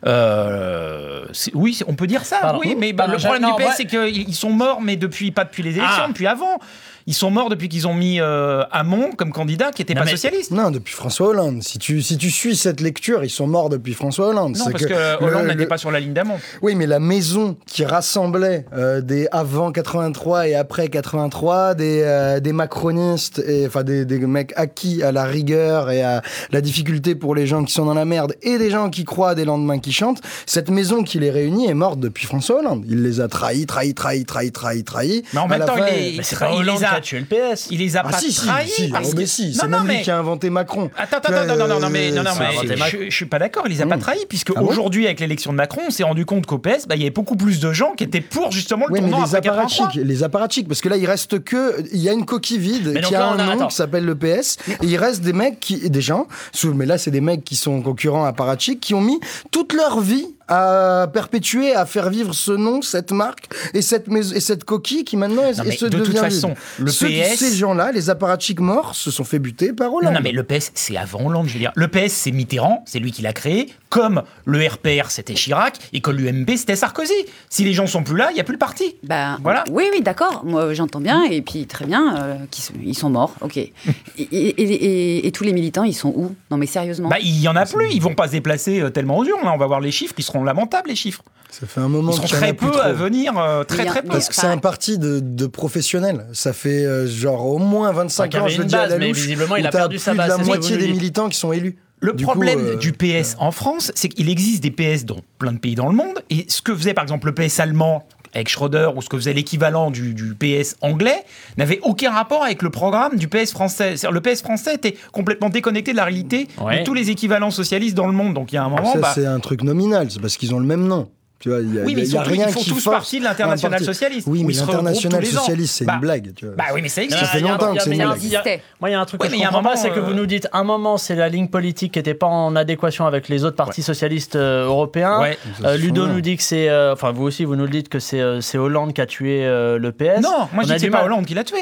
Euh, 0.07 1.25
oui, 1.55 1.81
on 1.87 1.95
peut 1.95 2.07
dire 2.07 2.25
ça. 2.25 2.39
Pardon. 2.41 2.61
oui, 2.63 2.77
mais 2.79 2.93
bah, 2.93 3.07
le 3.07 3.17
problème 3.17 3.43
non, 3.43 3.57
du 3.57 3.63
PS, 3.63 3.67
ouais. 3.69 3.75
c'est 3.77 3.87
qu'ils 3.87 4.35
sont 4.35 4.51
morts, 4.51 4.81
mais 4.83 4.97
depuis 4.97 5.31
pas 5.31 5.45
depuis 5.45 5.63
les 5.63 5.71
élections, 5.79 6.03
Ah. 6.05 6.09
depuis 6.09 6.27
avant. 6.27 6.59
Ils 7.07 7.13
sont 7.15 7.31
morts 7.31 7.51
depuis 7.51 7.69
qu'ils 7.69 7.87
ont 7.87 7.93
mis 7.93 8.19
euh, 8.21 8.63
Hamon 8.73 9.11
comme 9.17 9.31
candidat, 9.31 9.73
qui 9.73 9.83
n'était 9.83 9.95
pas 9.95 10.05
mais- 10.05 10.11
socialiste. 10.13 10.51
Non, 10.53 10.71
depuis 10.71 10.95
François 10.95 11.29
Hollande. 11.29 11.63
Si 11.63 11.79
tu, 11.79 12.01
si 12.03 12.17
tu 12.17 12.31
suis 12.31 12.57
cette 12.57 12.81
lecture, 12.81 13.23
ils 13.25 13.31
sont 13.31 13.47
morts 13.47 13.69
depuis 13.69 13.93
François 13.93 14.29
Hollande. 14.29 14.57
Non, 14.57 14.71
parce 14.71 14.87
que, 14.87 15.23
Hollande 15.23 15.43
n'était 15.49 15.55
le- 15.65 15.69
pas 15.69 15.77
sur 15.77 15.91
la 15.91 16.01
ligne 16.01 16.15
d'Hamon. 16.15 16.39
Oui, 16.63 16.75
mais 16.75 16.87
la 16.87 17.01
maison 17.01 17.57
qui 17.67 17.85
rassemblait 17.85 18.65
euh, 18.73 19.03
des 19.03 19.29
avant 19.33 19.71
83 19.71 20.49
et 20.49 20.55
après 20.55 20.89
83, 20.89 21.75
des, 21.75 22.01
euh, 22.05 22.41
des 22.41 22.53
macronistes, 22.53 23.39
et, 23.47 23.67
enfin 23.67 23.83
des, 23.85 24.07
des 24.07 24.19
mecs 24.21 24.53
acquis 24.57 25.03
à 25.03 25.13
la 25.13 25.25
rigueur 25.25 25.91
et 25.91 26.03
à 26.03 26.23
la 26.53 26.61
difficulté 26.63 27.15
pour 27.15 27.35
les 27.35 27.47
gens 27.47 27.65
qui 27.65 27.73
sont 27.75 27.85
dans 27.85 27.93
la 27.95 28.07
merde, 28.07 28.35
et 28.43 28.57
des 28.57 28.71
gens 28.71 28.89
qui 28.89 29.05
croient 29.05 29.31
à 29.31 29.35
des 29.35 29.45
lendemains 29.45 29.79
qui 29.79 29.93
chantent, 29.93 30.23
cette 30.47 30.71
maison 30.71 31.03
qui 31.03 31.19
les 31.19 31.31
réunit 31.31 31.67
est 31.69 31.75
morte 31.75 32.01
depuis 32.01 32.27
François 32.27 32.61
Hollande. 32.61 32.85
Il 32.89 33.03
les 33.03 33.21
a 33.21 33.29
trahis, 33.29 33.67
trahis, 33.67 33.93
trahis, 33.95 34.25
trahis, 34.25 34.53
trahis, 34.53 34.85
trahis. 34.85 35.23
Mais 35.35 35.41
en 35.41 35.45
À 35.45 35.49
même 35.49 35.59
la 35.61 35.67
temps, 35.67 35.77
fin, 35.77 35.87
il 35.89 36.19
est- 36.21 36.33
il 36.33 36.47
Hollande 36.61 36.79
les 36.79 36.85
a- 36.87 36.94
a 36.97 37.01
tué 37.01 37.19
le 37.21 37.25
PS. 37.27 37.69
Il 37.71 37.79
les 37.79 37.97
a 37.97 38.03
Ah 38.05 38.11
pas 38.11 38.19
si, 38.19 38.35
trahis. 38.35 38.69
si, 38.71 38.89
parce 38.89 39.09
oh, 39.09 39.13
que- 39.13 39.17
mais 39.19 39.27
si, 39.27 39.49
Non, 39.49 39.53
c'est 39.61 39.69
même 39.69 39.87
lui 39.87 40.03
qui 40.03 40.11
a 40.11 40.19
inventé 40.19 40.51
Macron. 40.51 40.91
Attends, 40.97 41.17
attends, 41.19 41.33
attends, 41.33 41.57
non, 41.57 41.69
non, 41.69 41.81
non, 41.81 41.91
mais, 41.91 42.11
non, 42.11 42.23
non, 42.23 42.31
c'est 42.33 42.39
mais 42.41 42.47
inventé 42.47 43.09
je, 43.11 43.15
suis 43.15 43.27
pas 43.27 43.39
d'accord, 43.39 43.65
il 43.67 43.71
les 43.73 43.83
a 43.83 43.87
pas 43.87 43.97
Mmh. 43.97 44.01
trahis, 44.01 44.27
puisque 44.29 44.53
Ah 44.57 44.63
aujourd'hui, 44.63 45.07
avec 45.07 45.21
l'élection 45.21 45.53
de 45.53 45.57
Macron, 45.57 45.83
on 45.87 45.91
s'est 45.91 46.03
rendu 46.05 46.25
compte 46.27 46.47
qu'au 46.47 46.59
PS, 46.59 46.87
bah, 46.89 46.95
il 46.97 47.01
y 47.01 47.05
avait 47.05 47.11
beaucoup 47.11 47.37
plus 47.37 47.61
de 47.61 47.73
gens 47.73 47.93
qui 47.97 48.05
étaient 48.05 48.21
pour 48.21 48.51
justement 48.53 48.87
le 48.89 48.93
Oui, 48.93 49.01
mais 49.01 49.09
les 49.09 49.15
après 49.15 49.41
83. 49.41 49.87
apparatchiks, 49.87 50.05
les 50.05 50.23
apparatchiks, 50.23 50.69
parce 50.69 50.81
que 50.81 50.89
là, 50.89 50.97
il 50.97 51.07
reste 51.07 51.43
que, 51.45 51.83
il 51.93 52.01
y 52.01 52.09
a 52.09 52.13
une 52.13 52.25
coquille 52.27 52.59
vide 52.59 52.91
Mais 52.95 53.01
qui 53.01 53.15
a 53.15 53.27
un 53.29 53.57
nom 53.57 53.67
qui 53.67 53.75
s'appelle 53.75 54.05
le 54.05 54.15
PS, 54.15 54.57
et 54.69 54.87
il 54.87 54.97
reste 54.97 55.23
des 55.23 55.33
mecs 55.33 55.61
qui, 55.61 55.89
des 55.91 56.01
gens, 56.01 56.27
mais 56.75 56.87
là, 56.87 56.99
c'est 56.99 57.11
des 57.11 57.21
mecs 57.21 57.45
qui 57.45 57.57
sont 57.57 57.81
concurrents 57.83 58.25
apparatchiks, 58.25 58.81
qui 58.81 58.95
ont 58.95 59.01
mis 59.01 59.19
toute 59.51 59.73
leur 59.73 60.01
vie 60.01 60.27
à 60.49 61.09
perpétuer, 61.13 61.75
à 61.75 61.87
faire 61.87 62.11
vivre 62.11 62.33
ce 62.35 62.53
nom, 62.53 62.83
cette 62.83 63.13
marque 63.13 63.49
et 63.73 63.83
cette 63.83 64.07
et 64.09 64.41
cette 64.41 64.65
coquille 64.65 65.05
qui 65.05 65.17
maintenant 65.17 65.43
est, 65.45 65.57
Non, 65.59 65.65
mais 65.67 65.77
se 65.77 65.87
de 65.87 65.99
toute 66.03 66.17
façon, 66.19 66.55
le 66.79 66.91
Ceux- 66.91 67.09
PS 67.09 67.37
ces 67.39 67.57
gens-là, 67.57 67.93
les 67.93 68.11
apparatchiks 68.11 68.61
morts, 68.61 68.95
se 68.95 69.11
sont 69.11 69.25
fait 69.25 69.39
buter 69.39 69.73
par 69.73 69.91
Non, 69.91 69.97
Hollande. 69.99 70.15
non, 70.15 70.21
mais 70.23 70.33
le 70.33 70.43
PS, 70.43 70.71
c'est 70.75 70.97
avant 70.97 71.27
Hollande, 71.27 71.49
je 71.49 71.55
veux 71.55 71.59
dire. 71.61 71.73
Le 71.75 71.89
PS, 71.89 72.13
c'est 72.13 72.31
Mitterrand, 72.33 72.85
c'est 72.87 72.99
lui 72.99 73.13
qui 73.13 73.23
l'a 73.23 73.33
créé, 73.33 73.73
comme 73.95 74.25
le 74.45 74.67
RPR, 74.67 75.09
c'était 75.11 75.35
Chirac, 75.35 75.79
et 75.93 76.01
que 76.01 76.11
l'UMP, 76.11 76.57
c'était 76.57 76.75
Sarkozy. 76.75 77.13
Si 77.49 77.63
les 77.65 77.73
gens 77.73 77.87
sont 77.87 78.03
plus 78.03 78.17
là, 78.17 78.31
il 78.33 78.35
n'y 78.35 78.41
a 78.41 78.45
plus 78.45 78.55
le 78.55 78.59
parti. 78.59 78.97
Ben, 79.05 79.39
Voilà. 79.41 79.63
Oui, 79.71 79.85
oui, 79.93 80.03
d'accord. 80.03 80.43
Moi, 80.45 80.75
j'entends 80.75 81.01
bien. 81.01 81.23
Et 81.31 81.43
puis, 81.43 81.67
très 81.67 81.87
bien, 81.87 82.17
euh, 82.17 82.35
qu'ils 82.51 82.65
sont- 82.65 82.73
ils 82.85 82.97
sont 82.99 83.09
morts. 83.09 83.35
OK. 83.41 83.57
et, 83.57 83.73
et- 84.19 84.63
et- 84.63 85.27
et 85.29 85.31
tous 85.31 85.45
les 85.45 85.53
militants, 85.53 85.85
ils 85.85 85.93
sont 85.95 86.13
où? 86.17 86.35
Non, 86.51 86.57
mais 86.57 86.67
sérieusement. 86.67 87.09
Bah, 87.09 87.19
il 87.23 87.41
y 87.41 87.47
en 87.47 87.55
a 87.55 87.67
plus, 87.67 87.89
ils 87.93 88.03
vont 88.03 88.17
pas 88.17 88.27
se 88.27 88.33
déplacer 88.33 88.81
euh, 88.81 88.91
tellement 88.91 89.19
aux 89.19 89.25
urnes. 89.25 89.45
Là, 89.45 89.53
on 89.55 89.59
va 89.59 89.67
voir 89.69 89.81
les 89.81 89.93
chiffres, 89.93 90.15
ils 90.19 90.25
seront 90.25 90.43
lamentables, 90.43 90.89
les 90.89 90.97
chiffres. 90.97 91.23
Ça 91.51 91.69
fait 91.69 91.81
un 91.81 91.87
moment 91.89 92.11
Ils 92.13 92.25
a 92.25 92.27
très 92.27 92.53
plus 92.53 92.69
peu 92.69 92.81
à 92.81 92.93
venir, 92.93 93.39
euh, 93.39 93.63
très 93.63 93.85
très 93.85 94.03
peu. 94.03 94.09
Parce 94.09 94.29
que 94.29 94.35
c'est 94.35 94.49
un 94.49 94.59
parti 94.59 94.99
de, 94.99 95.21
de 95.21 95.47
professionnels. 95.47 96.27
Ça 96.33 96.53
fait 96.53 96.85
euh, 96.85 97.07
genre 97.07 97.47
au 97.47 97.59
moins 97.59 97.93
25 97.93 98.35
Enfin, 98.35 98.45
ans, 98.45 98.49
je 98.49 98.59
le 98.59 98.65
dis 98.65 98.75
à 98.75 98.89
la 98.89 98.99
mais 98.99 99.09
louche, 99.09 99.19
visiblement, 99.19 99.55
il 99.55 99.65
a 99.65 99.71
perdu 99.71 100.01
sa 100.01 100.11
plus 100.11 100.19
base, 100.19 100.33
de 100.35 100.39
la 100.41 100.45
moitié 100.45 100.77
des 100.77 100.89
militants 100.89 101.29
qui 101.29 101.39
sont 101.39 101.53
élus. 101.53 101.77
Le 102.05 102.13
Du 102.13 102.25
problème 102.25 102.61
coup, 102.61 102.67
euh, 102.67 102.77
du 102.77 102.93
PS 102.93 103.37
en 103.39 103.51
France, 103.51 103.91
c'est 103.95 104.09
qu'il 104.09 104.29
existe 104.29 104.63
des 104.63 104.71
PS 104.71 105.05
dans 105.05 105.17
plein 105.39 105.53
de 105.53 105.59
pays 105.59 105.75
dans 105.75 105.89
le 105.89 105.95
monde. 105.95 106.23
Et 106.31 106.45
ce 106.49 106.61
que 106.61 106.75
faisait 106.75 106.93
par 106.95 107.03
exemple 107.05 107.27
le 107.29 107.35
PS 107.35 107.61
allemand 107.61 108.07
avec 108.35 108.49
Schroeder 108.49 108.91
ou 108.97 109.01
ce 109.01 109.09
que 109.09 109.17
faisait 109.17 109.33
l'équivalent 109.33 109.91
du, 109.93 110.13
du 110.13 110.35
PS 110.35 110.77
anglais 110.83 111.25
n'avait 111.57 111.79
aucun 111.83 112.11
rapport 112.11 112.43
avec 112.43 112.63
le 112.63 112.71
programme 112.71 113.17
du 113.17 113.29
PS 113.29 113.53
français. 113.53 113.95
Le 114.11 114.21
PS 114.21 114.43
français 114.43 114.75
était 114.75 114.97
complètement 115.13 115.49
déconnecté 115.51 115.93
de 115.93 115.97
la 115.97 116.05
réalité 116.05 116.49
Ouais. 116.61 116.81
de 116.81 116.85
tous 116.85 116.95
les 116.95 117.11
équivalents 117.11 117.51
socialistes 117.53 117.95
dans 117.97 118.07
le 118.09 118.13
monde. 118.13 118.35
Donc 118.35 118.53
il 118.53 118.57
y 118.57 118.59
a 118.59 118.65
un 118.65 118.69
moment, 118.69 118.93
Ça, 118.93 118.99
bah, 118.99 119.13
c'est 119.15 119.25
un 119.27 119.39
truc 119.41 119.63
nominal, 119.63 120.11
c'est 120.11 120.21
parce 120.21 120.37
qu'ils 120.37 120.55
ont 120.55 120.59
le 120.61 120.67
même 120.67 120.87
nom. 120.87 121.09
Tu 121.45 121.51
vois, 121.51 121.61
il 121.61 121.75
y 121.75 121.79
a, 121.79 121.83
oui, 121.83 121.93
il 121.93 121.97
mais 121.97 122.03
y 122.05 122.07
a 122.07 122.09
surtout, 122.09 122.31
rien 122.31 122.47
ils 122.49 122.53
font 122.55 122.61
qui 122.61 122.71
tous 122.71 122.81
force 122.81 122.97
partie 122.97 123.19
de 123.19 123.25
l'international 123.25 123.85
socialiste. 123.85 124.27
Oui, 124.31 124.45
mais 124.45 124.55
ils 124.55 124.61
l'international 124.61 125.27
socialiste, 125.27 125.75
c'est 125.77 125.85
Bah, 125.85 125.93
une 125.97 126.01
blague. 126.01 126.33
Tu 126.35 126.47
vois. 126.47 126.55
Bah 126.55 126.65
oui, 126.73 126.81
mais 126.81 126.89
ça 126.89 127.03
existe. 127.03 127.21
Ça 127.23 127.27
fait 127.29 127.41
longtemps 127.41 127.75
que 127.75 127.83
c'est 127.83 127.91
mais 127.91 127.97
il 127.97 127.99
y 127.99 128.03
a 128.03 128.15
une 128.15 128.19
blague. 128.43 128.61
Moi, 128.81 128.89
il 128.89 128.93
y 128.93 128.95
a 128.95 129.01
un 129.03 129.05
truc 129.05 129.21
que 129.21 129.27
je 129.27 129.31
mais 129.33 129.37
il 129.37 129.41
y 129.43 129.45
a 129.45 129.49
un 129.49 129.53
comprends 129.53 129.63
pas, 129.63 129.69
moment, 129.77 129.83
c'est 129.83 129.91
que 129.91 129.99
euh, 129.99 130.05
vous 130.05 130.15
nous 130.15 130.25
dites 130.25 130.49
un 130.55 130.65
moment, 130.65 130.97
c'est 130.97 131.15
la 131.17 131.29
ligne 131.29 131.49
politique 131.49 131.93
qui 131.93 131.99
n'était 131.99 132.15
pas 132.15 132.29
en 132.29 132.57
adéquation 132.57 133.05
avec 133.05 133.29
les 133.29 133.45
autres 133.45 133.57
partis 133.57 133.83
socialistes 133.83 134.37
euh, 134.37 134.65
européens. 134.65 135.21
Euh, 135.65 135.77
Ludo 135.77 136.07
nous 136.07 136.23
dit 136.23 136.39
que 136.39 136.43
c'est, 136.43 136.75
enfin 136.91 137.13
vous 137.13 137.25
aussi, 137.25 137.45
vous 137.45 137.57
nous 137.57 137.65
le 137.65 137.71
dites 137.71 137.91
que 137.91 137.99
c'est 137.99 138.57
Hollande 138.57 138.95
qui 138.95 139.03
a 139.03 139.07
tué 139.07 139.43
le 139.45 139.93
PS. 139.93 140.23
Non, 140.23 140.49
moi 140.55 140.65
je 140.67 140.73
dis 140.77 140.89
pas. 140.89 141.05
Hollande 141.05 141.27
qui 141.27 141.35
l'a 141.35 141.45
tué. 141.45 141.59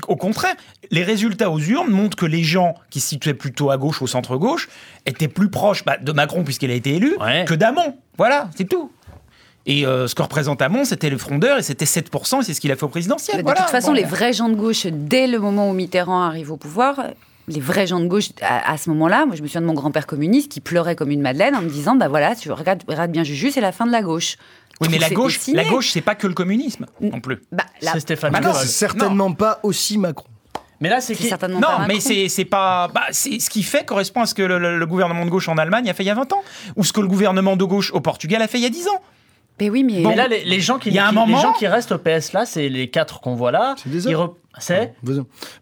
Qu'au 0.00 0.16
contraire, 0.16 0.54
les 0.90 1.02
résultats 1.02 1.50
aux 1.50 1.58
urnes 1.60 1.90
montrent 1.90 2.16
que 2.16 2.26
les 2.26 2.42
gens 2.44 2.74
qui 2.88 3.00
se 3.00 3.08
situaient 3.08 3.34
plutôt 3.34 3.70
à 3.70 3.76
gauche, 3.76 4.00
au 4.00 4.06
centre-gauche, 4.06 4.70
étaient 5.04 5.28
plus 5.28 5.50
proches 5.50 5.84
bah, 5.84 5.98
de 6.00 6.12
Macron 6.12 6.44
puisqu'il 6.44 6.70
a 6.70 6.74
été 6.74 6.94
élu 6.94 7.14
Ouais. 7.20 7.44
que 7.46 7.52
d'Amon. 7.54 7.96
Voilà, 8.16 8.48
c'est 8.56 8.66
tout. 8.68 8.90
Et 9.70 9.86
euh, 9.86 10.06
ce 10.08 10.14
que 10.14 10.22
représente 10.22 10.60
Amon, 10.62 10.84
c'était 10.84 11.10
le 11.10 11.18
frondeur 11.18 11.58
et 11.58 11.62
c'était 11.62 11.84
7%, 11.84 12.40
et 12.40 12.42
c'est 12.42 12.54
ce 12.54 12.60
qu'il 12.60 12.72
a 12.72 12.76
fait 12.76 12.84
au 12.84 12.88
présidentiel. 12.88 13.36
De 13.36 13.42
voilà. 13.42 13.60
toute 13.60 13.70
façon, 13.70 13.88
Bon. 13.88 13.94
les 13.94 14.02
vrais 14.04 14.32
gens 14.32 14.48
de 14.48 14.54
gauche, 14.56 14.86
dès 14.90 15.26
le 15.26 15.38
moment 15.38 15.68
où 15.70 15.74
Mitterrand 15.74 16.22
arrive 16.22 16.50
au 16.50 16.56
pouvoir, 16.56 17.00
les 17.48 17.60
vrais 17.60 17.86
gens 17.86 18.00
de 18.00 18.06
gauche, 18.06 18.30
à, 18.40 18.72
à 18.72 18.76
ce 18.78 18.88
moment-là, 18.90 19.26
moi 19.26 19.36
je 19.36 19.42
me 19.42 19.46
souviens 19.46 19.60
de 19.60 19.66
mon 19.66 19.74
grand-père 19.74 20.06
communiste 20.06 20.50
qui 20.50 20.60
pleurait 20.60 20.96
comme 20.96 21.10
une 21.10 21.20
madeleine 21.20 21.54
en 21.54 21.60
me 21.62 21.68
disant, 21.68 21.94
bah 21.96 22.08
voilà, 22.08 22.34
tu 22.34 22.50
regardes, 22.50 22.82
regardes 22.88 23.10
bien 23.12 23.24
Juju, 23.24 23.50
c'est 23.50 23.60
la 23.60 23.72
fin 23.72 23.86
de 23.86 23.92
la 23.92 24.00
gauche. 24.02 24.36
Oui, 24.80 24.88
mais 24.90 24.98
la 24.98 25.10
gauche, 25.10 25.34
dessiné. 25.38 25.62
la 25.64 25.68
gauche, 25.68 25.90
c'est 25.90 26.00
pas 26.00 26.14
que 26.14 26.26
le 26.26 26.34
communisme 26.34 26.86
non 27.00 27.20
plus. 27.20 27.40
Bah, 27.52 27.64
là, 27.82 27.90
C'est 27.92 28.00
Stéphane 28.00 28.32
Bah. 28.32 28.40
C'est 28.54 28.66
certainement 28.68 29.32
pas 29.34 29.60
aussi 29.64 29.98
Macron. 29.98 30.26
Mais 30.80 30.88
là, 30.88 31.00
c'est 31.00 31.14
certainement 31.16 31.60
pas 31.60 31.78
Non, 31.80 31.84
mais 31.88 31.98
c'est 32.00 32.28
c'est 32.28 32.44
pas. 32.44 32.86
Bah, 32.94 33.02
c'est 33.10 33.40
ce 33.40 33.50
qui 33.50 33.64
fait 33.64 33.84
correspond 33.84 34.20
à 34.22 34.26
ce 34.26 34.34
que 34.34 34.42
le, 34.42 34.58
le- 34.60 34.78
le 34.78 34.86
gouvernement 34.86 35.24
de 35.24 35.30
gauche 35.30 35.48
en 35.48 35.58
Allemagne 35.58 35.90
a 35.90 35.94
fait 35.94 36.04
il 36.04 36.06
y 36.06 36.10
a 36.10 36.14
20 36.14 36.32
ans, 36.32 36.42
ou 36.76 36.84
ce 36.84 36.92
que 36.92 37.00
le 37.00 37.08
gouvernement 37.08 37.56
de 37.56 37.64
gauche 37.64 37.92
au 37.92 38.00
Portugal 38.00 38.40
a 38.40 38.46
fait 38.46 38.58
il 38.58 38.62
y 38.62 38.66
a 38.66 38.70
10 38.70 38.86
ans. 38.88 39.00
Mais 39.60 39.70
oui, 39.70 39.82
mais 39.84 40.02
Mais 40.04 40.14
là, 40.14 40.28
les, 40.28 40.44
les 40.44 40.60
gens 40.60 40.78
qui, 40.78 40.88
Il 40.90 40.94
y 40.94 40.98
a 40.98 41.06
un 41.06 41.10
qui- 41.10 41.14
moment- 41.16 41.36
les 41.36 41.42
gens 41.42 41.52
qui 41.52 41.66
restent 41.66 41.92
au 41.92 41.98
PS 41.98 42.32
là, 42.32 42.44
c'est 42.46 42.68
les 42.68 42.88
quatre 42.88 43.20
qu'on 43.20 43.34
voit 43.34 43.50
là. 43.52 43.74
C'est 43.82 43.90
des 43.90 44.06
Ils 44.08 44.14
hommes. 44.16 44.34
C'est 44.60 44.92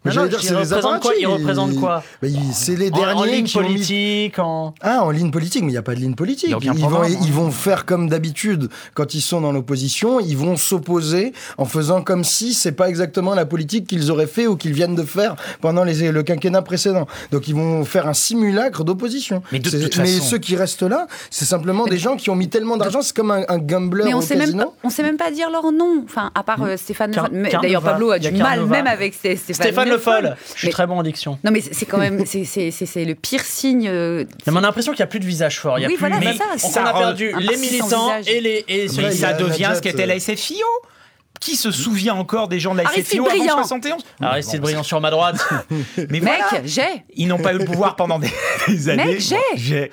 j'allais 0.05 0.29
dire, 0.29 0.39
ils 0.41 0.47
c'est 0.47 0.53
les 0.53 0.59
représentent 0.61 1.01
quoi? 1.01 1.11
Ils 1.19 1.27
représentent 1.27 1.75
quoi? 1.75 2.03
Bah, 2.21 2.27
ils- 2.27 2.53
C'est 2.53 2.75
les 2.75 2.91
en, 2.91 2.95
en 2.95 2.99
derniers 2.99 3.31
ligne 3.37 3.45
qui 3.45 3.57
ont 3.57 3.61
mis 3.61 3.67
politique, 3.67 4.39
en. 4.39 4.73
Ah, 4.81 5.03
en 5.03 5.11
ligne 5.11 5.31
politique, 5.31 5.61
mais 5.63 5.69
il 5.69 5.73
n'y 5.73 5.77
a 5.77 5.81
pas 5.81 5.95
de 5.95 5.99
ligne 5.99 6.15
politique. 6.15 6.49
Ils, 6.61 6.69
vont, 6.69 6.75
programme, 6.75 7.11
hein. 7.11 7.17
ils 7.23 7.31
vont 7.33 7.51
faire 7.51 7.85
comme 7.85 8.09
d'habitude 8.09 8.69
quand 8.93 9.13
ils 9.13 9.21
sont 9.21 9.41
dans 9.41 9.51
l'opposition, 9.51 10.19
ils 10.19 10.37
vont 10.37 10.55
s'opposer 10.57 11.33
en 11.57 11.65
faisant 11.65 12.01
comme 12.01 12.23
si 12.23 12.53
c'est 12.53 12.71
pas 12.71 12.89
exactement 12.89 13.33
la 13.35 13.45
politique 13.45 13.87
qu'ils 13.87 14.11
auraient 14.11 14.27
fait 14.27 14.47
ou 14.47 14.55
qu'ils 14.55 14.73
viennent 14.73 14.95
de 14.95 15.03
faire 15.03 15.35
pendant 15.61 15.83
les, 15.83 16.11
le 16.11 16.23
quinquennat 16.23 16.61
précédent. 16.61 17.07
Donc 17.31 17.47
ils 17.47 17.55
vont 17.55 17.83
faire 17.85 18.07
un 18.07 18.13
simulacre 18.13 18.83
d'opposition. 18.83 19.41
Mais 19.51 19.59
de 19.59 19.69
C'est- 19.69 19.79
toute 19.79 19.97
mais 19.97 20.05
façon- 20.07 20.23
ceux 20.25 20.37
qui 20.37 20.55
restent 20.55 20.83
là, 20.83 21.07
c'est 21.29 21.45
simplement 21.45 21.85
des 21.85 21.97
gens 21.97 22.15
qui 22.15 22.29
ont 22.29 22.35
mis 22.35 22.49
tellement 22.49 22.77
d'argent, 22.77 23.01
c'est 23.01 23.15
comme 23.15 23.31
un, 23.31 23.43
un 23.47 23.57
gambler 23.59 24.05
Mais 24.05 24.13
on 24.13 24.19
au 24.19 24.21
sait 24.21 24.35
même 24.35 24.51
pas, 24.55 24.65
même 25.03 25.17
dire 25.33 25.49
leur 25.49 25.71
nom. 25.71 26.03
Enfin, 26.05 26.31
à 26.35 26.43
part 26.43 26.63
euh, 26.63 26.77
Stéphane. 26.77 27.11
Car- 27.11 27.29
mais 27.31 27.49
Carnova. 27.49 27.61
D'ailleurs, 27.67 27.81
Pablo 27.83 28.11
a 28.11 28.19
du 28.19 28.31
mal 28.31 28.37
Carnova. 28.41 28.75
Même 28.87 28.93
avec 28.97 29.13
ses- 29.13 29.35
Stéphane, 29.35 29.65
Stéphane 29.65 29.89
Le 29.89 29.97
Foll. 29.97 30.35
Je 30.53 30.59
suis 30.59 30.67
Mais- 30.67 30.71
très 30.71 30.87
bon 30.87 30.97
en 30.97 31.03
diction. 31.03 31.37
Non, 31.43 31.51
mais 31.51 31.61
c'est 31.61 31.85
quand 31.85 31.97
même, 31.97 32.25
c'est- 32.25 32.45
c'est 32.45 32.71
c'est- 32.71 32.85
c'est 32.85 33.05
le 33.05 33.15
pire 33.15 33.41
signe. 33.43 33.87
euh, 33.87 34.25
Mais 34.45 34.53
on 34.53 34.57
a 34.57 34.61
l'impression 34.61 34.91
qu'il 34.93 34.99
n'y 34.99 35.03
a 35.03 35.07
plus 35.07 35.19
de 35.19 35.25
visage 35.25 35.59
fort. 35.59 35.77
Il 35.79 35.83
y 35.83 35.85
a 35.85 35.87
Oui, 35.87 35.93
plus... 35.95 35.99
voilà, 35.99 36.19
mais 36.19 36.35
ça, 36.35 36.45
on 36.81 36.85
a 36.85 36.93
perdu 36.93 37.33
les 37.39 37.57
militants 37.57 38.11
et 38.25 38.41
les. 38.41 38.65
Et 38.67 38.87
ceux 38.87 39.03
y 39.03 39.13
ça 39.15 39.33
devient 39.33 39.71
ce 39.75 39.81
qu'était 39.81 40.05
la 40.05 40.15
euh, 40.15 40.19
SFIO. 40.19 40.65
Qui 41.39 41.55
se 41.55 41.71
souvient 41.71 42.15
encore 42.15 42.47
des 42.47 42.59
gens 42.59 42.73
de 42.73 42.77
la 42.79 42.85
Aristide 42.87 43.05
SFIO 43.05 43.25
avant 43.27 43.37
Briand. 43.37 43.55
71 43.57 44.01
Aristide 44.21 44.61
Briand 44.61 44.83
sur 44.83 44.99
ma 45.01 45.09
droite. 45.11 45.37
Mais 46.09 46.19
Mec, 46.19 46.33
voilà. 46.49 46.65
j'ai. 46.65 46.81
Ils 47.15 47.27
n'ont 47.27 47.37
pas 47.37 47.53
eu 47.53 47.57
le 47.59 47.65
pouvoir 47.65 47.95
pendant 47.95 48.19
des, 48.19 48.29
des 48.67 48.89
années. 48.89 49.05
Mec, 49.05 49.19
j'ai. 49.21 49.35
J'ai. 49.55 49.91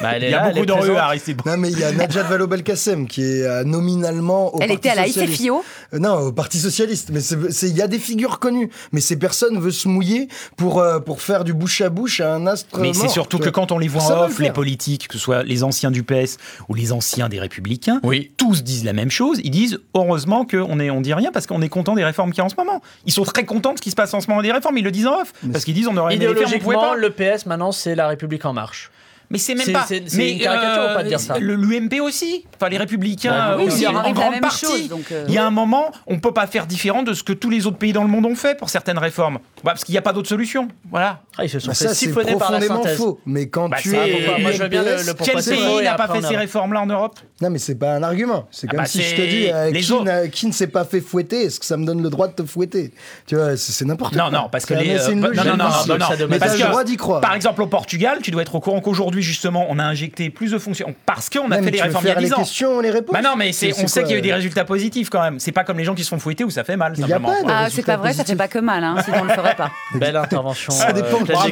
Bah, 0.00 0.12
elle 0.14 0.24
est 0.24 0.28
Il 0.28 0.30
y 0.30 0.34
a 0.34 0.52
là, 0.52 0.52
beaucoup 0.52 0.78
présente. 0.78 0.96
à 0.96 1.04
Aristide. 1.06 1.40
Non, 1.44 1.56
mais 1.56 1.70
il 1.70 1.78
y 1.78 1.84
a 1.84 1.92
Najat 1.92 2.22
Vallaud-Belkacem 2.24 3.06
qui 3.06 3.22
est 3.22 3.42
euh, 3.42 3.64
nominalement 3.64 4.54
au 4.54 4.60
Elle 4.60 4.68
Parti 4.68 4.74
était 4.74 4.88
à 4.90 4.94
la 4.94 5.06
Socialiste. 5.06 5.34
ICFIO. 5.40 5.64
Euh, 5.94 5.98
Non, 5.98 6.14
au 6.18 6.32
Parti 6.32 6.58
Socialiste. 6.58 7.10
Mais 7.12 7.20
c'est- 7.20 7.50
c'est- 7.50 7.68
il 7.68 7.76
y 7.76 7.82
a 7.82 7.88
des 7.88 7.98
figures 7.98 8.38
connues. 8.38 8.70
Mais 8.92 9.00
ces 9.00 9.16
personnes 9.18 9.58
veulent 9.60 9.72
se 9.72 9.88
mouiller 9.88 10.28
pour, 10.56 10.80
euh, 10.80 11.00
pour 11.00 11.20
faire 11.22 11.44
du 11.44 11.52
bouche 11.54 11.80
à 11.80 11.88
bouche 11.90 12.20
à 12.20 12.34
un 12.34 12.46
astre 12.46 12.78
Mais 12.78 12.92
c'est 12.94 13.08
surtout 13.08 13.38
que 13.38 13.48
quand 13.50 13.72
on 13.72 13.78
les 13.78 13.88
voit 13.88 14.00
Ça 14.02 14.16
en 14.16 14.20
va 14.20 14.26
le 14.26 14.32
off, 14.32 14.38
les 14.38 14.50
politiques, 14.52 15.08
que 15.08 15.14
ce 15.14 15.18
soit 15.20 15.42
les 15.42 15.62
anciens 15.64 15.90
du 15.90 16.02
PS 16.02 16.38
ou 16.68 16.74
les 16.74 16.92
anciens 16.92 17.28
des 17.28 17.40
Républicains, 17.40 18.00
Oui. 18.02 18.32
tous 18.36 18.62
disent 18.62 18.84
la 18.84 18.92
même 18.92 19.10
chose. 19.10 19.38
Ils 19.44 19.50
disent 19.50 19.78
heureusement 19.94 20.44
qu'on 20.44 20.75
est, 20.80 20.90
on 20.90 21.00
dit 21.00 21.14
rien 21.14 21.30
parce 21.32 21.46
qu'on 21.46 21.62
est 21.62 21.68
content 21.68 21.94
des 21.94 22.04
réformes 22.04 22.30
qu'il 22.30 22.38
y 22.38 22.42
a 22.42 22.44
en 22.44 22.48
ce 22.48 22.56
moment. 22.56 22.80
Ils 23.04 23.12
sont 23.12 23.24
très 23.24 23.44
contents 23.44 23.72
de 23.72 23.78
ce 23.78 23.82
qui 23.82 23.90
se 23.90 23.96
passe 23.96 24.12
en 24.14 24.20
ce 24.20 24.28
moment 24.28 24.42
des 24.42 24.52
réformes. 24.52 24.78
Ils 24.78 24.84
le 24.84 24.90
disent 24.90 25.06
en 25.06 25.20
off 25.20 25.32
parce 25.52 25.64
qu'ils 25.64 25.74
disent 25.74 25.88
on 25.88 25.96
aurait 25.96 26.14
aimé 26.14 26.26
les 26.26 26.34
faire, 26.34 26.46
on 26.46 26.58
pouvait 26.58 26.76
Idéologiquement, 26.76 26.90
pas. 26.90 26.96
le 26.96 27.10
PS 27.10 27.46
maintenant 27.46 27.72
c'est 27.72 27.94
la 27.94 28.08
République 28.08 28.44
en 28.44 28.52
marche. 28.52 28.90
Mais 29.30 29.38
c'est 29.38 29.54
même 29.54 29.72
pas. 29.72 29.86
mais 30.14 30.32
une 30.32 30.38
caricature 30.40 30.90
ou 30.90 30.94
pas 30.94 31.02
de 31.02 31.08
dire 31.08 31.20
ça 31.20 31.38
Le 31.38 31.54
l'UMP 31.56 32.00
aussi. 32.00 32.44
Enfin, 32.56 32.68
les 32.68 32.78
Républicains 32.78 33.30
Bah, 33.30 33.56
oui, 33.58 33.64
aussi, 33.66 33.82
il 33.82 33.88
en 33.88 34.12
grande 34.12 34.32
même 34.32 34.40
partie. 34.40 34.64
chose, 34.66 34.88
donc, 34.88 35.10
euh, 35.10 35.24
Il 35.28 35.34
y 35.34 35.38
a 35.38 35.44
un 35.46 35.50
moment, 35.50 35.90
on 36.06 36.18
peut 36.20 36.32
pas 36.32 36.46
faire 36.46 36.66
différent 36.66 37.02
de 37.02 37.12
ce 37.12 37.22
que 37.22 37.32
tous 37.32 37.50
les 37.50 37.66
autres 37.66 37.76
pays 37.78 37.92
dans 37.92 38.02
le 38.02 38.08
monde 38.08 38.24
ont 38.26 38.34
fait 38.36 38.56
pour 38.56 38.70
certaines 38.70 38.98
réformes. 38.98 39.34
Bah, 39.64 39.72
parce 39.72 39.84
qu'il 39.84 39.92
n'y 39.94 39.98
a 39.98 40.02
pas 40.02 40.12
d'autre 40.12 40.28
solution. 40.28 40.68
Voilà. 40.90 41.20
Ah, 41.38 41.44
ils 41.44 41.50
se 41.50 41.58
sont 41.58 41.68
Bah, 41.68 41.74
fait 41.74 41.88
ça, 41.88 41.94
c'est 41.94 42.12
par 42.12 42.24
la 42.24 42.36
profondément 42.36 42.76
synthèse. 42.82 42.96
faux. 42.98 43.20
Mais 43.26 43.48
quand 43.48 43.68
Bah, 43.68 43.78
tu 43.80 43.94
es. 43.96 44.40
Moi, 44.40 44.52
je 44.52 44.62
veux 44.62 44.68
bien 44.68 44.82
le- 44.82 44.90
le 45.06 45.14
Quel 45.14 45.42
pays 45.42 45.82
n'a 45.84 45.94
pas 45.94 46.08
fait 46.08 46.22
ces 46.22 46.36
réformes-là 46.36 46.80
en 46.82 46.86
Europe? 46.86 47.18
Non, 47.42 47.50
mais 47.50 47.58
c'est 47.58 47.74
pas 47.74 47.94
un 47.94 48.02
argument. 48.02 48.46
C'est 48.50 48.66
Ah 48.70 48.76
comme 48.76 48.86
si 48.86 49.02
je 49.02 49.14
te 49.16 49.22
dis 49.22 49.48
euh, 49.52 49.70
les 49.70 50.30
qui, 50.30 50.46
ne 50.46 50.52
s'est 50.52 50.66
pas 50.68 50.84
fait 50.84 51.00
fouetter, 51.00 51.42
est-ce 51.44 51.60
que 51.60 51.66
ça 51.66 51.76
me 51.76 51.84
donne 51.84 52.02
le 52.02 52.08
droit 52.10 52.28
de 52.28 52.32
te 52.32 52.44
fouetter? 52.44 52.92
Tu 53.26 53.34
vois, 53.36 53.56
c'est 53.56 53.84
n'importe 53.84 54.14
Non, 54.14 54.30
quoi. 54.30 54.38
non, 54.38 54.48
parce 54.50 54.64
que 54.64 54.74
les. 54.74 54.90
euh, 54.98 55.14
non, 55.14 55.28
non, 55.34 55.44
non, 55.44 55.56
non, 55.56 55.98
non. 55.98 56.06
Mais 56.30 56.38
Parce 56.38 56.52
t'as 56.52 56.58
que, 56.58 56.62
le 56.62 56.68
droit 56.70 56.84
d'y 56.84 56.96
croire. 56.96 57.20
Par 57.20 57.34
exemple, 57.34 57.60
au 57.62 57.66
Portugal, 57.66 58.18
tu 58.22 58.30
dois 58.30 58.42
être 58.42 58.54
au 58.54 58.60
courant 58.60 58.80
qu'aujourd'hui, 58.80 59.15
justement, 59.22 59.66
on 59.68 59.78
a 59.78 59.84
injecté 59.84 60.30
plus 60.30 60.52
de 60.52 60.58
fonctions. 60.58 60.94
Parce 61.06 61.28
qu'on 61.30 61.50
a 61.50 61.58
Non, 61.58 61.62
fait 61.64 61.70
les 61.70 61.78
veux 61.78 61.84
réformes 61.84 62.04
il 62.04 62.08
y 62.08 62.10
a 62.10 62.14
faire 62.14 62.22
10 62.22 62.26
les 62.28 62.34
ans. 62.34 62.38
questions, 62.38 62.70
on 62.76 62.80
les 62.80 62.90
répond. 62.90 63.12
Bah 63.12 63.22
non, 63.22 63.36
mais 63.36 63.52
c'est, 63.52 63.72
C'est- 63.72 63.84
on 63.84 63.86
c'est 63.86 63.88
sait 63.88 64.02
qu'il 64.04 64.12
y 64.12 64.14
a 64.14 64.18
eu 64.18 64.22
des 64.22 64.30
euh, 64.32 64.36
résultats 64.36 64.64
positifs 64.64 65.10
quand 65.10 65.20
même. 65.22 65.38
C'est 65.38 65.52
pas 65.52 65.64
comme 65.64 65.78
les 65.78 65.84
gens 65.84 65.94
qui 65.94 66.04
se 66.04 66.08
font 66.08 66.18
fouetter 66.18 66.44
où 66.44 66.50
ça 66.50 66.64
fait 66.64 66.76
mal, 66.76 66.92
Il 66.96 67.00
y 67.00 67.04
a 67.04 67.08
simplement. 67.08 67.28
pas 67.28 67.42
de- 67.42 67.48
Ah, 67.50 67.68
c'est 67.70 67.82
pas 67.84 67.96
vrai, 67.96 68.12
ça 68.12 68.24
fait 68.24 68.36
pas 68.36 68.48
que 68.48 68.58
mal, 68.58 68.82
hein, 68.84 68.96
sinon 69.04 69.18
on 69.20 69.24
le 69.24 69.30
ferait 69.30 69.54
pas. 69.56 69.70
Belle 69.94 70.16
intervention. 70.16 70.72
Ça 70.72 70.92
dépend, 70.92 71.08
euh, 71.20 71.24
pleine 71.24 71.36
bravo, 71.36 71.46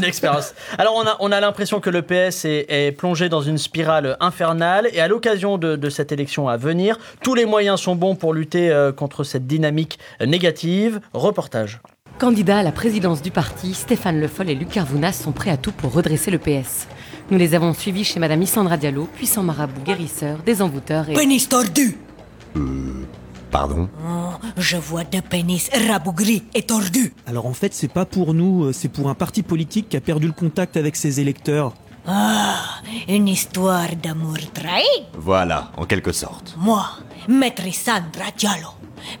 d'expérience. 0.00 0.54
Alors, 0.78 0.94
on 0.96 1.06
a, 1.06 1.16
on 1.20 1.32
a 1.32 1.40
l'impression 1.40 1.80
que 1.80 1.90
le 1.90 2.02
PS 2.02 2.44
est, 2.44 2.66
est 2.68 2.92
plongé 2.92 3.28
dans 3.28 3.42
une 3.42 3.58
spirale 3.58 4.16
infernale. 4.20 4.88
Et 4.92 5.00
à 5.00 5.08
l'occasion 5.08 5.58
de, 5.58 5.76
de 5.76 5.90
cette 5.90 6.12
élection 6.12 6.48
à 6.48 6.56
venir, 6.56 6.98
tous 7.22 7.34
les 7.34 7.44
moyens 7.46 7.80
sont 7.80 7.94
bons 7.96 8.14
pour 8.16 8.34
lutter 8.34 8.70
euh, 8.70 8.92
contre 8.92 9.24
cette 9.24 9.46
dynamique 9.46 9.98
négative. 10.24 11.00
Reportage. 11.12 11.80
Candidats 12.18 12.60
à 12.60 12.62
la 12.62 12.72
présidence 12.72 13.20
du 13.20 13.30
parti, 13.30 13.74
Stéphane 13.74 14.18
Le 14.18 14.26
Foll 14.26 14.48
et 14.48 14.54
Luc 14.54 14.70
Carvounas 14.70 15.12
sont 15.12 15.32
prêts 15.32 15.50
à 15.50 15.58
tout 15.58 15.72
pour 15.72 15.92
redresser 15.92 16.30
le 16.30 16.38
PS. 16.38 16.88
Nous 17.30 17.36
les 17.36 17.54
avons 17.54 17.74
suivis 17.74 18.04
chez 18.04 18.18
Madame 18.18 18.40
Isandra 18.40 18.78
Diallo, 18.78 19.04
puissant 19.04 19.42
marabout 19.42 19.82
guérisseur, 19.82 20.38
désenvoûteur 20.46 21.10
et... 21.10 21.12
Pénis 21.12 21.46
tordu 21.46 21.98
Pardon? 23.50 23.90
Oh, 24.02 24.32
Je 24.56 24.78
vois 24.78 25.04
deux 25.04 25.20
pénis 25.20 25.70
rabougris 25.88 26.42
et 26.54 26.62
tordus. 26.62 27.12
Alors 27.26 27.44
en 27.44 27.52
fait, 27.52 27.74
c'est 27.74 27.92
pas 27.92 28.06
pour 28.06 28.32
nous, 28.32 28.64
euh, 28.64 28.72
c'est 28.72 28.88
pour 28.88 29.10
un 29.10 29.14
parti 29.14 29.42
politique 29.42 29.90
qui 29.90 29.96
a 29.98 30.00
perdu 30.00 30.26
le 30.26 30.32
contact 30.32 30.78
avec 30.78 30.96
ses 30.96 31.20
électeurs. 31.20 31.74
Ah, 32.06 32.80
une 33.08 33.28
histoire 33.28 33.96
d'amour 33.96 34.36
trahi 34.54 34.84
Voilà, 35.14 35.72
en 35.76 35.84
quelque 35.86 36.12
sorte. 36.12 36.54
Moi, 36.56 36.86
maître 37.26 37.62
Sandra 37.72 38.30
Diallo, 38.36 38.68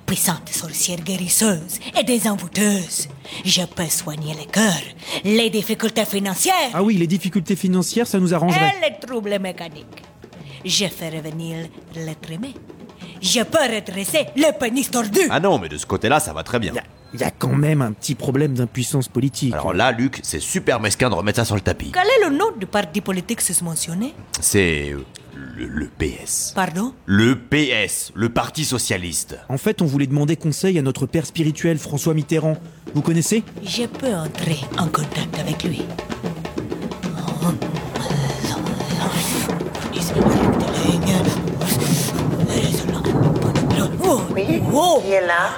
puissante 0.06 0.48
sorcière 0.50 1.00
guérisseuse 1.00 1.80
et 1.98 2.04
désenvoûteuse, 2.04 3.08
je 3.44 3.62
peux 3.64 3.88
soigner 3.88 4.34
les 4.34 4.46
cœurs, 4.46 4.86
les 5.24 5.50
difficultés 5.50 6.04
financières 6.04 6.70
Ah 6.74 6.82
oui, 6.82 6.94
les 6.96 7.08
difficultés 7.08 7.56
financières, 7.56 8.06
ça 8.06 8.20
nous 8.20 8.32
arrangerait. 8.32 8.74
et 8.82 8.90
les 8.90 8.98
troubles 9.04 9.38
mécaniques. 9.40 10.02
Je 10.64 10.86
fais 10.86 11.10
revenir 11.10 11.66
l'être 11.94 12.30
aimé. 12.30 12.54
Je 13.20 13.40
peux 13.42 13.58
redresser 13.74 14.26
le 14.36 14.56
pénis 14.58 14.90
tordu. 14.90 15.20
Ah 15.30 15.40
non, 15.40 15.58
mais 15.58 15.68
de 15.68 15.76
ce 15.76 15.86
côté-là, 15.86 16.20
ça 16.20 16.32
va 16.32 16.42
très 16.44 16.58
bien. 16.60 16.72
Il 17.18 17.22
y 17.22 17.24
a 17.24 17.30
quand 17.30 17.54
même 17.54 17.80
un 17.80 17.92
petit 17.92 18.14
problème 18.14 18.52
d'impuissance 18.52 19.08
politique. 19.08 19.54
Alors 19.54 19.72
là, 19.72 19.90
Luc, 19.90 20.20
c'est 20.22 20.38
super 20.38 20.80
mesquin 20.80 21.08
de 21.08 21.14
remettre 21.14 21.36
ça 21.38 21.46
sur 21.46 21.54
le 21.54 21.62
tapis. 21.62 21.90
Quel 21.94 22.04
est 22.04 22.28
le 22.28 22.36
nom 22.36 22.50
du 22.60 22.66
parti 22.66 23.00
politique 23.00 23.40
mentionné? 23.62 24.12
C'est 24.38 24.90
euh, 24.92 25.02
le, 25.34 25.64
le 25.66 25.86
PS. 25.86 26.52
Pardon? 26.54 26.92
Le 27.06 27.34
PS, 27.36 28.12
le 28.14 28.28
Parti 28.28 28.66
Socialiste. 28.66 29.38
En 29.48 29.56
fait, 29.56 29.80
on 29.80 29.86
voulait 29.86 30.06
demander 30.06 30.36
conseil 30.36 30.78
à 30.78 30.82
notre 30.82 31.06
père 31.06 31.24
spirituel, 31.24 31.78
François 31.78 32.12
Mitterrand. 32.12 32.58
Vous 32.94 33.00
connaissez? 33.00 33.42
Je 33.64 33.84
peux 33.86 34.12
entrer 34.14 34.58
en 34.78 34.88
contact 34.88 35.38
avec 35.40 35.62
lui. 35.64 35.82
Oui, 44.34 44.62
Oh. 44.72 45.00
qui 45.04 45.12
est 45.12 45.26
là 45.26 45.50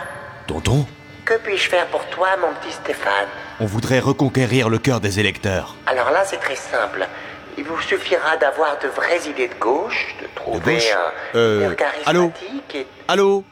Tonton, 0.46 0.86
Que 1.28 1.34
puis-je 1.44 1.68
faire 1.68 1.86
pour 1.88 2.02
toi, 2.06 2.28
mon 2.40 2.54
petit 2.54 2.72
Stéphane? 2.72 3.28
On 3.60 3.66
voudrait 3.66 3.98
reconquérir 3.98 4.70
le 4.70 4.78
cœur 4.78 4.98
des 5.00 5.20
électeurs. 5.20 5.74
Alors 5.86 6.10
là, 6.10 6.22
c'est 6.24 6.38
très 6.38 6.56
simple. 6.56 7.06
Il 7.58 7.64
vous 7.64 7.78
suffira 7.82 8.38
d'avoir 8.40 8.78
de 8.82 8.88
vraies 8.88 9.28
idées 9.28 9.48
de 9.48 9.54
gauche, 9.60 10.16
de 10.22 10.26
trouver 10.34 10.74
gauche 10.76 10.84
un 11.34 11.38
Euh, 11.38 11.68
leader 11.70 11.86
allô 12.06 12.28
charismatique 12.30 12.74
et... 12.76 12.86
Allô 13.08 13.44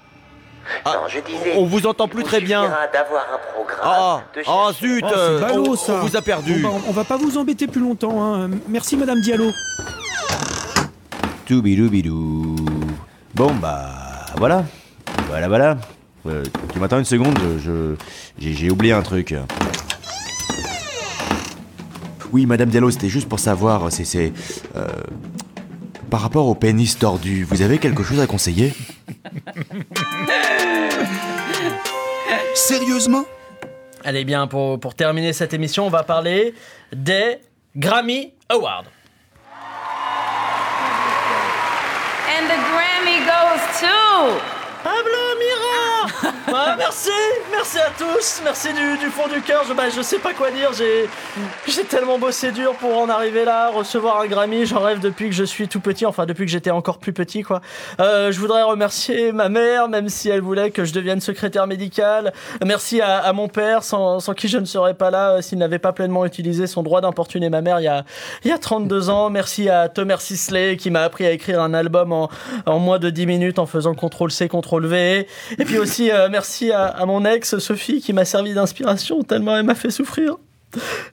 Non, 0.87 0.93
je 1.09 1.21
disais... 1.21 1.53
On 1.57 1.67
vous 1.67 1.87
entend 1.87 2.09
plus 2.09 2.23
très 2.25 2.41
bien. 2.41 2.63
suffira 2.63 2.87
d'avoir 2.87 3.27
un 3.35 3.53
programme, 3.53 3.81
Ah, 3.83 4.23
de 4.35 4.43
ah 4.47 4.71
zut 4.73 5.05
Oh, 5.05 5.09
c'est 5.13 5.19
euh, 5.19 5.41
ballot, 5.41 5.67
on, 5.69 5.77
ça. 5.77 5.93
on 5.95 5.99
vous 6.07 6.17
a 6.17 6.23
perdu. 6.23 6.63
Bon, 6.63 6.79
bah, 6.79 6.85
on 6.89 6.93
va 6.93 7.05
pas 7.05 7.19
vous 7.19 7.37
embêter 7.37 7.67
plus 7.67 7.83
longtemps. 7.83 8.25
hein. 8.25 8.49
Merci, 8.69 8.97
Madame 8.97 9.21
Diallo. 9.21 9.51
Toubidou-bidou. 11.47 12.57
Bon, 13.35 13.53
bah, 13.55 13.91
voilà. 14.39 14.65
Voilà, 15.29 15.49
voilà. 15.49 15.77
Euh, 16.29 16.43
tu 16.73 16.79
m'attends 16.81 16.99
une 16.99 17.05
seconde, 17.05 17.39
je, 17.63 17.95
j'ai, 18.39 18.53
j'ai 18.53 18.71
oublié 18.71 18.93
un 18.93 19.03
truc. 19.03 19.35
Oui, 22.33 22.47
Madame 22.47 22.69
Diallo, 22.69 22.91
c'était 22.91 23.09
juste 23.09 23.29
pour 23.29 23.39
savoir, 23.39 23.93
c'est, 23.93 24.05
c'est, 24.05 24.33
euh, 24.75 24.87
par 26.11 26.21
rapport 26.21 26.47
au 26.47 26.55
pénis 26.55 26.99
tordu, 26.99 27.45
vous 27.45 27.63
avez 27.63 27.79
quelque 27.79 28.03
chose 28.03 28.21
à 28.21 28.27
conseiller? 28.27 28.75
Sérieusement? 32.55 33.25
Allez 34.05 34.25
bien, 34.25 34.47
pour, 34.47 34.81
pour 34.81 34.95
terminer 34.95 35.33
cette 35.33 35.55
émission, 35.55 35.87
on 35.87 35.91
va 35.91 36.03
parler 36.03 36.55
des 36.93 37.39
Grammy 37.77 38.33
Awards. 38.49 38.85
And 42.29 42.47
the 42.49 42.59
Grammy 42.71 43.21
goes 43.25 43.63
to. 43.81 44.41
Pablo 44.85 45.23
Mira 45.39 45.96
Ah, 46.59 46.75
Merci, 46.79 47.11
merci 47.51 47.79
à 47.79 47.91
tous, 47.99 48.41
merci 48.45 48.69
du, 48.73 49.07
fond 49.11 49.29
du 49.29 49.43
cœur. 49.43 49.65
Je, 49.69 49.75
bah, 49.75 49.91
je 49.95 50.01
sais 50.01 50.19
pas 50.19 50.33
quoi 50.33 50.51
dire, 50.51 50.71
j'ai, 50.73 51.09
tellement 51.85 52.19
bossé 52.19 52.53
dur 52.53 52.75
pour 52.75 52.97
en 52.97 53.09
arriver 53.09 53.45
là, 53.45 53.71
recevoir 53.71 54.21
un 54.21 54.27
Grammy. 54.27 54.65
J'en 54.65 54.81
rêve 54.81 55.01
depuis 55.01 55.29
que 55.29 55.35
je 55.35 55.45
suis 55.45 55.69
tout 55.69 55.81
petit, 55.81 56.07
enfin 56.07 56.25
depuis 56.25 56.47
que 56.47 56.51
j'étais 56.51 56.71
encore 56.71 56.99
plus 56.99 57.13
petit, 57.13 57.43
quoi. 57.43 57.61
Euh, 58.01 58.33
je 58.33 58.39
voudrais 58.39 58.63
remercier 58.63 59.33
ma 59.33 59.49
mère, 59.49 59.89
même 59.89 60.09
si 60.09 60.29
elle 60.31 60.41
voulait 60.41 60.71
que 60.71 60.85
je 60.85 60.95
devienne 60.95 61.21
secrétaire 61.21 61.67
médical. 61.67 62.33
Merci 62.65 63.01
à, 63.01 63.33
mon 63.33 63.49
père, 63.49 63.83
sans, 63.83 64.21
qui 64.35 64.49
je 64.49 64.59
ne 64.59 64.65
serais 64.65 64.95
pas 64.95 65.11
là, 65.11 65.33
euh, 65.33 65.43
s'il 65.43 65.59
n'avait 65.59 65.79
pas 65.79 65.93
pleinement 65.93 66.25
utilisé 66.25 66.67
son 66.67 66.83
droit 66.83 67.01
d'importuner 67.01 67.51
ma 67.51 67.61
mère 67.61 67.81
il 67.81 67.85
y 67.85 67.89
a, 67.89 68.05
il 68.45 68.51
y 68.51 68.53
a 68.53 68.59
32 68.59 69.11
ans. 69.11 69.31
Merci 69.31 69.69
à 69.69 69.89
Thomas 69.89 70.19
Sisley 70.19 70.77
qui 70.77 70.91
m'a 70.91 71.03
appris 71.03 71.27
à 71.27 71.33
écrire 71.33 71.61
un 71.61 71.75
album 71.75 72.13
en, 72.13 72.31
en 72.65 72.79
moins 72.79 72.99
de 72.99 73.11
10 73.11 73.27
minutes 73.27 73.59
en 73.59 73.67
faisant 73.67 73.95
CTRL-C, 73.95 74.49
CTRL-V. 74.49 75.27
Et 75.59 75.65
puis 75.65 75.79
aussi, 75.79 75.96
euh, 76.11 76.29
merci 76.31 76.71
à, 76.73 76.87
à 76.87 77.07
mon 77.07 77.25
ex, 77.25 77.59
Sophie, 77.59 78.01
qui 78.01 78.13
m'a 78.13 78.25
servi 78.25 78.55
d'inspiration 78.55 79.23
tellement 79.23 79.57
elle 79.57 79.65
m'a 79.65 79.75
fait 79.75 79.91
souffrir. 79.91 80.37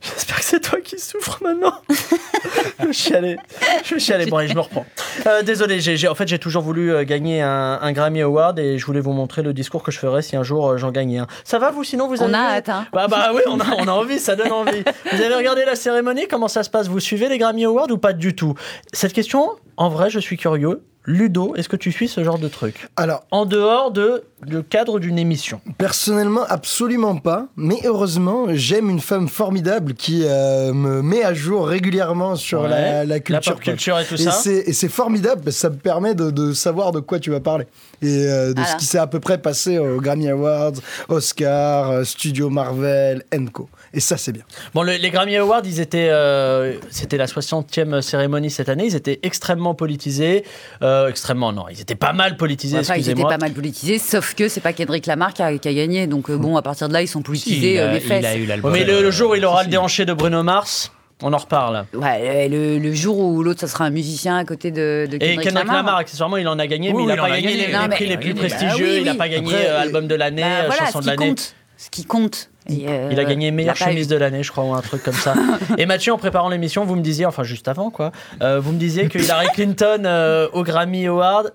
J'espère 0.02 0.38
que 0.40 0.44
c'est 0.44 0.60
toi 0.60 0.82
qui 0.82 1.00
souffres 1.00 1.40
maintenant. 1.42 1.74
je 2.82 2.86
vais 2.88 2.92
chialer. 2.94 3.38
Je 3.86 3.94
vais 3.94 4.00
chialer. 4.00 4.26
Bon, 4.26 4.38
allez, 4.38 4.50
je 4.50 4.56
me 4.56 4.60
reprends. 4.60 4.86
Euh, 5.26 5.42
désolé, 5.42 5.80
j'ai, 5.80 6.08
en 6.08 6.16
fait, 6.16 6.28
j'ai 6.28 6.40
toujours 6.40 6.64
voulu 6.64 6.92
euh, 6.92 7.04
gagner 7.06 7.42
un, 7.42 7.80
un 7.82 7.92
Grammy 7.94 8.22
Award 8.22 8.60
et 8.60 8.78
je 8.78 8.86
voulais 8.86 9.00
vous 9.00 9.14
montrer 9.14 9.42
le 9.42 9.54
discours 9.54 9.82
que 9.84 9.92
je 9.92 10.00
ferais 10.00 10.22
si 10.22 10.36
un 10.36 10.44
jour 10.44 10.72
euh, 10.72 10.78
j'en 10.78 10.92
gagnais 10.92 11.20
un. 11.20 11.28
Ça 11.46 11.60
va, 11.60 11.72
vous 11.72 11.84
Sinon, 11.86 12.08
vous 12.08 12.22
On 12.22 12.34
avez. 12.34 12.36
a 12.36 12.50
hâte, 12.56 12.70
hein. 12.70 12.88
Bah, 12.92 13.08
bah 13.08 13.32
oui, 13.34 13.42
on 13.48 13.60
a, 13.60 13.66
on 13.78 13.88
a 13.88 13.92
envie, 13.92 14.20
ça 14.20 14.36
donne 14.36 14.52
envie. 14.52 14.84
Vous 15.12 15.22
avez 15.22 15.36
regardé 15.36 15.64
la 15.66 15.76
cérémonie 15.76 16.28
Comment 16.28 16.48
ça 16.50 16.64
se 16.64 16.70
passe? 16.70 16.88
Vous 16.88 17.00
suivez 17.00 17.30
les 17.30 17.38
Grammy 17.38 17.64
Awards 17.64 17.92
ou 17.92 17.98
pas 17.98 18.12
du 18.14 18.36
tout? 18.36 18.56
Cette 18.92 19.14
question, 19.14 19.52
en 19.78 19.88
vrai, 19.88 20.10
je 20.10 20.20
suis 20.20 20.36
curieux. 20.36 20.82
Ludo, 21.06 21.54
est-ce 21.56 21.68
que 21.68 21.76
tu 21.76 21.92
suis 21.92 22.08
ce 22.08 22.24
genre 22.24 22.40
de 22.40 22.48
truc 22.48 22.88
Alors, 22.96 23.26
en 23.32 23.46
dehors 23.46 23.92
de 23.92 24.24
le 24.48 24.62
cadre 24.62 25.00
d'une 25.00 25.20
émission. 25.20 25.60
Personnellement, 25.78 26.44
absolument 26.48 27.18
pas. 27.18 27.48
Mais 27.58 27.78
heureusement, 27.86 28.46
j'aime 28.52 28.90
une 28.90 29.00
femme 29.02 29.28
formidable 29.28 29.94
qui 29.96 30.24
euh, 30.26 30.74
me 30.74 31.02
met 31.02 31.24
à 31.24 31.34
jour 31.34 31.68
régulièrement 31.68 32.36
sur 32.36 32.62
Ouais. 32.62 32.70
la, 32.70 32.92
la 32.92 33.06
La 33.06 33.20
culture. 33.20 33.54
pop 33.56 33.62
culture 33.62 34.00
et 34.00 34.06
tout 34.06 34.16
et 34.16 34.18
ça. 34.18 34.32
c'est- 34.32 34.64
Et 34.68 34.74
c'est 34.74 34.90
formidable 34.90 35.42
parce 35.44 35.56
que 35.58 35.62
ça 35.62 35.70
me 35.70 35.76
permet 35.76 36.14
de, 36.16 36.32
de 36.32 36.54
savoir 36.54 36.92
de 36.94 37.00
quoi 37.02 37.20
tu 37.20 37.32
vas 37.32 37.40
parler. 37.42 37.66
Et 38.02 38.26
euh, 38.26 38.50
de 38.50 38.54
Voilà. 38.60 38.68
ce 38.72 38.76
qui 38.78 38.86
s'est 38.86 38.98
à 38.98 39.08
peu 39.08 39.20
près 39.20 39.38
passé 39.38 39.78
aux 39.80 40.00
Grammy 40.02 40.30
Awards, 40.30 40.74
Oscar, 41.10 41.90
euh, 41.92 42.04
Studio 42.04 42.50
Marvel, 42.50 43.24
Co. 43.52 43.70
Et 43.96 44.00
ça, 44.00 44.18
c'est 44.18 44.32
bien. 44.32 44.42
Bon, 44.74 44.82
le- 44.82 44.94
les 44.96 45.10
Grammy 45.12 45.38
Awards, 45.38 45.62
ils 45.66 45.80
étaient, 45.80 46.08
euh, 46.10 46.74
c'était 46.90 47.18
la 47.18 47.28
60e 47.28 48.02
cérémonie 48.02 48.50
cette 48.50 48.68
année. 48.70 48.86
Ils 48.88 48.96
étaient 48.96 49.20
extrêmement 49.22 49.76
politisés, 49.76 50.44
Euh, 50.82 51.10
extrêmement 51.10 51.54
non, 51.54 51.66
ils 51.70 51.80
étaient 51.80 51.94
pas 51.94 52.12
mal 52.14 52.36
politisés. 52.36 52.80
Enfin, 52.80 52.96
ils 52.96 53.08
étaient 53.10 53.22
pas 53.22 53.38
mal 53.38 53.54
politisés, 53.54 54.00
sauf 54.00 54.34
que 54.34 54.48
c'est 54.50 54.62
pas 54.62 54.74
Kendrick 54.74 55.06
Lamar 55.06 55.34
qui 55.34 55.44
a, 55.44 55.56
qui 55.60 55.68
a 55.68 55.74
gagné. 55.74 56.08
Donc 56.08 56.30
euh, 56.32 56.38
bon, 56.38 56.58
à 56.58 56.62
partir 56.64 56.88
de 56.88 56.94
là, 56.94 57.02
ils 57.04 57.08
sont 57.08 57.22
politisés 57.22 57.74
il 57.76 57.80
a- 57.80 57.84
euh, 57.84 57.92
les 57.92 57.98
il 58.00 58.02
fesses. 58.08 58.26
a 58.26 58.36
eu 58.36 58.46
l'album. 58.48 58.72
Ouais, 58.72 58.80
mais 58.80 58.86
le, 58.86 59.04
le 59.04 59.12
jour 59.12 59.32
où 59.32 59.36
il 59.36 59.46
aura 59.46 59.64
le 59.64 59.70
déhanché 59.70 60.06
de 60.06 60.14
Bruno 60.14 60.42
Mars, 60.42 60.92
on 61.22 61.32
en 61.32 61.38
reparle. 61.38 61.86
Ouais, 61.94 62.50
le, 62.50 62.80
le 62.80 62.94
jour 62.94 63.20
où 63.20 63.44
l'autre, 63.44 63.60
ça 63.62 63.68
sera 63.68 63.86
un 63.86 63.92
musicien 63.92 64.38
à 64.38 64.44
côté 64.44 64.72
de, 64.72 65.08
de 65.10 65.16
Et 65.18 65.20
Kendrick, 65.20 65.36
Kendrick 65.44 65.54
Lamar, 65.54 65.76
Lamar. 65.76 65.98
accessoirement, 65.98 66.38
il 66.38 66.48
en 66.48 66.58
a 66.58 66.66
gagné, 66.66 66.90
Oui, 66.92 66.96
mais 66.98 67.04
il 67.04 67.16
n'a 67.16 67.16
pas 67.16 67.30
en 67.30 67.32
a 67.32 67.40
gagné 67.40 67.68
les, 67.68 67.72
Non, 67.72 67.82
les 67.84 67.88
mais- 67.90 67.96
prix 67.96 68.06
les 68.08 68.18
plus 68.18 68.34
Bah 68.34 68.40
prestigieux. 68.48 68.86
oui, 68.90 68.98
il 69.02 69.04
n'a 69.06 69.14
pas 69.16 69.30
gagné 69.30 69.54
Après, 69.54 69.68
album 69.68 70.08
de 70.08 70.16
l'année, 70.16 70.42
Bah, 70.42 70.66
voilà, 70.66 70.86
chanson 70.88 71.00
ce 71.02 71.06
de 71.06 71.12
l'année. 71.12 71.36
Ce 71.84 71.90
qui 71.90 72.06
compte. 72.06 72.50
Et, 72.70 72.88
euh, 72.88 73.10
Il 73.12 73.20
a 73.20 73.26
gagné 73.26 73.52
meilleure 73.52 73.76
chemise 73.76 74.06
eu- 74.06 74.10
de 74.12 74.16
l'année, 74.16 74.42
je 74.42 74.50
crois, 74.54 74.64
ou 74.64 74.74
un 74.74 74.80
truc 74.80 75.04
comme 75.04 75.14
ça. 75.14 75.34
Et 75.78 75.86
Mathieu, 75.86 76.14
en 76.14 76.18
préparant 76.18 76.48
l'émission, 76.48 76.86
vous 76.86 76.96
me 76.96 77.02
disiez, 77.02 77.26
enfin 77.26 77.44
juste 77.44 77.68
avant, 77.68 77.90
quoi, 77.90 78.14
euh, 78.42 78.62
vous 78.62 78.72
me 78.72 78.78
disiez 78.78 79.10
que 79.10 79.20
Hillary 79.20 79.48
Clinton 79.54 80.04
euh, 80.06 80.48
au 80.54 80.64
Grammy 80.64 81.06
Award, 81.08 81.54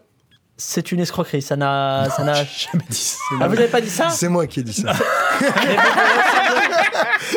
c'est 0.58 0.92
une 0.92 1.00
escroquerie. 1.00 1.40
Ça 1.40 1.56
n'a, 1.56 2.08
ça 2.14 2.24
n'a 2.24 2.34
jamais 2.34 2.84
dit 2.90 2.96
ça. 2.98 3.16
Ah, 3.40 3.48
vous 3.48 3.54
n'avez 3.54 3.68
pas 3.68 3.80
dit 3.80 3.88
ça 3.88 4.10
C'est 4.10 4.28
moi 4.28 4.46
qui 4.46 4.60
ai 4.60 4.62
dit 4.64 4.74
ça. 4.74 4.92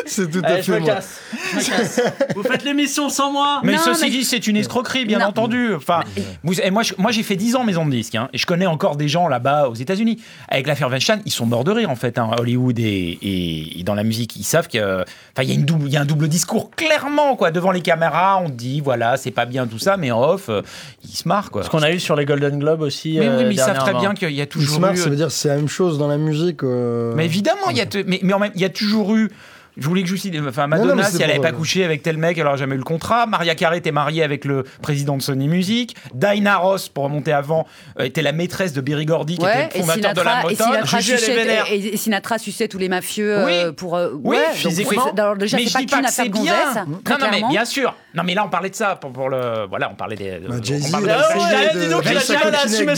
c'est 0.06 0.30
tout 0.30 0.40
à 0.44 0.56
je 0.56 0.62
fait 0.62 0.72
me 0.72 0.78
moi. 0.80 0.94
casse. 0.94 1.20
Je 1.52 1.56
me 1.56 1.62
casse. 1.64 2.00
Vous 2.34 2.42
faites 2.42 2.64
l'émission 2.64 3.08
sans 3.08 3.32
moi 3.32 3.60
Mais 3.64 3.78
ceci 3.78 4.10
dit, 4.10 4.24
c'est 4.24 4.46
une 4.46 4.56
escroquerie, 4.56 5.04
bien 5.04 5.20
entendu. 5.26 5.74
Enfin, 5.74 6.00
vous- 6.42 6.60
et 6.60 6.70
moi, 6.70 6.82
je- 6.82 6.94
moi, 6.98 7.10
j'ai 7.10 7.22
fait 7.22 7.36
10 7.36 7.56
ans 7.56 7.64
maison 7.64 7.84
de 7.86 7.90
disques, 7.90 8.14
hein, 8.14 8.28
et 8.32 8.38
je 8.38 8.46
connais 8.46 8.66
encore 8.66 8.96
des 8.96 9.08
gens 9.08 9.28
là-bas 9.28 9.68
aux 9.68 9.74
États-Unis. 9.74 10.20
Avec 10.48 10.66
l'affaire 10.66 10.88
Weinstein, 10.90 11.20
ils 11.24 11.32
sont 11.32 11.46
morts 11.46 11.64
de 11.64 11.70
rire 11.72 11.90
en 11.90 11.96
fait, 11.96 12.18
hein, 12.18 12.30
Hollywood 12.38 12.78
et, 12.78 12.82
et- 13.22 13.80
et 13.80 13.82
dans 13.82 13.94
la 13.94 14.04
musique, 14.04 14.36
ils 14.36 14.44
savent 14.44 14.68
qu'il 14.68 14.80
y 14.80 14.82
a, 14.82 15.00
enfin, 15.00 15.42
il 15.42 15.48
y 15.48 15.52
a 15.52 15.54
une 15.54 15.64
double, 15.64 15.86
il 15.86 15.92
y 15.92 15.96
a 15.96 16.00
un 16.00 16.04
double 16.04 16.28
discours 16.28 16.70
clairement 16.70 17.36
quoi. 17.36 17.50
Devant 17.50 17.70
les 17.72 17.80
caméras, 17.82 18.40
on 18.44 18.48
dit 18.48 18.80
voilà, 18.80 19.16
c'est 19.16 19.30
pas 19.30 19.46
bien 19.46 19.66
tout 19.66 19.78
ça, 19.78 19.96
mais 19.96 20.10
en 20.10 20.22
off, 20.22 20.48
euh, 20.48 20.62
ils 21.04 21.16
se 21.16 21.26
marrent 21.28 21.50
quoi. 21.50 21.62
Ce 21.62 21.70
qu'on 21.70 21.82
a 21.82 21.90
eu 21.92 22.00
sur 22.00 22.16
les 22.16 22.24
Golden 22.24 22.58
Globes 22.58 22.82
aussi. 22.82 23.16
Mais 23.18 23.26
euh, 23.28 23.38
oui, 23.38 23.44
mais 23.44 23.54
ils 23.54 23.58
savent 23.58 23.76
très 23.76 23.92
dernièrement. 23.92 24.00
bien 24.00 24.14
qu'il 24.28 24.36
y 24.36 24.40
a 24.40 24.46
toujours 24.46 24.76
se 24.76 24.80
marre, 24.80 24.92
eu. 24.92 24.96
ça 24.96 25.08
veut 25.10 25.16
dire 25.16 25.26
que 25.28 25.32
c'est 25.32 25.48
la 25.48 25.56
même 25.56 25.68
chose 25.68 25.98
dans 25.98 26.08
la 26.08 26.18
musique. 26.18 26.62
euh. 26.62 27.12
Mais 27.16 27.24
évidemment, 27.24 27.70
il 27.70 27.76
y 27.76 27.80
a, 27.80 27.86
mais, 28.06 28.32
en 28.32 28.38
même, 28.38 28.52
il 28.54 28.60
y 28.60 28.64
a 28.64 28.70
toujours 28.70 29.14
eu. 29.16 29.30
Je 29.76 29.88
voulais 29.88 30.02
que 30.02 30.08
je 30.08 30.16
cite, 30.16 30.34
enfin 30.46 30.66
Non, 30.66 30.76
non, 30.76 30.82
Madonna, 30.82 30.94
mais 30.96 31.02
c'est 31.04 31.16
si 31.16 31.22
elle 31.22 31.28
n'avait 31.28 31.40
pas 31.40 31.48
euh, 31.48 31.52
couché 31.52 31.82
avec 31.84 32.02
tel 32.02 32.18
mec, 32.18 32.36
elle 32.36 32.44
n'aurait 32.44 32.58
jamais 32.58 32.74
eu 32.74 32.78
le 32.78 32.84
contrat. 32.84 33.26
Maria 33.26 33.54
Carey 33.54 33.78
était 33.78 33.90
mariée 33.92 34.22
avec 34.22 34.44
le 34.44 34.64
président 34.82 35.16
de 35.16 35.22
Sony 35.22 35.48
Music. 35.48 35.96
Dinah 36.14 36.56
Ross, 36.58 36.88
pour 36.90 37.04
remonter 37.04 37.32
avant, 37.32 37.66
euh, 37.98 38.04
était 38.04 38.20
la 38.22 38.32
maîtresse 38.32 38.72
de 38.74 38.80
Berry 38.82 39.06
Gordy, 39.06 39.38
qui 39.38 39.44
Ouais, 39.44 39.64
était 39.66 39.78
et 39.78 39.82
le 39.82 39.86
fondateur 39.86 40.12
de 40.12 40.20
la 40.20 40.40
Sinatra, 40.42 40.48
et 40.48 40.52
Motown. 40.52 40.86
Sinatra, 40.86 41.00
suçait, 41.00 41.34
vénère. 41.34 41.64
et, 41.70 41.76
et 41.78 41.96
Sinatra 41.96 42.38
suçait 42.38 42.68
tous 42.68 42.78
les 42.78 42.88
mafieux 42.90 43.38
euh, 43.38 43.66
Oui. 43.68 43.72
pour. 43.74 43.96
euh, 43.96 44.10
Oui, 44.12 44.36
ouais, 44.36 44.46
donc, 44.46 44.54
physiquement. 44.56 45.04
c'est- 45.14 45.20
alors, 45.20 45.36
déjà, 45.36 45.56
mais 45.56 45.64
je 45.66 45.72
pas 45.72 45.78
dis 45.80 45.86
pas 45.86 46.02
que 46.02 46.10
c'est 46.12 46.28
de 46.28 46.32
bien. 46.32 46.42
gonzesse. 46.42 46.84
Non, 46.86 47.18
non, 47.18 47.26
mais 47.30 47.42
bien 47.48 47.64
sûr. 47.64 47.94
Non, 48.14 48.24
mais 48.24 48.34
là, 48.34 48.44
on 48.44 48.50
parlait 48.50 48.68
de 48.68 48.74
ça 48.74 48.96
pour, 48.96 49.10
pour 49.12 49.30
le. 49.30 49.66
Voilà, 49.70 49.88
on 49.90 49.94
parlait 49.94 50.16
des. 50.16 50.32
Bah, 50.46 50.56
on 50.58 50.62
Jay-Z, 50.62 50.90
parlait 50.90 51.06
il 51.06 51.10
a 51.10 51.16
de 51.16 51.22
essayé 51.22 51.38
Weinstein. 51.40 51.78
de- 51.78 51.84
dis 51.84 51.90
donc, 51.90 52.02
il 52.04 52.08
a 52.08 52.12
Weinstein 52.12 52.36
du 52.36 52.42
mal 52.44 52.54
à 52.54 52.58
continue 52.58 52.74
assumer 52.74 52.88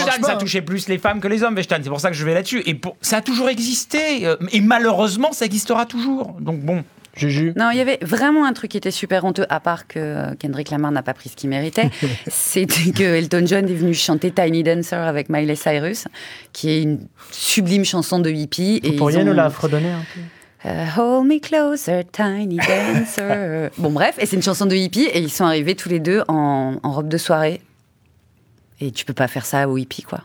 avec 0.00 0.14
son 0.14 0.22
ça 0.26 0.36
touchait 0.36 0.62
plus 0.62 0.88
les 0.88 0.96
femmes 0.96 1.20
que 1.20 1.28
les 1.28 1.42
hommes, 1.42 1.54
Weinstein. 1.54 1.80
C'est 1.82 1.90
pour 1.90 2.00
ça 2.00 2.08
que 2.10 2.16
je 2.16 2.24
vais 2.24 2.32
là-dessus. 2.32 2.62
Et 2.64 2.80
ça 3.02 3.18
a 3.18 3.20
toujours 3.20 3.50
existé. 3.50 4.26
euh, 4.26 4.36
Et 4.52 4.62
malheureusement, 4.62 5.32
ça 5.32 5.44
existera 5.44 5.84
toujours. 5.84 6.05
Donc 6.40 6.60
bon. 6.60 6.84
Juju. 7.14 7.54
Non, 7.56 7.70
il 7.70 7.78
y 7.78 7.80
avait 7.80 7.98
vraiment 8.02 8.44
un 8.44 8.52
truc 8.52 8.72
qui 8.72 8.76
était 8.76 8.90
super 8.90 9.24
honteux, 9.24 9.46
à 9.48 9.58
part 9.58 9.86
que 9.86 10.34
Kendrick 10.34 10.70
Lamar 10.70 10.92
n'a 10.92 11.02
pas 11.02 11.14
pris 11.14 11.30
ce 11.30 11.36
qu'il 11.36 11.48
méritait. 11.48 11.88
C'était 12.26 12.90
que 12.92 13.02
Elton 13.02 13.44
John 13.46 13.64
est 13.66 13.74
venu 13.74 13.94
chanter 13.94 14.30
Tiny 14.30 14.62
Dancer 14.62 14.96
avec 14.96 15.30
Miley 15.30 15.54
Cyrus, 15.56 16.08
qui 16.52 16.68
est 16.70 16.82
une 16.82 17.00
sublime 17.30 17.86
chanson 17.86 18.18
de 18.18 18.28
hippie. 18.28 18.80
Vous 18.84 18.90
et 18.92 18.96
pourriez 18.96 19.24
nous 19.24 19.32
ont- 19.32 19.34
la 19.34 19.48
fredonner 19.48 19.90
un 19.92 20.04
peu? 20.12 20.20
Euh, 20.68 20.84
Hold 20.98 21.26
me 21.28 21.38
closer, 21.40 22.02
tiny 22.12 22.56
dancer. 22.58 23.68
bon, 23.78 23.90
bref, 23.92 24.16
et 24.18 24.26
c'est 24.26 24.36
une 24.36 24.42
chanson 24.42 24.66
de 24.66 24.74
hippie, 24.74 25.04
et 25.10 25.20
ils 25.20 25.30
sont 25.32 25.44
arrivés 25.44 25.74
tous 25.74 25.88
les 25.88 26.00
deux 26.00 26.22
en, 26.28 26.74
en 26.82 26.92
robe 26.92 27.08
de 27.08 27.16
soirée. 27.16 27.62
Et 28.80 28.90
tu 28.90 29.06
peux 29.06 29.14
pas 29.14 29.28
faire 29.28 29.46
ça 29.46 29.68
au 29.70 29.78
hippie, 29.78 30.02
quoi. 30.02 30.20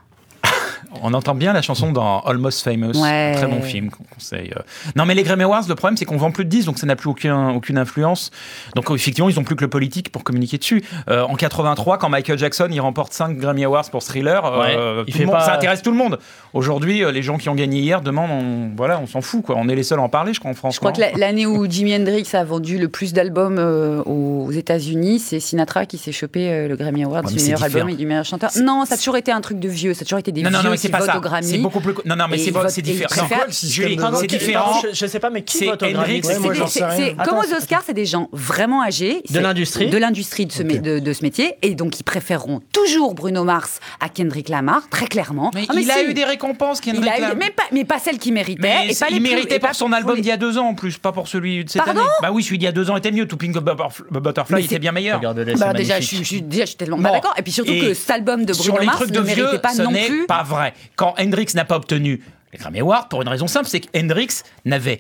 On 1.02 1.14
entend 1.14 1.36
bien 1.36 1.54
la 1.54 1.62
chanson 1.62 1.92
dans 1.92 2.20
Almost 2.22 2.64
Famous, 2.64 2.98
Ouais. 3.02 3.34
très 3.36 3.48
bon 3.48 3.62
film 3.62 3.90
qu'on 3.90 4.04
conseille. 4.14 4.52
euh. 4.56 4.62
Non, 4.96 5.06
mais 5.06 5.16
les 5.16 5.24
Grammy 5.24 5.44
Awards, 5.44 5.64
le 5.70 5.76
problème 5.76 5.96
c'est 5.98 6.06
qu'on 6.06 6.18
vend 6.18 6.32
plus 6.32 6.44
de 6.46 6.50
10, 6.50 6.66
donc 6.66 6.78
ça 6.80 6.86
n'a 6.86 6.96
plus 6.96 7.10
aucun, 7.10 7.50
aucune 7.52 7.78
influence. 7.78 8.30
Donc 8.76 8.90
effectivement, 8.92 9.30
ils 9.30 9.40
ont 9.40 9.44
plus 9.44 9.56
que 9.56 9.62
le 9.64 9.70
politique 9.70 10.12
pour 10.12 10.24
communiquer 10.24 10.58
dessus. 10.58 10.84
Euh, 11.10 11.24
en 11.24 11.36
83, 11.36 11.98
quand 11.98 12.10
Michael 12.10 12.38
Jackson 12.38 12.68
il 12.72 12.80
remporte 12.82 13.14
5 13.14 13.38
Grammy 13.38 13.64
Awards 13.64 13.90
pour 13.90 14.04
Thriller, 14.04 14.44
euh, 14.46 15.04
il 15.08 15.12
tout 15.14 15.18
fait 15.20 15.24
le 15.24 15.30
monde- 15.30 15.38
pas- 15.38 15.46
ça 15.46 15.56
intéresse 15.56 15.82
tout 15.82 15.92
le 15.92 15.98
monde. 15.98 16.20
Aujourd'hui, 16.54 17.04
les 17.12 17.22
gens 17.24 17.38
qui 17.38 17.48
ont 17.50 17.56
gagné 17.56 17.80
hier 17.80 18.02
demandent, 18.02 18.32
on, 18.32 18.72
voilà, 18.76 19.00
on 19.00 19.08
s'en 19.08 19.22
fout 19.22 19.44
quoi. 19.46 19.56
On 19.58 19.70
est 19.70 19.76
les 19.76 19.84
seuls 19.84 20.00
à 20.00 20.02
en 20.04 20.10
parler, 20.10 20.34
je 20.34 20.40
crois 20.40 20.52
en 20.52 20.56
France. 20.56 20.76
Je 20.76 20.80
crois 20.80 20.92
que 20.92 21.00
la- 21.00 21.12
l'année 21.14 21.46
où 21.46 21.70
Jimi 21.70 21.96
Hendrix 21.96 22.28
a 22.34 22.44
vendu 22.44 22.78
le 22.78 22.90
plus 22.90 23.14
d'albums 23.14 23.58
euh, 23.60 24.02
aux 24.04 24.52
États-Unis, 24.52 25.20
c'est 25.20 25.40
Sinatra 25.40 25.86
qui 25.86 25.98
s'est 25.98 26.12
chopé 26.12 26.68
le 26.68 26.76
Grammy 26.76 27.04
Award 27.06 27.28
Ouais, 27.28 27.34
du 27.34 27.42
meilleur 27.42 27.64
album 27.64 27.90
et 27.90 27.96
du 27.96 28.06
meilleur 28.06 28.26
chanteur. 28.26 28.52
Non, 28.62 28.84
ça 28.86 28.96
a 28.96 28.98
toujours 28.98 29.18
été 29.18 29.32
un 29.32 29.42
truc 29.42 29.60
de 29.60 29.70
vieux, 29.70 29.94
ça 29.94 30.02
a 30.02 30.06
toujours 30.06 30.20
été 30.20 30.32
des 30.32 30.42
Non, 30.42 30.50
vieux 30.50 30.58
non, 30.58 30.64
non, 30.66 30.70
mais 30.72 30.78
c'est 30.82 30.90
pas 30.90 31.02
ça. 31.02 31.22
C'est 31.42 31.58
beaucoup 31.60 31.80
plus. 31.80 31.94
Non, 32.06 32.16
non, 32.16 32.26
mais 32.30 32.38
c'est 32.38 32.82
différent. 32.82 33.10
Julie, 33.50 33.98
c'est 34.20 34.28
différent. 34.28 34.82
je, 34.94 35.06
sais 35.06 35.20
pas, 35.20 35.30
mais 35.30 35.44
qui 35.44 35.58
C'est 35.58 35.66
vote 35.66 35.84
au 35.84 35.90
Grammy? 35.90 36.22
Comme 36.22 37.38
aux 37.38 37.54
Oscars, 37.56 37.84
c'est 37.86 37.94
des 37.94 38.06
gens 38.06 38.30
vraiment 38.32 38.82
âgés. 38.84 39.22
De 39.30 39.40
l'industrie? 39.40 39.90
De 39.90 39.98
l'industrie 39.98 40.46
de, 40.46 40.52
ce 40.52 40.64
mé- 40.64 40.82
de, 40.82 41.00
de 41.00 41.14
ce 41.14 41.24
métier. 41.24 41.54
Et 41.62 41.76
donc, 41.76 42.00
ils 42.00 42.04
préféreront 42.04 42.62
toujours 42.74 43.14
Bruno 43.14 43.44
Mars 43.44 43.80
à 44.00 44.10
Kendrick 44.10 44.50
Lamar, 44.50 44.88
très 44.90 45.08
clairement. 45.08 45.52
Mais 45.54 45.66
Ah, 45.70 45.74
il 45.78 45.90
a 45.92 46.04
eu 46.04 46.14
des 46.14 46.24
récompenses, 46.26 46.80
Il 46.80 46.92
Kendrick 46.94 47.18
eu- 47.18 47.22
Lamar. 47.22 47.36
mais, 47.38 47.50
pas, 47.52 47.64
mais 47.72 47.86
pas 47.86 48.00
celles 48.00 48.18
qu'il 48.18 48.34
méritait. 48.34 48.62
Mais 48.62 48.92
et 48.92 48.96
pas 48.96 49.10
les 49.10 49.16
il 49.18 49.22
méritait 49.22 49.60
pour 49.60 49.74
son 49.76 49.92
album 49.92 50.16
d'il 50.16 50.26
y 50.28 50.32
a 50.32 50.38
deux 50.38 50.58
ans 50.58 50.68
en 50.68 50.74
plus, 50.76 50.98
pas 50.98 51.12
pour 51.12 51.28
celui 51.28 51.66
de 51.66 51.70
cette 51.70 51.84
Pardon 51.84 52.00
année. 52.02 52.10
Bah 52.22 52.30
oui, 52.32 52.44
celui 52.44 52.58
d'il 52.58 52.66
y 52.66 52.68
a 52.68 52.72
deux 52.72 52.90
ans 52.90 52.98
était 52.98 53.12
mieux. 53.12 53.28
To 53.28 53.38
Pink 53.38 53.58
Butterfly 53.58 54.66
était 54.66 54.80
bien 54.80 54.92
meilleur. 54.92 55.20
Bah, 55.22 55.74
déjà, 55.74 56.00
je, 56.00 56.06
suis- 56.06 56.18
je 56.18 56.24
suis- 56.24 56.42
déjà, 56.42 56.64
je 56.64 56.70
suis 56.70 56.78
tellement 56.78 56.98
Bon. 56.98 57.04
pas 57.04 57.12
d'accord. 57.12 57.34
Et 57.38 57.42
puis 57.42 57.52
surtout 57.52 57.72
Et 57.72 57.80
que 57.80 57.94
cet 57.94 58.10
album 58.12 58.46
de 58.46 58.54
Bruno 58.54 58.84
Mars 58.84 59.08
ne 59.08 59.20
méritait 59.20 59.60
pas 59.60 59.74
non 59.76 59.92
plus. 59.92 60.26
pas 60.26 60.44
vrai. 60.44 60.71
Quand 60.96 61.14
Hendrix 61.20 61.48
n'a 61.56 61.66
pas 61.66 61.76
obtenu 61.78 62.22
les 62.54 62.60
Grammy 62.60 62.80
Awards, 62.82 63.08
pour 63.10 63.22
une 63.22 63.28
raison 63.30 63.48
simple, 63.48 63.68
c'est 63.68 63.80
que 63.80 63.88
Hendrix 63.98 64.42
n'avait 64.66 65.00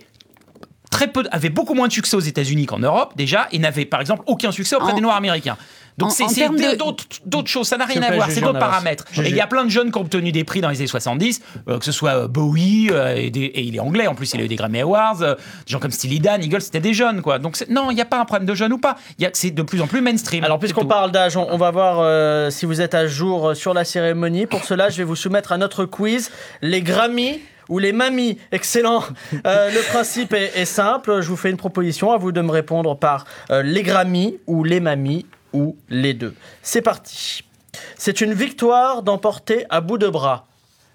très 0.90 1.08
peu, 1.08 1.24
avait 1.32 1.50
beaucoup 1.50 1.74
moins 1.74 1.88
de 1.88 1.94
succès 1.94 2.16
aux 2.16 2.22
États-Unis 2.22 2.66
qu'en 2.66 2.80
Europe 2.80 3.14
déjà, 3.16 3.48
et 3.52 3.60
n'avait 3.60 3.86
par 3.86 4.02
exemple 4.02 4.24
aucun 4.26 4.52
succès 4.52 4.76
auprès 4.76 4.92
En- 4.92 4.96
des 4.96 5.02
Noirs 5.02 5.16
américains. 5.18 5.58
Donc 5.98 6.10
en- 6.10 6.30
c'est 6.30 6.48
d'autres 7.26 7.50
choses, 7.50 7.68
ça 7.68 7.78
n'a 7.78 7.86
rien 7.86 8.02
à 8.02 8.12
voir, 8.16 8.30
c'est 8.32 8.42
d'autres 8.42 8.60
paramètres. 8.60 9.06
Et 9.18 9.30
il 9.30 9.36
y 9.36 9.42
a 9.42 9.48
plein 9.48 9.66
de 9.66 9.70
jeunes 9.70 9.92
qui 9.92 9.98
ont 9.98 10.02
obtenu 10.02 10.32
des 10.32 10.44
prix 10.44 10.62
dans 10.62 10.70
les 10.70 10.78
années 10.78 10.88
70, 10.88 11.42
euh, 11.68 11.78
que 11.80 11.86
ce 11.86 11.92
soit 11.92 12.12
euh, 12.24 12.28
Bowie, 12.28 12.90
euh, 12.92 13.16
et, 13.16 13.30
des- 13.30 13.42
et 13.46 13.62
il 13.62 13.76
est 13.76 13.80
anglais 13.80 14.08
en 14.08 14.16
plus, 14.16 14.34
il 14.34 14.42
a 14.42 14.44
eu 14.44 14.48
des 14.48 14.56
Grammy 14.56 14.80
Awards, 14.82 15.22
euh, 15.22 15.36
des 15.36 15.72
gens 15.72 15.80
comme 15.80 15.92
Steely 15.92 16.20
Dan, 16.20 16.44
Eagles, 16.44 16.62
c'était 16.62 16.80
des 16.80 16.94
jeunes 16.94 17.22
quoi. 17.22 17.40
Donc 17.40 17.64
non, 17.70 17.92
il 17.92 17.96
n'y 17.96 18.02
a 18.02 18.06
pas 18.06 18.20
un 18.20 18.26
problème 18.26 18.48
de 18.48 18.56
jeunes 18.56 18.74
ou 18.74 18.78
pas, 18.78 18.96
Il 19.20 19.24
y 19.24 19.26
a- 19.28 19.32
c'est 19.34 19.52
de 19.52 19.62
plus 19.62 19.82
en 19.82 19.88
plus 19.88 20.02
mainstream. 20.02 20.44
Alors, 20.44 20.60
puisqu'on 20.60 20.86
parle 20.86 21.12
d'âge, 21.12 21.36
on, 21.38 21.48
on 21.52 21.58
va 21.58 21.72
voir 21.72 21.98
euh, 22.00 22.50
si 22.50 22.66
vous 22.66 22.82
êtes 22.82 22.96
à 22.96 23.08
jour 23.08 23.56
sur 23.56 23.74
la 23.74 23.84
cérémonie. 23.84 24.46
Pour 24.48 24.64
cela, 24.64 24.90
je 24.90 24.98
vais 24.98 25.04
vous 25.04 25.16
soumettre 25.16 25.52
à 25.52 25.58
notre 25.58 25.86
quiz 25.86 26.32
les 26.62 26.82
Grammys 26.82 27.40
ou 27.70 27.80
les 27.80 27.92
mamies. 27.94 28.38
Excellent. 28.52 29.04
Euh, 29.46 29.70
le 29.72 29.82
principe 29.92 30.34
est, 30.34 30.52
est 30.56 30.66
simple. 30.66 31.22
Je 31.22 31.28
vous 31.28 31.38
fais 31.38 31.50
une 31.50 31.58
proposition. 31.58 32.12
À 32.12 32.18
vous 32.18 32.32
de 32.32 32.42
me 32.42 32.52
répondre 32.52 32.98
par 32.98 33.26
euh, 33.52 33.62
les 33.62 33.84
Grammys 33.84 34.36
ou 34.48 34.64
les 34.64 34.80
mamies 34.80 35.26
ou 35.54 35.76
les 35.90 36.14
deux. 36.14 36.34
C'est 36.62 36.82
parti. 36.82 37.44
C'est 37.98 38.22
une 38.22 38.34
victoire 38.34 39.04
d'emporter 39.04 39.66
à 39.70 39.82
bout 39.82 39.98
de 39.98 40.08
bras. 40.08 40.46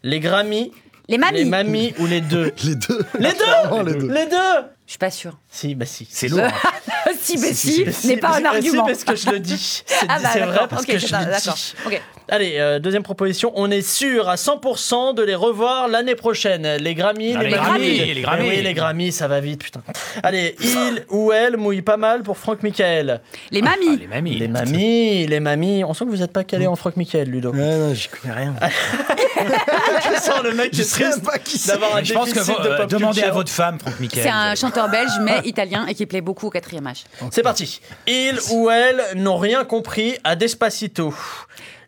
Les 0.02 0.20
Grammys, 0.20 0.72
Les 1.09 1.18
mamies. 1.18 1.38
les 1.38 1.44
mamies 1.44 1.94
ou 1.98 2.07
les 2.07 2.20
deux 2.20 2.52
Les 2.64 2.74
deux. 2.74 3.04
Les 3.18 3.32
deux 3.32 3.84
les 3.84 3.94
deux. 3.94 4.09
Les 4.12 4.26
deux 4.26 4.36
Je 4.86 4.90
suis 4.92 4.98
pas 4.98 5.11
sûre. 5.11 5.38
Si, 5.50 5.74
bah 5.74 5.86
si. 5.86 6.07
C'est 6.11 6.28
lourd. 6.28 6.40
hein. 6.44 7.11
si, 7.20 7.38
mais 7.38 7.52
Si, 7.54 7.72
si, 7.72 7.84
si, 7.86 7.92
si, 7.92 8.07
n'est 8.09 8.16
pas 8.18 8.32
si, 8.34 8.38
un 8.38 8.40
si, 8.40 8.46
argument. 8.57 8.84
parce 8.86 9.04
que 9.04 9.16
je 9.16 9.30
le 9.30 9.40
dis. 9.40 9.82
C'est 9.86 9.96
Ah 10.09 10.18
bah, 10.20 10.28
c'est 10.32 10.40
vrai 10.40 10.52
d'accord. 10.52 10.68
parce 10.68 10.84
que 10.86 10.98
je 10.98 11.07
le 11.07 11.11
d'accord. 11.24 11.54
dis. 11.54 11.74
Ok. 11.86 12.02
Allez, 12.29 12.57
euh, 12.59 12.81
deuxième 12.81 13.05
proposition. 13.05 13.53
On 13.55 13.70
est 13.70 13.83
sûr 13.87 14.29
à 14.29 14.35
100% 14.35 15.14
de 15.14 15.22
les 15.22 15.37
revoir 15.37 15.87
l'année 15.87 16.16
prochaine. 16.16 16.77
Les 16.81 16.95
Grammys, 16.95 17.35
Ah, 17.37 17.43
les, 17.43 17.51
les. 17.51 17.55
Grammys, 17.57 18.14
les 18.14 18.22
Grammys. 18.22 18.45
Eh 18.47 18.57
oui, 18.57 18.62
les 18.62 18.74
Grammys, 18.74 19.12
ça 19.12 19.29
va 19.29 19.39
vite, 19.41 19.62
putain. 19.62 19.81
Allez, 20.24 20.57
il 20.61 21.05
ou 21.11 21.31
elle 21.31 21.57
mouille 21.57 21.83
pas 21.83 21.97
mal 21.97 22.22
pour 22.24 22.37
Franck 22.37 22.64
Michael. 22.64 23.20
Les 23.53 23.62
mamies. 23.62 23.87
Ah, 23.93 23.97
les 24.01 24.07
mamies. 24.09 24.39
Les 24.39 24.49
mamies, 24.49 25.27
les 25.29 25.41
mamies. 25.41 25.85
On 25.85 25.95
sent 25.95 26.05
que 26.05 26.11
vous 26.11 26.16
n'êtes 26.16 26.33
pas 26.33 26.43
calé 26.43 26.66
en 26.66 26.74
Franck 26.74 26.97
Michael, 26.97 27.29
Ludo. 27.31 27.53
Ouais, 27.53 27.59
non, 27.79 27.95
j'y 27.95 28.09
connais 28.09 28.35
rien. 28.35 28.55
Je 29.39 30.20
sens 30.20 30.43
le 30.43 30.53
mec 30.53 30.70
qui 30.70 30.79
Je 30.79 30.83
est 30.83 30.87
triste 30.91 31.24
pas 31.24 31.39
qui 31.39 31.59
c'est. 31.59 31.72
d'avoir 31.72 31.95
un 31.97 32.03
Je 32.03 32.12
pense 32.12 32.31
que 32.31 32.35
déficit 32.35 32.61
de 32.62 32.68
euh, 32.68 32.77
pop 32.79 32.91
demandez 32.91 33.22
à 33.22 33.31
votre 33.31 33.51
femme, 33.53 33.79
Franck 33.79 34.01
Michael. 34.01 34.22
C'est 34.24 34.31
un 34.31 34.55
chanteur 34.55 34.89
belge, 34.89 35.11
mais 35.22 35.41
italien, 35.45 35.87
et 35.87 35.95
qui 35.95 36.07
plaît 36.07 36.20
beaucoup 36.20 36.49
au 36.49 36.51
quatrième 36.51 36.87
âge. 36.87 37.05
C'est 37.31 37.43
parti. 37.43 37.81
Il 38.07 38.37
ou 38.51 38.68
elle 38.70 39.01
n'ont 39.14 39.37
rien 39.37 39.64
compris 39.64 40.16
à 40.24 40.35
Despacito. 40.35 41.14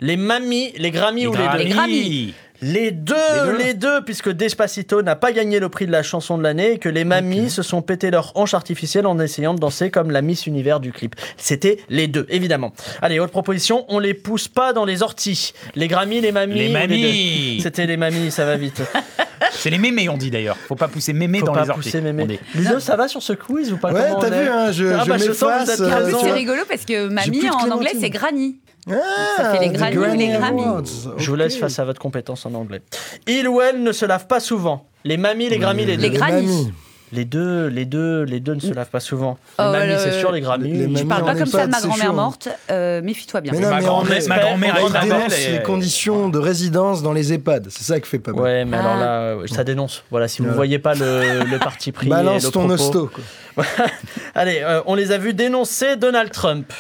Les 0.01 0.16
mamies, 0.16 0.72
les 0.76 0.90
Grammys 0.90 1.26
ou 1.26 1.32
les 1.34 1.49
deux 1.53 1.59
Les 1.59 1.68
Grammys. 1.70 2.34
Les 2.61 2.90
deux, 2.90 3.14
les 3.57 3.74
deux, 3.74 4.03
puisque 4.05 4.30
Despacito 4.30 5.01
n'a 5.03 5.14
pas 5.14 5.30
gagné 5.30 5.61
le 5.61 5.68
prix 5.68 5.86
de 5.86 5.92
la 5.92 6.03
chanson 6.03 6.36
de 6.36 6.42
l'année 6.42 6.72
et 6.72 6.78
que 6.78 6.88
les 6.88 7.05
mamies 7.05 7.51
se 7.51 7.62
sont 7.62 7.82
pété 7.82 8.11
leur 8.11 8.32
hanche 8.36 8.53
artificielle 8.53 9.07
en 9.07 9.16
essayant 9.20 9.55
de 9.55 9.61
danser 9.61 9.90
comme 9.92 10.11
la 10.11 10.22
Miss 10.22 10.46
Univers 10.49 10.80
du 10.80 10.90
clip. 10.90 11.14
C'était 11.36 11.78
les 11.88 12.09
deux, 12.09 12.26
évidemment. 12.30 12.72
Allez, 13.01 13.20
autre 13.20 13.30
proposition, 13.30 13.84
on 13.88 14.01
les 14.01 14.12
pousse 14.12 14.49
pas 14.49 14.72
dans 14.72 14.84
les 14.84 15.05
orties. 15.05 15.53
Les 15.76 15.86
Grammys, 15.86 16.20
les 16.20 16.32
mamies. 16.32 16.55
Les 16.55 16.68
mamies. 16.68 17.57
deux 17.59 17.62
C'était 17.62 17.86
les 17.86 17.96
mamies, 17.96 18.32
ça 18.32 18.44
va 18.44 18.57
vite. 18.57 18.82
C'est 19.53 19.70
les 19.70 19.78
mémés, 19.78 20.09
on 20.09 20.16
dit 20.16 20.30
d'ailleurs. 20.30 20.57
Faut 20.57 20.74
pas 20.74 20.88
pousser 20.88 21.12
mémé 21.12 21.38
Faut 21.38 21.46
dans 21.46 21.53
pas 21.53 21.62
les 21.62 21.70
orties. 21.70 21.96
mémé. 22.01 22.40
Ludo, 22.57 22.80
ça 22.80 22.96
va 22.96 23.07
sur 23.07 23.22
ce 23.22 23.34
quiz 23.34 23.72
ou 23.72 23.76
pas? 23.76 23.92
Ouais, 23.92 24.11
t'as 24.20 24.30
vu, 24.30 24.49
hein, 24.49 24.72
je- 24.72 24.84
Ah 24.86 25.03
je 25.05 25.09
bah, 25.09 25.18
sens 25.18 25.28
que 25.28 25.44
vous 25.44 25.49
m'efface, 25.51 25.80
euh, 25.80 25.92
en 25.92 26.05
plus, 26.05 26.16
c'est 26.22 26.32
rigolo 26.32 26.62
parce 26.68 26.84
que 26.84 27.09
mamie, 27.09 27.49
en 27.51 27.70
anglais, 27.70 27.92
c'est 28.01 28.11
granny. 28.11 28.57
Ah, 28.91 28.95
Ça 29.36 29.53
fait 29.55 29.61
les 29.61 29.68
des 29.70 29.76
Grammys 29.78 29.97
ou 29.99 30.16
les 30.18 30.28
Grammys 30.28 30.62
Awards. 30.64 30.82
Je 31.16 31.30
vous 31.30 31.36
laisse 31.36 31.57
face 31.57 31.78
à 31.78 31.84
votre 31.84 32.01
compétence 32.01 32.47
en 32.47 32.55
anglais. 32.55 32.82
Il 33.26 33.49
ou 33.49 33.61
elle 33.61 33.82
ne 33.82 33.93
se 33.93 34.05
lave 34.07 34.26
pas 34.26 34.41
souvent. 34.41 34.86
Les 35.05 35.16
mamies, 35.16 35.49
les 35.49 35.59
Grammys, 35.59 35.84
les 35.86 35.97
deux. 35.97 36.03
Les 36.03 36.11
Grammys. 36.11 36.47
mamies. 36.47 36.72
Les 37.11 37.24
deux, 37.24 37.68
les 37.68 37.86
deux, 37.86 38.22
les 38.24 38.39
deux 38.39 38.53
ne 38.55 38.61
se 38.61 38.70
lavent 38.74 38.91
pas 38.91 39.01
souvent. 39.01 39.39
Les 39.59 39.64
Oh, 39.66 39.70
mamies, 39.72 39.93
le- 39.93 39.99
c'est 39.99 40.18
sûr, 40.20 40.30
les 40.30 40.43
Grammys. 40.43 40.70
les 40.70 40.95
je 40.95 41.05
parle 41.05 41.22
on 41.22 41.26
pas 41.26 41.34
comme 41.36 41.47
ça 41.47 41.66
de 41.66 41.70
ma 41.72 41.80
grand-mère 41.80 42.12
morte. 42.12 42.51
euh, 42.70 43.01
Méfie-toi 43.01 43.41
bien. 43.41 43.53
Mais 43.55 43.61
non, 43.61 43.70
Ma 43.70 43.76
mais 43.78 43.82
grand-mère- 43.86 44.28
ma 44.28 44.39
très 44.91 45.09
dénonce 45.09 45.49
les 45.49 45.62
conditions 45.62 46.28
de 46.28 46.39
résidence 46.39 47.03
dans 47.03 47.14
les 47.14 47.32
EHPAD. 47.32 47.68
C'est 47.70 47.84
ça 47.84 47.99
que 47.99 48.07
fait 48.07 48.18
pas 48.18 48.32
mal. 48.32 48.43
Ouais, 48.43 48.64
mais 48.66 48.76
alors 48.76 48.93
Ah. 48.97 49.01
là, 49.01 49.11
euh, 49.20 49.47
ça 49.47 49.64
dénonce. 49.64 50.05
Voilà, 50.11 50.28
si 50.28 50.39
vous 50.43 50.49
Voilà. 50.49 50.57
voyez 50.57 50.78
pas 50.78 50.93
le, 50.95 51.45
le 51.51 51.59
parti 51.59 51.93
pris. 51.93 52.07
et 52.09 52.11
Balance 52.11 52.45
le 52.45 52.51
ton 52.51 52.66
propos. 52.68 52.74
hosto. 52.74 53.11
Allez, 54.34 54.61
euh, 54.62 54.82
on 54.84 54.95
les 54.95 55.11
a 55.11 55.16
vus 55.16 55.32
dénoncer 55.32 55.97
Donald 55.97 56.30
Trump. 56.30 56.70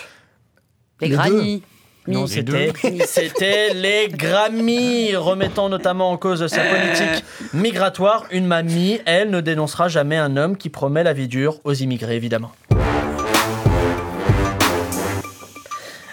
Les 1.00 1.08
Les 1.08 1.14
granny. 1.14 1.62
Non, 2.08 2.22
Mi. 2.22 2.28
c'était, 2.28 2.72
c'était 3.06 3.74
les 3.74 4.08
Grammys, 4.08 5.14
remettant 5.16 5.68
notamment 5.68 6.10
en 6.10 6.16
cause 6.16 6.46
sa 6.46 6.62
politique 6.62 7.24
migratoire. 7.52 8.26
Une 8.30 8.46
mamie, 8.46 9.00
elle, 9.04 9.30
ne 9.30 9.40
dénoncera 9.40 9.88
jamais 9.88 10.16
un 10.16 10.36
homme 10.36 10.56
qui 10.56 10.70
promet 10.70 11.02
la 11.02 11.12
vie 11.12 11.28
dure 11.28 11.60
aux 11.64 11.74
immigrés, 11.74 12.16
évidemment. 12.16 12.52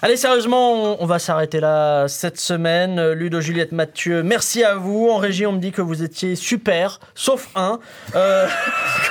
Allez, 0.06 0.18
sérieusement, 0.18 1.02
on, 1.02 1.06
va 1.08 1.18
s'arrêter 1.18 1.60
là 1.60 2.08
cette 2.08 2.40
semaine. 2.40 3.14
Ludo, 3.14 3.42
Juliette, 3.42 3.72
Mathieu, 3.72 4.22
merci 4.22 4.64
à 4.64 4.76
vous. 4.76 5.10
En 5.10 5.18
régie, 5.18 5.48
on 5.48 5.54
me 5.54 5.58
dit 5.58 5.72
que 5.72 5.82
vous 5.82 6.04
étiez 6.04 6.36
super, 6.36 7.00
sauf 7.16 7.50
un. 7.56 7.80
Euh, 8.16 8.46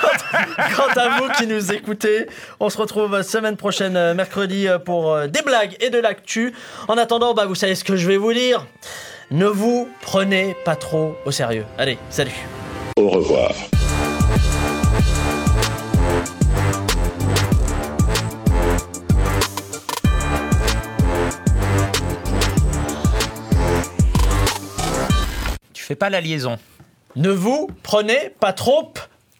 quant, 0.76 1.00
à 1.00 1.18
vous 1.18 1.28
qui 1.36 1.48
nous 1.48 1.72
écoutez, 1.72 2.28
on 2.60 2.70
se 2.70 2.78
retrouve 2.78 3.22
semaine 3.22 3.56
prochaine, 3.56 3.96
euh, 3.96 4.14
mercredi, 4.14 4.68
euh, 4.68 4.78
pour 4.78 5.18
des 5.26 5.42
blagues 5.42 5.76
et 5.80 5.90
de 5.90 5.98
l'actu. 5.98 6.54
En 6.86 6.96
attendant, 6.96 7.34
bah, 7.34 7.46
vous 7.46 7.56
savez 7.56 7.74
ce 7.74 7.82
que 7.82 7.96
je 7.96 8.06
vais 8.06 8.16
vous 8.16 8.32
dire. 8.32 8.64
Ne 9.32 9.46
vous 9.46 9.88
prenez 10.00 10.54
pas 10.64 10.76
trop 10.76 11.16
au 11.26 11.32
sérieux. 11.32 11.64
Allez, 11.76 11.98
salut. 12.08 12.46
Au 12.96 13.08
revoir. 13.08 13.50
Tu 25.84 25.88
fais 25.88 25.96
pas 25.96 26.08
la 26.08 26.22
liaison. 26.22 26.56
Ne 27.14 27.28
vous 27.28 27.68
prenez 27.82 28.32
pas 28.40 28.54
trop 28.54 28.94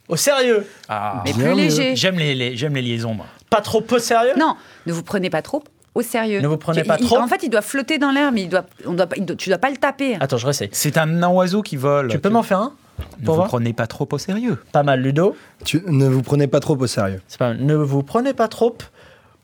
au 0.09 0.17
sérieux. 0.17 0.67
Ah. 0.91 1.23
Mais 1.25 1.33
plus 1.33 1.55
léger. 1.55 1.97
J'aime 1.97 2.19
les, 2.19 2.35
les- 2.35 2.55
j'aime 2.55 2.75
les 2.75 2.83
liaisons, 2.83 3.15
moi. 3.15 3.25
Pas 3.49 3.63
trop 3.63 3.83
au 3.91 3.99
sérieux? 3.99 4.35
Non, 4.39 4.55
ne 4.85 4.93
vous 4.93 5.03
prenez 5.03 5.31
pas 5.31 5.41
trop 5.41 5.65
au 5.95 6.03
sérieux. 6.03 6.43
Ne 6.43 6.47
vous 6.47 6.59
prenez 6.59 6.85
pas 6.85 6.99
il- 7.01 7.07
trop 7.07 7.17
En 7.17 7.27
fait, 7.29 7.43
il 7.45 7.49
doit 7.49 7.63
flotter 7.63 7.97
dans 7.97 8.11
l'air, 8.11 8.31
mais 8.31 8.43
il 8.43 8.51
doit, 8.51 8.67
on 8.85 8.93
doit, 8.93 9.07
pas- 9.07 9.17
il 9.17 9.25
doit- 9.25 9.37
tu 9.37 9.49
dois 9.49 9.57
pas 9.57 9.71
le 9.71 9.79
taper. 9.79 10.19
Attends, 10.21 10.37
je 10.37 10.45
réessaye. 10.45 10.69
C'est 10.73 10.99
un 10.99 11.23
oiseau 11.23 11.63
qui 11.63 11.77
vole. 11.77 12.09
Tu 12.09 12.19
peux 12.19 12.29
m'en 12.29 12.43
faire 12.43 12.59
un 12.61 12.75
Ne 13.21 13.25
pour 13.25 13.37
vous 13.37 13.41
voir? 13.41 13.49
prenez 13.49 13.73
pas 13.73 13.87
trop 13.87 14.07
au 14.13 14.19
sérieux. 14.19 14.63
Pas 14.71 14.83
mal, 14.83 15.01
Ludo. 15.01 15.35
Tu, 15.65 15.83
ne 15.87 16.07
vous 16.07 16.21
prenez 16.21 16.47
pas 16.47 16.61
trop 16.61 16.77
au 16.77 16.87
sérieux. 16.87 17.23
C'est 17.27 17.39
pas 17.39 17.55
mal. 17.55 17.63
Ne 17.63 17.75
vous 17.75 18.03
prenez 18.03 18.35
pas 18.35 18.49
trop 18.49 18.77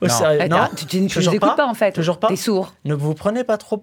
au 0.02 0.06
Non. 0.06 0.12
sérieux. 0.12 0.42
Attends, 0.42 0.58
Non, 0.58 0.68
tu, 0.76 0.84
tu, 0.84 1.00
tu 1.00 1.06
Toujours 1.14 1.32
nous 1.32 1.36
écoutes 1.38 1.56
pas 1.56 1.66
en 1.66 1.72
fait. 1.72 1.92
Toujours 1.92 2.18
pas 2.18 2.28
T'es 2.28 2.36
sourd. 2.36 2.74
Ne 2.84 2.92
vous 2.92 3.14
prenez 3.14 3.42
pas 3.42 3.56
trop. 3.56 3.82